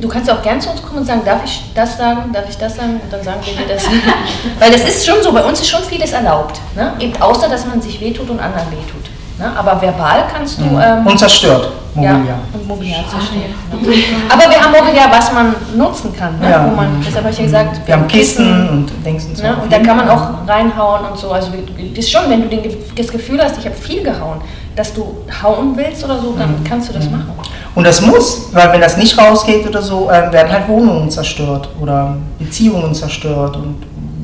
Du 0.00 0.08
kannst 0.08 0.30
auch 0.30 0.42
gern 0.42 0.60
zu 0.60 0.70
uns 0.70 0.82
kommen 0.82 0.98
und 0.98 1.06
sagen, 1.06 1.22
darf 1.24 1.44
ich 1.44 1.62
das 1.74 1.96
sagen, 1.96 2.32
darf 2.32 2.48
ich 2.48 2.56
das 2.56 2.76
sagen? 2.76 3.00
Und 3.02 3.12
dann 3.12 3.22
sagen 3.22 3.40
wir 3.44 3.54
dir 3.54 3.74
das. 3.74 3.84
Weil 4.58 4.70
das 4.70 4.82
ist 4.82 5.04
schon 5.04 5.22
so, 5.22 5.32
bei 5.32 5.42
uns 5.42 5.60
ist 5.60 5.68
schon 5.68 5.82
vieles 5.82 6.12
erlaubt. 6.12 6.60
Ne? 6.76 6.92
Eben 7.00 7.20
außer, 7.20 7.48
dass 7.48 7.66
man 7.66 7.80
sich 7.82 8.00
wehtut 8.00 8.30
und 8.30 8.38
anderen 8.38 8.70
wehtut. 8.70 9.10
Ne? 9.38 9.50
Aber 9.56 9.80
verbal 9.80 10.24
kannst 10.32 10.58
du... 10.58 10.64
Mhm. 10.64 10.80
Ähm, 10.80 11.06
und 11.06 11.18
zerstört. 11.18 11.72
Mobiliar. 11.94 12.26
Ja, 12.26 12.38
und 12.52 12.68
Mobiliar 12.68 13.04
zerstört. 13.08 13.42
Ne? 13.72 13.94
Aber 14.28 14.50
wir 14.50 14.62
haben 14.62 14.72
Mobiliar, 14.72 15.10
was 15.10 15.32
man 15.32 15.54
nutzen 15.76 16.14
kann. 16.16 16.38
Ne? 16.38 16.50
Ja. 16.50 16.64
Wo 16.70 16.76
man, 16.76 17.02
deshalb 17.04 17.24
habe 17.24 17.32
ich 17.32 17.38
ja 17.38 17.44
gesagt... 17.44 17.78
Wir, 17.78 17.86
wir 17.86 17.94
haben 17.94 18.08
Kissen 18.08 18.68
und 18.68 18.92
Dings 19.04 19.24
und 19.26 19.36
so. 19.36 19.42
Ne? 19.42 19.56
Und 19.60 19.72
da 19.72 19.78
kann 19.80 19.96
man 19.96 20.08
auch 20.08 20.46
reinhauen 20.46 21.06
und 21.06 21.18
so. 21.18 21.30
Also 21.32 21.50
das 21.50 21.98
ist 21.98 22.10
schon, 22.10 22.28
wenn 22.28 22.42
du 22.42 22.48
den, 22.48 22.62
das 22.96 23.08
Gefühl 23.08 23.42
hast, 23.42 23.58
ich 23.58 23.64
habe 23.64 23.74
viel 23.74 24.02
gehauen, 24.04 24.40
dass 24.76 24.94
du 24.94 25.24
hauen 25.42 25.76
willst 25.76 26.04
oder 26.04 26.20
so, 26.20 26.34
dann 26.38 26.50
mhm. 26.50 26.64
kannst 26.64 26.88
du 26.88 26.92
das 26.92 27.06
mhm. 27.06 27.12
machen. 27.12 27.32
Und 27.78 27.84
das 27.84 28.00
muss, 28.00 28.48
weil 28.52 28.72
wenn 28.72 28.80
das 28.80 28.96
nicht 28.96 29.16
rausgeht 29.16 29.64
oder 29.64 29.80
so, 29.80 30.10
äh, 30.10 30.32
werden 30.32 30.50
halt 30.50 30.66
Wohnungen 30.66 31.08
zerstört 31.08 31.68
oder 31.80 32.16
Beziehungen 32.36 32.92
zerstört 32.92 33.56
und 33.56 33.76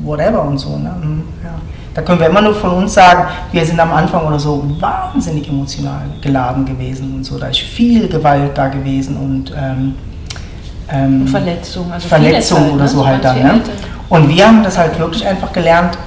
whatever 0.03 0.43
und 0.43 0.57
so. 0.57 0.71
Ne? 0.71 0.93
Mhm, 1.01 1.23
ja. 1.41 1.51
Da 1.93 2.01
können 2.01 2.19
wir 2.19 2.27
immer 2.27 2.41
nur 2.41 2.53
von 2.53 2.71
uns 2.71 2.95
sagen, 2.95 3.23
wir 3.53 3.65
sind 3.65 3.79
am 3.79 3.93
Anfang 3.93 4.27
oder 4.27 4.37
so 4.37 4.61
wahnsinnig 4.81 5.47
emotional 5.47 6.01
geladen 6.21 6.65
gewesen 6.65 7.13
und 7.15 7.23
so. 7.23 7.37
Da 7.37 7.47
ist 7.47 7.59
viel 7.59 8.09
Gewalt 8.09 8.57
da 8.57 8.67
gewesen 8.67 9.15
und 9.15 9.53
ähm, 9.57 9.95
ähm, 10.91 11.25
Verletzung, 11.25 11.89
also 11.93 12.09
Verletzung 12.09 12.59
halt, 12.59 12.73
oder 12.73 12.83
ne? 12.83 12.89
so 12.89 13.07
halt 13.07 13.23
dann. 13.23 13.41
Ne? 13.41 13.61
Und 14.09 14.27
wir 14.27 14.45
haben 14.45 14.63
das 14.63 14.77
halt 14.77 14.99
wirklich 14.99 15.25
einfach 15.25 15.53
gelernt, 15.53 15.97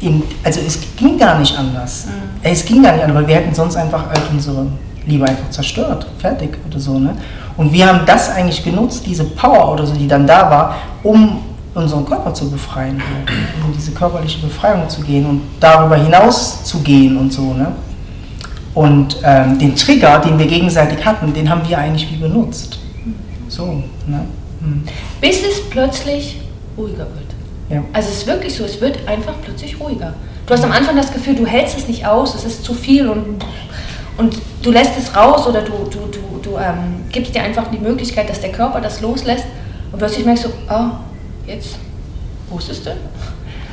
in, 0.00 0.22
also 0.44 0.60
es 0.64 0.78
ging 0.96 1.18
gar 1.18 1.40
nicht 1.40 1.58
anders. 1.58 2.06
Mhm. 2.06 2.10
Es 2.40 2.64
ging 2.64 2.84
gar 2.84 2.92
nicht 2.92 3.02
anders, 3.02 3.16
weil 3.20 3.26
wir 3.26 3.34
hätten 3.34 3.52
sonst 3.52 3.74
einfach 3.74 4.06
halt 4.06 4.22
unsere 4.30 4.66
lieber 5.06 5.26
einfach 5.26 5.50
zerstört, 5.50 6.06
fertig 6.18 6.58
oder 6.68 6.78
so. 6.78 6.98
Ne? 6.98 7.16
Und 7.56 7.72
wir 7.72 7.86
haben 7.86 8.00
das 8.06 8.30
eigentlich 8.30 8.64
genutzt, 8.64 9.04
diese 9.06 9.24
Power 9.24 9.72
oder 9.72 9.86
so, 9.86 9.94
die 9.94 10.08
dann 10.08 10.26
da 10.26 10.50
war, 10.50 10.76
um 11.02 11.40
unseren 11.74 12.04
Körper 12.04 12.32
zu 12.32 12.50
befreien, 12.50 13.02
um 13.64 13.72
diese 13.72 13.92
körperliche 13.92 14.40
Befreiung 14.40 14.88
zu 14.88 15.00
gehen 15.02 15.26
und 15.26 15.42
darüber 15.60 15.96
hinaus 15.96 16.64
zu 16.64 16.78
gehen 16.80 17.16
und 17.16 17.32
so. 17.32 17.52
Ne? 17.52 17.72
Und 18.74 19.18
ähm, 19.22 19.58
den 19.58 19.74
Trigger, 19.76 20.18
den 20.18 20.38
wir 20.38 20.46
gegenseitig 20.46 21.04
hatten, 21.04 21.32
den 21.32 21.48
haben 21.48 21.62
wir 21.68 21.78
eigentlich 21.78 22.10
wie 22.10 22.16
benutzt. 22.16 22.78
So, 23.48 23.82
ne? 24.06 24.24
Hm. 24.60 24.82
Bis 25.20 25.42
es 25.44 25.68
plötzlich 25.70 26.40
ruhiger 26.76 26.98
wird. 26.98 27.34
Ja. 27.70 27.84
Also 27.92 28.08
es 28.08 28.18
ist 28.18 28.26
wirklich 28.26 28.54
so, 28.54 28.64
es 28.64 28.80
wird 28.80 29.06
einfach 29.08 29.34
plötzlich 29.44 29.78
ruhiger. 29.78 30.14
Du 30.46 30.52
hast 30.52 30.64
am 30.64 30.72
Anfang 30.72 30.96
das 30.96 31.12
Gefühl, 31.12 31.36
du 31.36 31.46
hältst 31.46 31.78
es 31.78 31.88
nicht 31.88 32.06
aus, 32.06 32.34
es 32.34 32.44
ist 32.44 32.64
zu 32.64 32.74
viel 32.74 33.08
und, 33.08 33.42
und 34.16 34.40
du 34.62 34.70
lässt 34.70 34.92
es 34.98 35.14
raus 35.14 35.46
oder 35.46 35.62
du, 35.62 35.72
du, 35.90 36.06
du, 36.06 36.40
du 36.42 36.56
ähm, 36.56 37.04
gibst 37.10 37.34
dir 37.34 37.42
einfach 37.42 37.68
die 37.70 37.78
Möglichkeit, 37.78 38.28
dass 38.28 38.40
der 38.40 38.52
Körper 38.52 38.80
das 38.80 39.00
loslässt 39.00 39.44
und 39.92 39.98
plötzlich 39.98 40.24
merkst 40.24 40.44
du, 40.44 40.48
ah, 40.68 40.90
oh, 40.90 41.48
jetzt, 41.48 41.76
wo 42.48 42.58
ist 42.58 42.70
es 42.70 42.82
denn? 42.82 42.98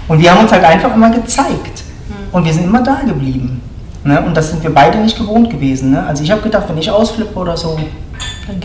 Und 0.08 0.20
wir 0.20 0.32
haben 0.32 0.42
uns 0.42 0.52
halt 0.52 0.64
einfach 0.64 0.94
immer 0.94 1.10
gezeigt 1.12 1.84
hm. 2.08 2.16
und 2.32 2.46
wir 2.46 2.54
sind 2.54 2.66
immer 2.66 2.82
da 2.82 3.02
geblieben. 3.06 3.62
Ne? 4.04 4.20
Und 4.22 4.36
das 4.36 4.50
sind 4.50 4.64
wir 4.64 4.74
beide 4.74 4.98
nicht 4.98 5.18
gewohnt 5.18 5.50
gewesen. 5.50 5.92
Ne? 5.92 6.06
Also 6.06 6.24
ich 6.24 6.32
habe 6.32 6.42
gedacht, 6.42 6.68
wenn 6.68 6.78
ich 6.78 6.90
ausflippe 6.90 7.38
oder 7.38 7.56
so, 7.56 7.80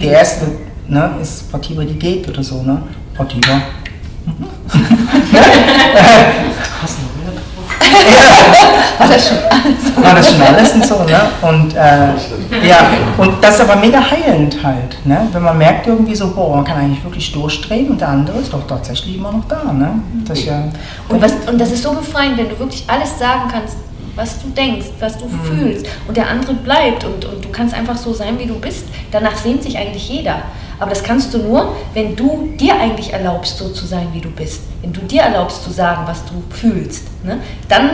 der 0.00 0.12
erste 0.12 0.46
ne, 0.88 1.10
ist 1.20 1.52
Partiba 1.52 1.84
die 1.84 1.98
geht 1.98 2.26
oder 2.28 2.42
so. 2.42 2.62
Ne? 2.62 2.82
Partiba. 3.14 3.60
War 8.98 9.08
das 9.08 9.28
schon 9.28 9.38
alles? 9.38 9.96
War 10.04 10.14
das 10.14 10.30
schon 10.30 10.42
alles 10.42 10.72
und 10.74 10.86
so, 10.86 11.02
ne? 11.04 11.20
Und, 11.42 11.74
äh, 11.74 12.66
ja, 12.66 12.78
und 13.18 13.42
das 13.42 13.56
ist 13.56 13.60
aber 13.60 13.76
mega 13.76 14.00
heilend 14.00 14.56
halt, 14.62 15.04
ne? 15.04 15.28
Wenn 15.32 15.42
man 15.42 15.58
merkt 15.58 15.86
irgendwie 15.86 16.14
so, 16.14 16.32
boah, 16.34 16.56
man 16.56 16.64
kann 16.64 16.78
eigentlich 16.78 17.04
wirklich 17.04 17.32
durchdrehen 17.32 17.90
und 17.90 18.00
der 18.00 18.08
andere 18.08 18.38
ist 18.38 18.52
doch 18.52 18.66
tatsächlich 18.66 19.16
immer 19.16 19.32
noch 19.32 19.44
da, 19.46 19.72
ne? 19.72 20.00
Das 20.26 20.44
ja, 20.44 20.64
und, 21.08 21.20
was, 21.20 21.32
und 21.46 21.60
das 21.60 21.72
ist 21.72 21.82
so 21.82 21.92
befreiend, 21.92 22.38
wenn 22.38 22.48
du 22.48 22.58
wirklich 22.58 22.84
alles 22.88 23.18
sagen 23.18 23.48
kannst, 23.50 23.76
was 24.14 24.40
du 24.40 24.48
denkst, 24.48 24.86
was 24.98 25.18
du 25.18 25.26
mhm. 25.26 25.40
fühlst 25.44 25.86
und 26.08 26.16
der 26.16 26.28
andere 26.28 26.54
bleibt 26.54 27.04
und, 27.04 27.24
und 27.24 27.44
du 27.44 27.50
kannst 27.50 27.74
einfach 27.74 27.96
so 27.96 28.12
sein, 28.14 28.38
wie 28.38 28.46
du 28.46 28.58
bist. 28.58 28.86
Danach 29.12 29.36
sehnt 29.36 29.62
sich 29.62 29.76
eigentlich 29.76 30.08
jeder. 30.08 30.42
Aber 30.78 30.90
das 30.90 31.02
kannst 31.02 31.32
du 31.32 31.38
nur, 31.38 31.74
wenn 31.94 32.16
du 32.16 32.50
dir 32.58 32.78
eigentlich 32.78 33.12
erlaubst, 33.12 33.58
so 33.58 33.68
zu 33.68 33.86
sein, 33.86 34.08
wie 34.12 34.20
du 34.20 34.30
bist. 34.30 34.62
Wenn 34.82 34.92
du 34.92 35.00
dir 35.00 35.22
erlaubst 35.22 35.62
zu 35.62 35.70
sagen, 35.70 36.02
was 36.06 36.24
du 36.24 36.42
fühlst. 36.50 37.04
Ne? 37.24 37.38
Dann 37.68 37.90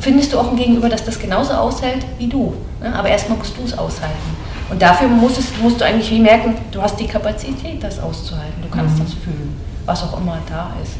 findest 0.00 0.32
du 0.32 0.38
auch 0.38 0.50
ein 0.50 0.56
Gegenüber, 0.56 0.88
das 0.88 1.04
das 1.04 1.18
genauso 1.18 1.52
aushält 1.52 2.06
wie 2.18 2.26
du. 2.26 2.54
Ne? 2.80 2.94
Aber 2.94 3.08
erstmal 3.08 3.38
musst 3.38 3.56
du 3.56 3.62
es 3.64 3.76
aushalten. 3.76 4.36
Und 4.70 4.80
dafür 4.80 5.08
musst, 5.08 5.38
es, 5.38 5.46
musst 5.62 5.80
du 5.80 5.84
eigentlich 5.84 6.10
wie 6.10 6.20
merken, 6.20 6.54
du 6.70 6.80
hast 6.80 6.98
die 6.98 7.06
Kapazität, 7.06 7.82
das 7.82 8.00
auszuhalten. 8.00 8.62
Du 8.62 8.68
kannst 8.68 8.96
mhm. 8.98 9.04
das 9.04 9.14
fühlen, 9.14 9.56
was 9.84 10.02
auch 10.02 10.18
immer 10.18 10.38
da 10.48 10.70
ist. 10.82 10.92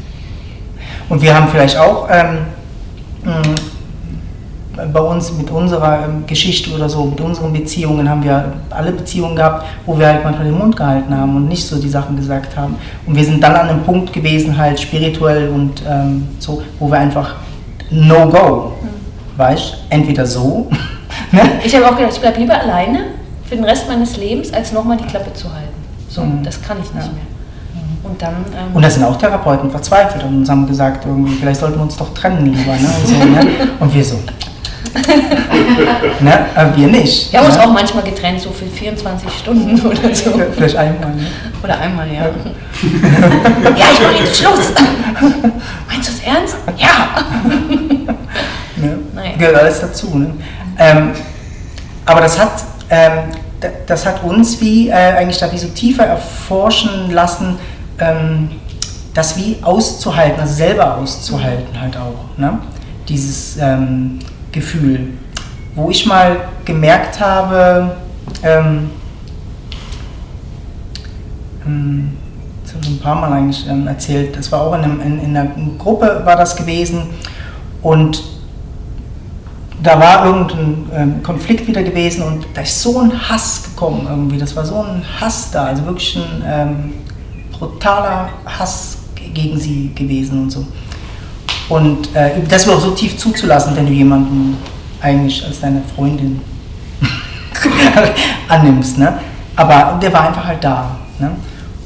Und 1.09 1.21
wir 1.21 1.33
haben 1.33 1.47
vielleicht 1.47 1.77
auch 1.77 2.07
ähm, 2.09 2.45
bei 4.91 4.99
uns 4.99 5.31
mit 5.33 5.49
unserer 5.51 6.05
ähm, 6.05 6.25
Geschichte 6.25 6.71
oder 6.71 6.89
so, 6.89 7.05
mit 7.05 7.21
unseren 7.21 7.53
Beziehungen 7.53 8.09
haben 8.09 8.23
wir 8.23 8.53
alle 8.69 8.91
Beziehungen 8.91 9.35
gehabt, 9.35 9.65
wo 9.85 9.97
wir 9.97 10.07
halt 10.07 10.23
manchmal 10.23 10.45
den 10.45 10.57
Mund 10.57 10.75
gehalten 10.75 11.15
haben 11.15 11.35
und 11.35 11.47
nicht 11.47 11.65
so 11.65 11.79
die 11.79 11.89
Sachen 11.89 12.15
gesagt 12.15 12.55
haben. 12.57 12.75
Und 13.05 13.15
wir 13.15 13.23
sind 13.23 13.41
dann 13.43 13.55
an 13.55 13.69
einem 13.69 13.83
Punkt 13.83 14.11
gewesen, 14.11 14.57
halt 14.57 14.79
spirituell 14.79 15.49
und 15.49 15.83
ähm, 15.87 16.27
so, 16.39 16.61
wo 16.79 16.89
wir 16.89 16.99
einfach 16.99 17.35
no 17.93 18.27
go, 18.29 18.73
mhm. 18.81 19.37
weißt 19.37 19.77
entweder 19.89 20.25
so. 20.25 20.69
ne? 21.31 21.41
Ich 21.63 21.75
habe 21.75 21.87
auch 21.87 21.95
gedacht, 21.95 22.13
ich 22.13 22.19
bleibe 22.19 22.39
lieber 22.39 22.59
alleine 22.59 23.05
für 23.45 23.55
den 23.55 23.65
Rest 23.65 23.87
meines 23.87 24.17
Lebens, 24.17 24.51
als 24.53 24.71
nochmal 24.71 24.97
die 24.97 25.05
Klappe 25.05 25.33
zu 25.33 25.51
halten. 25.53 25.73
So, 26.09 26.23
mhm. 26.23 26.43
das 26.43 26.61
kann 26.61 26.77
ich 26.77 26.93
nicht 26.93 27.05
ja. 27.05 27.11
mehr. 27.11 27.23
Und 28.03 28.21
dann. 28.21 28.33
Ähm 28.33 28.75
und 28.75 28.83
da 28.83 28.89
sind 28.89 29.03
auch 29.03 29.17
Therapeuten 29.17 29.71
verzweifelt 29.71 30.23
und 30.23 30.39
uns 30.39 30.49
haben 30.49 30.67
gesagt, 30.67 31.05
irgendwie, 31.05 31.33
vielleicht 31.33 31.59
sollten 31.59 31.77
wir 31.77 31.83
uns 31.83 31.95
doch 31.95 32.13
trennen 32.13 32.45
lieber. 32.47 32.73
Ne? 32.73 32.89
Und, 33.01 33.07
so, 33.07 33.15
ne? 33.25 33.69
und 33.79 33.93
wir 33.93 34.03
so, 34.03 34.19
ne? 36.19 36.45
Aber 36.55 36.75
wir 36.75 36.87
nicht. 36.87 37.31
Wir 37.31 37.39
haben 37.39 37.47
uns 37.47 37.55
ne? 37.55 37.63
auch 37.63 37.73
manchmal 37.73 38.03
getrennt, 38.03 38.41
so 38.41 38.51
für 38.51 38.65
24 38.65 39.29
Stunden 39.39 39.81
oder 39.85 40.13
so. 40.13 40.31
Vielleicht 40.55 40.75
einmal. 40.75 41.15
Ne? 41.15 41.27
Oder 41.63 41.79
einmal, 41.79 42.07
ja. 42.07 42.23
ja, 42.23 42.29
ich 43.93 44.01
mache 44.01 44.23
jetzt 44.23 44.37
Schluss. 44.37 44.71
Meinst 45.89 46.09
du 46.09 46.13
es 46.13 46.19
ernst? 46.23 46.57
Ja. 46.77 47.23
Ne? 48.75 48.99
Naja. 49.13 49.31
Gehört 49.37 49.55
alles 49.55 49.79
dazu. 49.81 50.17
Ne? 50.17 50.33
Ähm, 50.77 51.11
aber 52.05 52.21
das 52.21 52.37
hat, 52.39 52.63
ähm, 52.89 53.31
das 53.87 54.05
hat 54.05 54.23
uns 54.23 54.59
wie 54.59 54.89
äh, 54.89 54.93
eigentlich 54.93 55.37
da 55.37 55.51
wie 55.51 55.57
so 55.57 55.67
tiefer 55.67 56.05
erforschen 56.05 57.11
lassen, 57.11 57.57
ähm, 57.99 58.49
das 59.13 59.37
wie 59.37 59.57
auszuhalten, 59.61 60.41
also 60.41 60.53
selber 60.53 60.97
auszuhalten 60.97 61.79
halt 61.79 61.95
auch. 61.97 62.37
Ne? 62.37 62.59
Dieses 63.07 63.57
ähm, 63.57 64.19
Gefühl, 64.53 65.09
wo 65.75 65.89
ich 65.89 66.05
mal 66.05 66.37
gemerkt 66.63 67.19
habe, 67.19 67.97
ähm, 68.41 68.89
ähm, 71.65 72.17
das 72.63 72.73
habe 72.73 72.85
ich 72.85 72.91
ein 72.91 72.99
paar 72.99 73.15
Mal 73.15 73.33
eigentlich 73.33 73.67
ähm, 73.67 73.87
erzählt, 73.87 74.37
das 74.37 74.51
war 74.51 74.61
auch 74.61 74.75
in, 74.75 74.83
einem, 74.83 75.01
in, 75.01 75.19
in, 75.19 75.35
einer 75.35 75.51
Gruppe 75.77 76.21
war 76.23 76.37
das 76.37 76.55
gewesen. 76.55 77.03
Und 77.81 78.23
da 79.81 79.99
war 79.99 80.25
irgendein 80.25 80.85
ähm, 80.95 81.23
Konflikt 81.23 81.67
wieder 81.67 81.83
gewesen 81.83 82.23
und 82.23 82.45
da 82.53 82.61
ist 82.61 82.81
so 82.81 82.99
ein 82.99 83.29
Hass 83.29 83.63
gekommen 83.63 84.07
irgendwie, 84.09 84.37
das 84.37 84.55
war 84.55 84.65
so 84.65 84.75
ein 84.81 85.03
Hass 85.19 85.51
da, 85.51 85.65
also 85.65 85.85
wirklich 85.85 86.15
ein 86.15 86.43
ähm, 86.45 86.93
brutaler 87.51 88.29
Hass 88.45 88.97
gegen 89.33 89.59
sie 89.59 89.91
gewesen 89.93 90.43
und 90.43 90.51
so. 90.51 90.65
Und 91.69 92.15
äh, 92.15 92.31
das 92.47 92.67
auch 92.67 92.79
so 92.79 92.91
tief 92.91 93.17
zuzulassen, 93.17 93.75
wenn 93.75 93.85
du 93.85 93.93
jemanden 93.93 94.57
eigentlich 95.01 95.45
als 95.45 95.61
deine 95.61 95.81
Freundin 95.95 96.41
annimmst. 98.47 98.97
Ne? 98.97 99.19
Aber 99.55 99.99
der 100.01 100.11
war 100.13 100.27
einfach 100.27 100.45
halt 100.45 100.63
da. 100.63 100.97
Ne? 101.19 101.31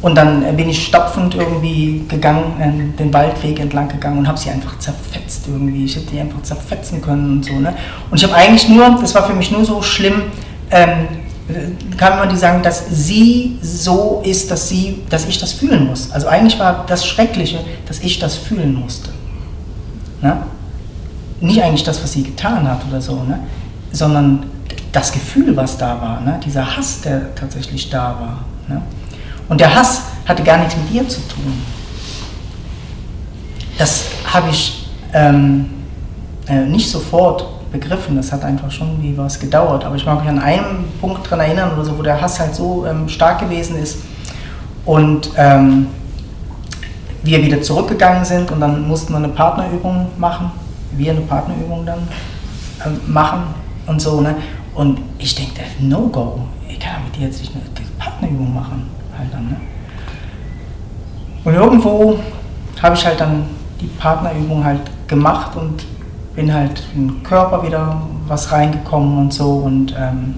Und 0.01 0.15
dann 0.15 0.55
bin 0.55 0.69
ich 0.69 0.85
stapfend 0.85 1.35
irgendwie 1.35 2.05
gegangen, 2.07 2.53
äh, 2.59 2.97
den 2.97 3.13
Waldweg 3.13 3.59
entlang 3.59 3.87
gegangen 3.87 4.19
und 4.19 4.27
habe 4.27 4.37
sie 4.37 4.49
einfach 4.49 4.77
zerfetzt 4.79 5.47
irgendwie. 5.47 5.85
Ich 5.85 5.95
hätte 5.95 6.11
die 6.11 6.19
einfach 6.19 6.41
zerfetzen 6.43 7.01
können 7.01 7.31
und 7.31 7.45
so. 7.45 7.53
Ne? 7.53 7.73
Und 8.11 8.17
ich 8.17 8.23
habe 8.23 8.35
eigentlich 8.35 8.69
nur, 8.69 8.97
das 9.01 9.15
war 9.15 9.25
für 9.25 9.33
mich 9.33 9.51
nur 9.51 9.65
so 9.65 9.81
schlimm, 9.81 10.23
ähm, 10.69 11.07
kann 11.95 12.19
man 12.19 12.29
die 12.29 12.35
sagen, 12.35 12.61
dass 12.61 12.85
sie 12.91 13.57
so 13.61 14.21
ist, 14.25 14.51
dass, 14.51 14.67
sie, 14.67 15.03
dass 15.09 15.25
ich 15.25 15.39
das 15.39 15.53
fühlen 15.53 15.87
muss. 15.87 16.11
Also 16.11 16.27
eigentlich 16.27 16.59
war 16.59 16.85
das 16.87 17.05
Schreckliche, 17.05 17.59
dass 17.87 17.99
ich 17.99 18.19
das 18.19 18.35
fühlen 18.35 18.73
musste. 18.75 19.09
Ne? 20.21 20.37
Nicht 21.39 21.61
eigentlich 21.61 21.83
das, 21.83 22.01
was 22.03 22.11
sie 22.11 22.23
getan 22.23 22.67
hat 22.67 22.81
oder 22.89 23.01
so, 23.01 23.23
ne? 23.23 23.39
sondern 23.91 24.45
das 24.91 25.11
Gefühl, 25.11 25.55
was 25.55 25.77
da 25.77 26.01
war, 26.01 26.21
ne? 26.21 26.39
dieser 26.43 26.75
Hass, 26.75 27.01
der 27.01 27.35
tatsächlich 27.35 27.89
da 27.89 28.15
war. 28.19 28.39
Ne? 28.67 28.81
Und 29.49 29.61
der 29.61 29.73
Hass 29.73 30.03
hatte 30.25 30.43
gar 30.43 30.57
nichts 30.57 30.75
mit 30.75 30.91
ihr 30.91 31.07
zu 31.07 31.21
tun. 31.27 31.61
Das 33.77 34.05
habe 34.25 34.49
ich 34.49 34.89
ähm, 35.13 35.69
äh, 36.47 36.65
nicht 36.65 36.89
sofort 36.89 37.71
begriffen, 37.71 38.15
das 38.15 38.31
hat 38.31 38.43
einfach 38.43 38.71
schon 38.71 39.01
wie 39.01 39.15
was 39.17 39.39
gedauert. 39.39 39.85
Aber 39.85 39.95
ich 39.95 40.05
mag 40.05 40.19
mich 40.21 40.29
an 40.29 40.39
einen 40.39 40.85
Punkt 40.99 41.25
daran 41.25 41.41
erinnern, 41.41 41.73
oder 41.73 41.85
so, 41.85 41.97
wo 41.97 42.01
der 42.01 42.19
Hass 42.19 42.39
halt 42.39 42.55
so 42.55 42.85
ähm, 42.85 43.07
stark 43.07 43.39
gewesen 43.39 43.77
ist. 43.77 43.99
Und 44.85 45.31
ähm, 45.35 45.87
wir 47.27 47.43
wieder 47.43 47.61
zurückgegangen 47.61 48.25
sind 48.25 48.51
und 48.51 48.59
dann 48.59 48.87
mussten 48.87 49.13
wir 49.13 49.17
eine 49.17 49.29
Partnerübung 49.29 50.07
machen, 50.17 50.51
wir 50.93 51.11
eine 51.11 51.21
Partnerübung 51.21 51.85
dann 51.85 51.99
äh, 52.79 53.11
machen 53.11 53.43
und 53.85 54.01
so. 54.01 54.21
Ne? 54.21 54.35
Und 54.73 54.99
ich 55.19 55.35
denke, 55.35 55.61
no 55.79 56.07
go, 56.07 56.39
ich 56.67 56.79
kann 56.79 57.03
mit 57.03 57.15
dir 57.15 57.27
jetzt 57.27 57.41
nicht 57.41 57.53
eine 57.53 57.63
Partnerübung 57.99 58.53
machen. 58.53 58.89
Halt 59.17 59.33
dann, 59.33 59.49
ne? 59.49 59.55
Und 61.43 61.53
irgendwo 61.53 62.19
habe 62.81 62.95
ich 62.95 63.05
halt 63.05 63.19
dann 63.19 63.43
die 63.81 63.87
Partnerübung 63.87 64.63
halt 64.63 64.81
gemacht 65.07 65.55
und 65.55 65.85
bin 66.35 66.53
halt 66.53 66.83
den 66.95 67.23
Körper 67.23 67.65
wieder 67.65 68.01
was 68.27 68.51
reingekommen 68.51 69.17
und 69.17 69.33
so 69.33 69.53
und 69.53 69.95
ähm, 69.97 70.35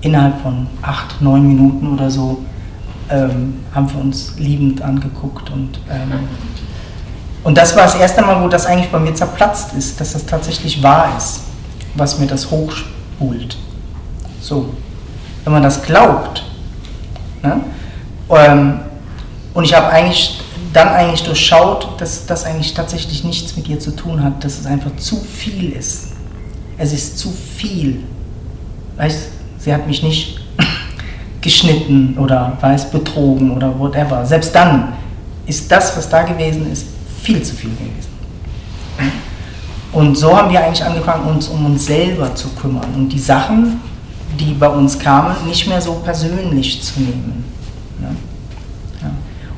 innerhalb 0.00 0.40
von 0.42 0.66
acht, 0.82 1.20
neun 1.22 1.46
Minuten 1.46 1.92
oder 1.94 2.10
so 2.10 2.38
ähm, 3.10 3.60
haben 3.74 3.92
wir 3.92 4.00
uns 4.00 4.34
liebend 4.38 4.82
angeguckt 4.82 5.50
und 5.50 5.78
ähm, 5.90 6.28
und 7.46 7.56
das 7.56 7.76
war 7.76 7.84
das 7.84 7.94
erste 7.94 8.22
Mal, 8.22 8.42
wo 8.42 8.48
das 8.48 8.66
eigentlich 8.66 8.90
bei 8.90 8.98
mir 8.98 9.14
zerplatzt 9.14 9.72
ist, 9.74 10.00
dass 10.00 10.14
das 10.14 10.26
tatsächlich 10.26 10.82
wahr 10.82 11.14
ist, 11.16 11.42
was 11.94 12.18
mir 12.18 12.26
das 12.26 12.50
hochspult. 12.50 13.56
So, 14.40 14.74
wenn 15.44 15.52
man 15.52 15.62
das 15.62 15.80
glaubt. 15.80 16.42
Ne? 17.44 17.60
Ähm, 18.30 18.80
und 19.54 19.62
ich 19.62 19.74
habe 19.74 19.86
eigentlich 19.90 20.40
dann 20.72 20.88
eigentlich 20.88 21.22
durchschaut, 21.22 22.00
dass 22.00 22.26
das 22.26 22.44
eigentlich 22.44 22.74
tatsächlich 22.74 23.22
nichts 23.22 23.56
mit 23.56 23.68
ihr 23.68 23.78
zu 23.78 23.92
tun 23.92 24.24
hat, 24.24 24.42
dass 24.42 24.58
es 24.58 24.66
einfach 24.66 24.96
zu 24.96 25.20
viel 25.20 25.70
ist. 25.70 26.08
Es 26.78 26.92
ist 26.92 27.16
zu 27.16 27.30
viel. 27.30 28.02
Weißt, 28.96 29.28
sie 29.58 29.72
hat 29.72 29.86
mich 29.86 30.02
nicht 30.02 30.40
geschnitten 31.46 32.18
oder 32.18 32.58
weiß 32.60 32.90
betrogen 32.90 33.52
oder 33.52 33.78
whatever. 33.78 34.26
Selbst 34.26 34.52
dann 34.52 34.94
ist 35.46 35.70
das, 35.70 35.96
was 35.96 36.08
da 36.08 36.22
gewesen 36.24 36.72
ist, 36.72 36.86
viel 37.22 37.40
zu 37.40 37.54
viel 37.54 37.70
gewesen. 37.70 38.10
Und 39.92 40.18
so 40.18 40.36
haben 40.36 40.50
wir 40.50 40.60
eigentlich 40.60 40.84
angefangen, 40.84 41.28
uns 41.28 41.46
um 41.46 41.66
uns 41.66 41.86
selber 41.86 42.34
zu 42.34 42.48
kümmern 42.48 42.92
und 42.96 43.08
die 43.10 43.18
Sachen, 43.18 43.80
die 44.40 44.54
bei 44.54 44.68
uns 44.68 44.98
kamen, 44.98 45.36
nicht 45.46 45.68
mehr 45.68 45.80
so 45.80 45.94
persönlich 46.04 46.82
zu 46.82 47.00
nehmen. 47.00 47.44
Ja? 48.02 48.08
Ja. 49.02 49.10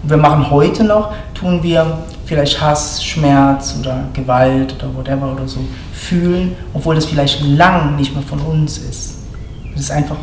Und 0.03 0.11
wir 0.11 0.19
machen 0.19 0.51
heute 0.51 0.85
noch, 0.85 1.13
tun 1.33 1.63
wir 1.63 2.01
vielleicht 2.27 2.61
Hass, 2.61 3.03
Schmerz 3.03 3.77
oder 3.81 4.05
Gewalt 4.13 4.75
oder 4.75 4.95
whatever 4.95 5.33
oder 5.33 5.49
so 5.49 5.61
fühlen, 5.95 6.55
obwohl 6.75 6.97
das 6.97 7.07
vielleicht 7.07 7.43
lang 7.43 7.97
nicht 7.97 8.15
mehr 8.15 8.23
von 8.23 8.41
uns 8.41 8.77
ist. 8.77 9.15
Das 9.73 9.81
ist 9.85 9.91
einfach 9.91 10.17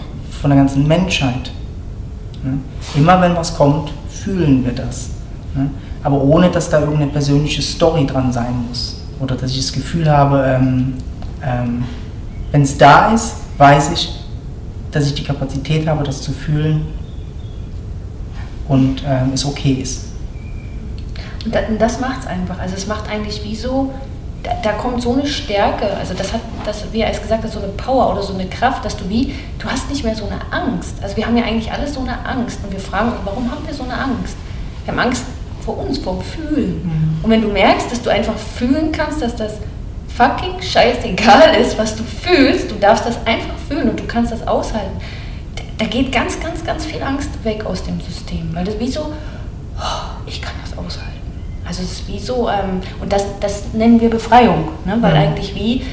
von 0.45 0.51
der 0.51 0.59
ganzen 0.59 0.87
Menschheit. 0.87 1.49
Ne? 2.43 2.59
Immer 2.95 3.19
wenn 3.19 3.35
was 3.35 3.57
kommt, 3.57 3.91
fühlen 4.07 4.63
wir 4.63 4.73
das. 4.73 5.09
Ne? 5.55 5.71
Aber 6.03 6.21
ohne, 6.21 6.51
dass 6.51 6.69
da 6.69 6.81
irgendeine 6.81 7.09
persönliche 7.09 7.63
Story 7.63 8.05
dran 8.05 8.31
sein 8.31 8.53
muss. 8.67 9.01
Oder 9.19 9.35
dass 9.35 9.49
ich 9.49 9.57
das 9.57 9.73
Gefühl 9.73 10.07
habe, 10.07 10.45
ähm, 10.45 10.93
ähm, 11.43 11.83
wenn 12.51 12.61
es 12.61 12.77
da 12.77 13.11
ist, 13.11 13.37
weiß 13.57 13.91
ich, 13.93 14.23
dass 14.91 15.07
ich 15.07 15.15
die 15.15 15.23
Kapazität 15.23 15.87
habe, 15.87 16.03
das 16.03 16.21
zu 16.21 16.31
fühlen 16.31 16.85
und 18.67 19.03
ähm, 19.03 19.31
es 19.33 19.43
okay 19.45 19.79
ist. 19.81 20.09
Und 21.43 21.55
das 21.79 21.99
macht 21.99 22.19
es 22.19 22.27
einfach. 22.27 22.59
Also 22.59 22.75
es 22.75 22.85
macht 22.85 23.09
eigentlich 23.09 23.43
wie 23.43 23.55
so, 23.55 23.95
da, 24.45 24.51
da, 24.61 24.71
kommt 24.73 25.01
so 25.01 25.13
eine 25.13 25.25
Stärke, 25.25 25.87
also 25.97 26.13
das 26.13 26.31
hat, 26.31 26.41
das, 26.65 26.85
wie 26.91 27.01
er 27.01 27.09
es 27.09 27.21
gesagt 27.21 27.43
hat, 27.43 27.51
so 27.51 27.59
eine 27.59 27.69
Power 27.69 28.13
oder 28.13 28.21
so 28.21 28.33
eine 28.33 28.45
Kraft, 28.45 28.85
dass 28.85 28.95
du 28.95 29.09
wie, 29.09 29.33
du 29.57 29.67
hast 29.67 29.89
nicht 29.89 30.03
mehr 30.03 30.15
so 30.15 30.25
eine 30.25 30.39
Angst. 30.51 30.95
Also 31.01 31.17
wir 31.17 31.25
haben 31.25 31.35
ja 31.35 31.43
eigentlich 31.43 31.71
alles 31.71 31.93
so 31.95 32.01
eine 32.01 32.23
Angst 32.25 32.59
und 32.63 32.71
wir 32.71 32.79
fragen 32.79 33.11
uns, 33.11 33.19
warum 33.25 33.49
haben 33.49 33.65
wir 33.65 33.73
so 33.73 33.83
eine 33.83 33.97
Angst? 33.97 34.35
Wir 34.85 34.93
haben 34.93 34.99
Angst 34.99 35.25
vor 35.61 35.79
uns, 35.79 35.97
vor 35.97 36.13
dem 36.13 36.21
Fühlen. 36.21 36.81
Mhm. 36.83 37.23
Und 37.23 37.29
wenn 37.31 37.41
du 37.41 37.47
merkst, 37.47 37.91
dass 37.91 38.01
du 38.01 38.11
einfach 38.11 38.37
fühlen 38.37 38.91
kannst, 38.91 39.21
dass 39.21 39.35
das 39.35 39.53
fucking 40.15 40.61
scheißegal 40.61 41.55
ist, 41.55 41.77
was 41.77 41.95
du 41.95 42.03
fühlst, 42.03 42.69
du 42.69 42.75
darfst 42.75 43.05
das 43.05 43.17
einfach 43.25 43.55
fühlen 43.67 43.89
und 43.89 43.99
du 43.99 44.05
kannst 44.05 44.31
das 44.31 44.47
aushalten, 44.47 45.01
da 45.77 45.85
geht 45.85 46.11
ganz, 46.11 46.39
ganz, 46.39 46.63
ganz 46.63 46.85
viel 46.85 47.01
Angst 47.01 47.29
weg 47.43 47.65
aus 47.65 47.83
dem 47.83 47.99
System, 47.99 48.49
weil 48.53 48.63
das 48.63 48.79
wie 48.79 48.89
so, 48.89 49.11
oh, 49.77 50.21
ich 50.25 50.41
kann 50.41 50.53
das 50.63 50.77
aushalten. 50.77 51.14
Also 51.67 51.81
es 51.81 51.93
ist 51.93 52.07
wie 52.07 52.19
so, 52.19 52.47
ähm, 52.47 52.81
und 53.01 53.11
das, 53.11 53.25
das 53.39 53.73
nennen 53.73 53.99
wir 53.99 54.09
Befreiung, 54.09 54.69
ne? 54.85 54.97
weil 55.01 55.13
mhm. 55.13 55.19
eigentlich 55.19 55.55
wie, 55.55 55.83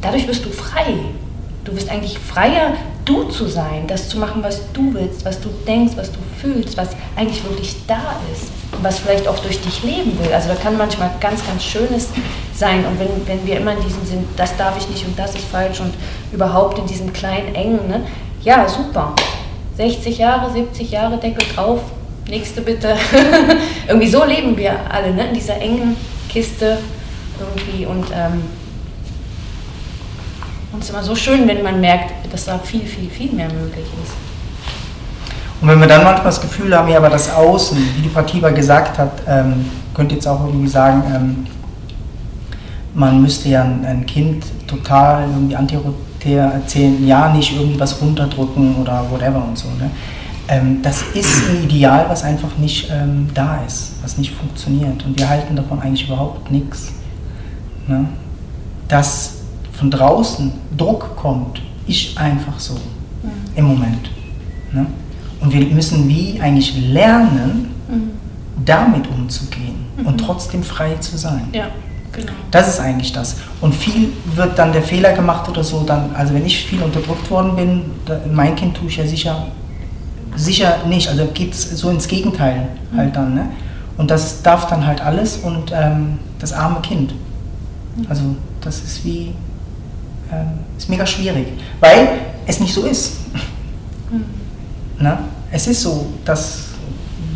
dadurch 0.00 0.26
wirst 0.26 0.44
du 0.44 0.50
frei. 0.50 0.94
Du 1.62 1.72
bist 1.72 1.90
eigentlich 1.90 2.18
freier, 2.18 2.72
du 3.04 3.24
zu 3.24 3.46
sein, 3.46 3.86
das 3.86 4.08
zu 4.08 4.18
machen, 4.18 4.42
was 4.42 4.72
du 4.72 4.94
willst, 4.94 5.24
was 5.26 5.38
du 5.40 5.50
denkst, 5.66 5.92
was 5.96 6.10
du 6.10 6.18
fühlst, 6.40 6.76
was 6.76 6.90
eigentlich 7.16 7.44
wirklich 7.44 7.76
da 7.86 8.16
ist 8.32 8.50
und 8.72 8.82
was 8.82 8.98
vielleicht 8.98 9.28
auch 9.28 9.38
durch 9.40 9.60
dich 9.60 9.82
leben 9.82 10.18
will. 10.18 10.32
Also 10.32 10.48
da 10.48 10.54
kann 10.54 10.78
manchmal 10.78 11.10
ganz, 11.20 11.46
ganz 11.46 11.62
Schönes 11.62 12.08
sein. 12.54 12.84
Und 12.86 12.98
wenn, 12.98 13.26
wenn 13.26 13.46
wir 13.46 13.58
immer 13.58 13.72
in 13.72 13.82
diesem 13.82 14.04
Sinn, 14.06 14.24
das 14.36 14.56
darf 14.56 14.78
ich 14.78 14.88
nicht 14.88 15.06
und 15.06 15.18
das 15.18 15.34
ist 15.34 15.44
falsch 15.44 15.80
und 15.80 15.92
überhaupt 16.32 16.78
in 16.78 16.86
diesem 16.86 17.12
kleinen, 17.12 17.54
engen, 17.54 17.88
ne? 17.88 18.02
ja, 18.42 18.66
super. 18.66 19.14
60 19.76 20.18
Jahre, 20.18 20.50
70 20.50 20.90
Jahre 20.90 21.18
Deckel 21.18 21.46
drauf, 21.54 21.80
nächste 22.30 22.62
bitte. 22.62 22.96
irgendwie 23.88 24.08
so 24.08 24.24
leben 24.24 24.56
wir 24.56 24.72
alle, 24.90 25.12
ne? 25.12 25.28
in 25.28 25.34
dieser 25.34 25.56
engen 25.56 25.96
Kiste 26.28 26.78
irgendwie. 27.38 27.86
Und 27.86 28.06
ähm, 28.12 28.42
es 30.78 30.84
ist 30.86 30.90
immer 30.90 31.02
so 31.02 31.14
schön, 31.14 31.46
wenn 31.48 31.62
man 31.62 31.80
merkt, 31.80 32.32
dass 32.32 32.44
da 32.44 32.58
viel, 32.58 32.82
viel, 32.86 33.10
viel 33.10 33.32
mehr 33.32 33.48
möglich 33.48 33.86
ist. 34.02 34.14
Und 35.60 35.68
wenn 35.68 35.80
wir 35.80 35.86
dann 35.86 36.04
manchmal 36.04 36.26
das 36.26 36.40
Gefühl 36.40 36.74
haben, 36.74 36.88
ja, 36.88 36.96
aber 36.96 37.10
das 37.10 37.34
Außen, 37.34 37.76
wie 37.96 38.02
die 38.02 38.08
Patiba 38.08 38.50
gesagt 38.50 38.96
hat, 38.96 39.12
ähm, 39.28 39.66
könnte 39.92 40.14
jetzt 40.14 40.26
auch 40.26 40.46
irgendwie 40.46 40.68
sagen, 40.68 41.02
ähm, 41.14 41.46
man 42.94 43.20
müsste 43.20 43.50
ja 43.50 43.62
ein, 43.62 44.06
Kind 44.06 44.44
total 44.66 45.28
irgendwie 45.28 45.54
antirotär 45.54 46.44
erzählen, 46.44 47.06
ja, 47.06 47.32
nicht 47.32 47.52
irgendwie 47.52 47.78
was 47.78 48.00
runterdrücken 48.00 48.76
oder 48.76 49.04
whatever 49.10 49.44
und 49.46 49.58
so. 49.58 49.68
Ne? 49.78 49.90
Ähm, 50.50 50.82
das 50.82 51.02
ist 51.14 51.48
ein 51.48 51.62
Ideal, 51.64 52.06
was 52.08 52.24
einfach 52.24 52.58
nicht 52.58 52.90
ähm, 52.90 53.28
da 53.32 53.62
ist, 53.64 53.92
was 54.02 54.18
nicht 54.18 54.34
funktioniert. 54.34 55.04
Und 55.06 55.16
wir 55.16 55.28
halten 55.28 55.54
davon 55.54 55.80
eigentlich 55.80 56.08
überhaupt 56.08 56.50
nichts. 56.50 56.92
Ne? 57.86 58.06
Dass 58.88 59.34
von 59.72 59.92
draußen 59.92 60.52
Druck 60.76 61.14
kommt, 61.14 61.62
ist 61.86 62.18
einfach 62.18 62.58
so 62.58 62.74
mhm. 62.74 63.30
im 63.54 63.64
Moment. 63.64 64.10
Ne? 64.72 64.86
Und 65.40 65.52
wir 65.52 65.64
müssen 65.66 66.08
wie 66.08 66.40
eigentlich 66.40 66.76
lernen, 66.88 67.70
mhm. 67.88 68.10
damit 68.64 69.08
umzugehen 69.08 69.86
mhm. 69.96 70.06
und 70.06 70.18
trotzdem 70.18 70.64
frei 70.64 70.94
zu 70.96 71.16
sein. 71.16 71.48
Ja. 71.52 71.68
Genau. 72.12 72.32
Das 72.50 72.66
ist 72.66 72.80
eigentlich 72.80 73.12
das. 73.12 73.36
Und 73.60 73.72
viel 73.72 74.12
wird 74.34 74.58
dann 74.58 74.72
der 74.72 74.82
Fehler 74.82 75.12
gemacht 75.12 75.48
oder 75.48 75.62
so, 75.62 75.84
dann, 75.84 76.10
also 76.12 76.34
wenn 76.34 76.44
ich 76.44 76.66
viel 76.66 76.82
unterdrückt 76.82 77.30
worden 77.30 77.54
bin, 77.54 77.82
mein 78.34 78.56
Kind 78.56 78.76
tue 78.76 78.88
ich 78.88 78.96
ja 78.96 79.06
sicher 79.06 79.46
sicher 80.36 80.78
nicht. 80.86 81.08
Also 81.08 81.26
geht 81.26 81.52
es 81.52 81.70
so 81.70 81.90
ins 81.90 82.08
Gegenteil 82.08 82.68
halt 82.96 83.16
dann. 83.16 83.34
Ne? 83.34 83.48
Und 83.96 84.10
das 84.10 84.42
darf 84.42 84.66
dann 84.68 84.86
halt 84.86 85.00
alles 85.00 85.38
und 85.38 85.72
ähm, 85.74 86.18
das 86.38 86.52
arme 86.52 86.80
Kind. 86.80 87.14
Also 88.08 88.22
das 88.60 88.78
ist 88.80 89.04
wie, 89.04 89.34
ähm, 90.32 90.60
ist 90.78 90.88
mega 90.88 91.04
schwierig, 91.06 91.48
weil 91.80 92.08
es 92.46 92.60
nicht 92.60 92.72
so 92.72 92.84
ist. 92.84 93.16
Mhm. 94.10 94.24
Ne? 95.02 95.18
Es 95.50 95.66
ist 95.66 95.82
so, 95.82 96.06
dass 96.24 96.68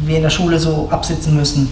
wir 0.05 0.17
in 0.17 0.23
der 0.23 0.31
Schule 0.31 0.59
so 0.59 0.89
absitzen 0.91 1.37
müssen. 1.37 1.69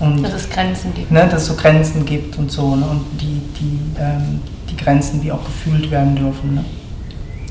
Und, 0.00 0.22
dass 0.22 0.34
es 0.34 0.50
Grenzen 0.50 0.92
gibt. 0.94 1.10
Ne, 1.12 1.28
dass 1.30 1.42
es 1.42 1.48
so 1.48 1.54
Grenzen 1.54 2.04
gibt 2.04 2.36
und 2.36 2.50
so. 2.50 2.74
Ne? 2.74 2.84
Und 2.84 3.04
die, 3.20 3.40
die, 3.60 3.78
ähm, 4.00 4.40
die 4.68 4.76
Grenzen, 4.76 5.22
wie 5.22 5.30
auch 5.30 5.44
gefühlt 5.44 5.90
werden 5.90 6.16
dürfen. 6.16 6.56
Ne? 6.56 6.64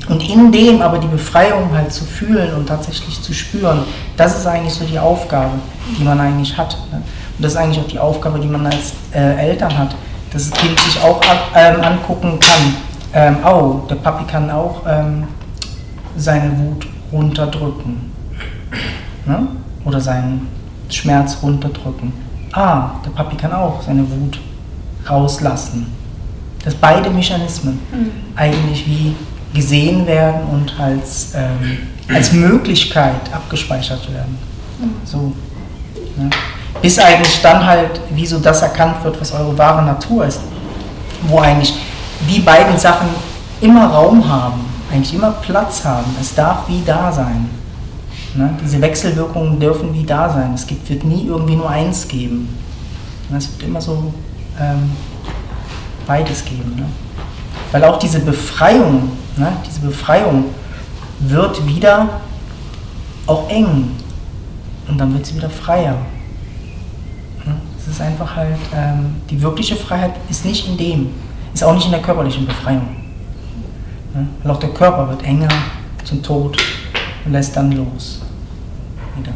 Und 0.08 0.28
in 0.28 0.50
dem 0.50 0.82
aber 0.82 0.98
die 0.98 1.06
Befreiung 1.06 1.72
halt 1.72 1.92
zu 1.92 2.04
fühlen 2.04 2.54
und 2.54 2.66
tatsächlich 2.66 3.22
zu 3.22 3.32
spüren, 3.32 3.82
das 4.16 4.36
ist 4.36 4.46
eigentlich 4.46 4.74
so 4.74 4.84
die 4.84 4.98
Aufgabe, 4.98 5.52
die 5.98 6.02
man 6.02 6.18
eigentlich 6.20 6.56
hat. 6.56 6.76
Ne? 6.90 6.96
Und 7.36 7.44
das 7.44 7.52
ist 7.52 7.58
eigentlich 7.58 7.78
auch 7.78 7.88
die 7.88 7.98
Aufgabe, 7.98 8.40
die 8.40 8.48
man 8.48 8.66
als 8.66 8.94
äh, 9.14 9.36
Eltern 9.36 9.76
hat, 9.76 9.94
dass 10.32 10.50
das 10.50 10.58
Kind 10.58 10.78
sich 10.80 11.00
auch 11.02 11.20
ab, 11.22 11.52
ähm, 11.54 11.80
angucken 11.82 12.38
kann. 12.40 12.74
Ähm, 13.14 13.36
oh, 13.44 13.82
der 13.88 13.96
Papi 13.96 14.24
kann 14.24 14.50
auch 14.50 14.82
ähm, 14.88 15.24
seine 16.16 16.50
Wut 16.58 16.86
runterdrücken. 17.12 18.12
Ne? 19.26 19.46
Oder 19.84 20.00
seinen 20.00 20.48
Schmerz 20.88 21.38
runterdrücken. 21.42 22.12
Ah, 22.52 22.90
der 23.04 23.10
Papi 23.10 23.36
kann 23.36 23.52
auch 23.52 23.82
seine 23.82 24.02
Wut 24.10 24.40
rauslassen. 25.08 25.86
Dass 26.64 26.74
beide 26.74 27.10
Mechanismen 27.10 27.78
mhm. 27.92 28.10
eigentlich 28.36 28.86
wie 28.86 29.14
gesehen 29.54 30.06
werden 30.06 30.42
und 30.50 30.78
als, 30.78 31.32
ähm, 31.34 31.78
als 32.08 32.32
Möglichkeit 32.32 33.32
abgespeichert 33.32 34.12
werden. 34.12 34.38
So, 35.04 35.32
ne? 36.16 36.30
Bis 36.80 36.98
eigentlich 36.98 37.40
dann 37.42 37.64
halt, 37.64 38.00
wie 38.10 38.26
so 38.26 38.38
das 38.38 38.62
erkannt 38.62 39.04
wird, 39.04 39.20
was 39.20 39.32
eure 39.32 39.56
wahre 39.56 39.84
Natur 39.84 40.24
ist. 40.26 40.40
Wo 41.28 41.38
eigentlich 41.38 41.74
die 42.28 42.40
beiden 42.40 42.76
Sachen 42.78 43.08
immer 43.60 43.86
Raum 43.86 44.28
haben, 44.28 44.60
eigentlich 44.90 45.14
immer 45.14 45.30
Platz 45.30 45.84
haben. 45.84 46.16
Es 46.20 46.34
darf 46.34 46.68
wie 46.68 46.82
da 46.84 47.12
sein. 47.12 47.48
Ne? 48.34 48.50
Diese 48.64 48.80
Wechselwirkungen 48.80 49.60
dürfen 49.60 49.92
wie 49.94 50.04
da 50.04 50.28
sein. 50.30 50.54
Es 50.54 50.66
gibt, 50.66 50.88
wird 50.88 51.04
nie 51.04 51.26
irgendwie 51.26 51.56
nur 51.56 51.68
eins 51.68 52.08
geben. 52.08 52.48
Es 53.36 53.50
wird 53.52 53.62
immer 53.62 53.80
so 53.80 54.12
ähm, 54.60 54.90
beides 56.06 56.44
geben. 56.44 56.74
Ne? 56.76 56.84
Weil 57.72 57.84
auch 57.84 57.98
diese 57.98 58.20
Befreiung 58.20 59.10
Ne? 59.36 59.52
Diese 59.66 59.80
Befreiung 59.80 60.46
wird 61.20 61.66
wieder 61.66 62.20
auch 63.26 63.48
eng 63.48 63.90
und 64.88 64.98
dann 64.98 65.14
wird 65.14 65.24
sie 65.24 65.36
wieder 65.36 65.48
freier. 65.48 65.96
Ne? 67.46 67.54
Es 67.78 67.88
ist 67.88 68.00
einfach 68.00 68.36
halt, 68.36 68.58
ähm, 68.74 69.16
die 69.30 69.40
wirkliche 69.40 69.76
Freiheit 69.76 70.14
ist 70.28 70.44
nicht 70.44 70.68
in 70.68 70.76
dem, 70.76 71.10
ist 71.54 71.64
auch 71.64 71.74
nicht 71.74 71.86
in 71.86 71.92
der 71.92 72.02
körperlichen 72.02 72.46
Befreiung. 72.46 72.88
Ne? 74.14 74.26
Weil 74.42 74.52
auch 74.52 74.58
der 74.58 74.70
Körper 74.70 75.08
wird 75.08 75.22
enger 75.22 75.48
zum 76.04 76.22
Tod 76.22 76.58
und 77.24 77.32
lässt 77.32 77.56
dann 77.56 77.72
los. 77.72 78.20
Wieder. 79.16 79.32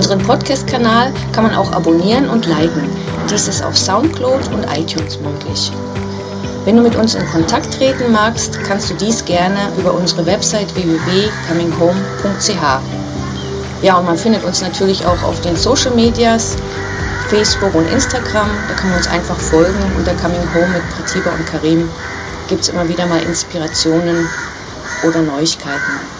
Unseren 0.00 0.22
Podcast-Kanal 0.22 1.12
kann 1.30 1.44
man 1.44 1.54
auch 1.54 1.72
abonnieren 1.72 2.30
und 2.30 2.46
liken. 2.46 2.88
Dies 3.30 3.48
ist 3.48 3.62
auf 3.62 3.76
Soundcloud 3.76 4.50
und 4.50 4.64
iTunes 4.74 5.20
möglich. 5.20 5.70
Wenn 6.64 6.78
du 6.78 6.82
mit 6.82 6.96
uns 6.96 7.14
in 7.14 7.26
Kontakt 7.26 7.74
treten 7.74 8.10
magst, 8.10 8.58
kannst 8.66 8.88
du 8.88 8.94
dies 8.94 9.22
gerne 9.22 9.58
über 9.78 9.92
unsere 9.92 10.24
Website 10.24 10.74
www.cominghome.ch. 10.74 12.62
Ja, 13.82 13.98
und 13.98 14.06
man 14.06 14.16
findet 14.16 14.42
uns 14.42 14.62
natürlich 14.62 15.04
auch 15.04 15.22
auf 15.22 15.38
den 15.42 15.54
Social 15.54 15.94
Medias, 15.94 16.56
Facebook 17.28 17.74
und 17.74 17.86
Instagram. 17.92 18.48
Da 18.68 18.74
kann 18.76 18.88
man 18.88 18.96
uns 18.96 19.06
einfach 19.06 19.36
folgen. 19.38 19.76
Unter 19.98 20.14
Coming 20.14 20.48
Home 20.54 20.68
mit 20.68 20.88
Pratiba 20.96 21.28
und 21.28 21.44
Karim 21.44 21.90
gibt 22.48 22.62
es 22.62 22.70
immer 22.70 22.88
wieder 22.88 23.04
mal 23.04 23.22
Inspirationen 23.22 24.26
oder 25.06 25.20
Neuigkeiten. 25.20 26.19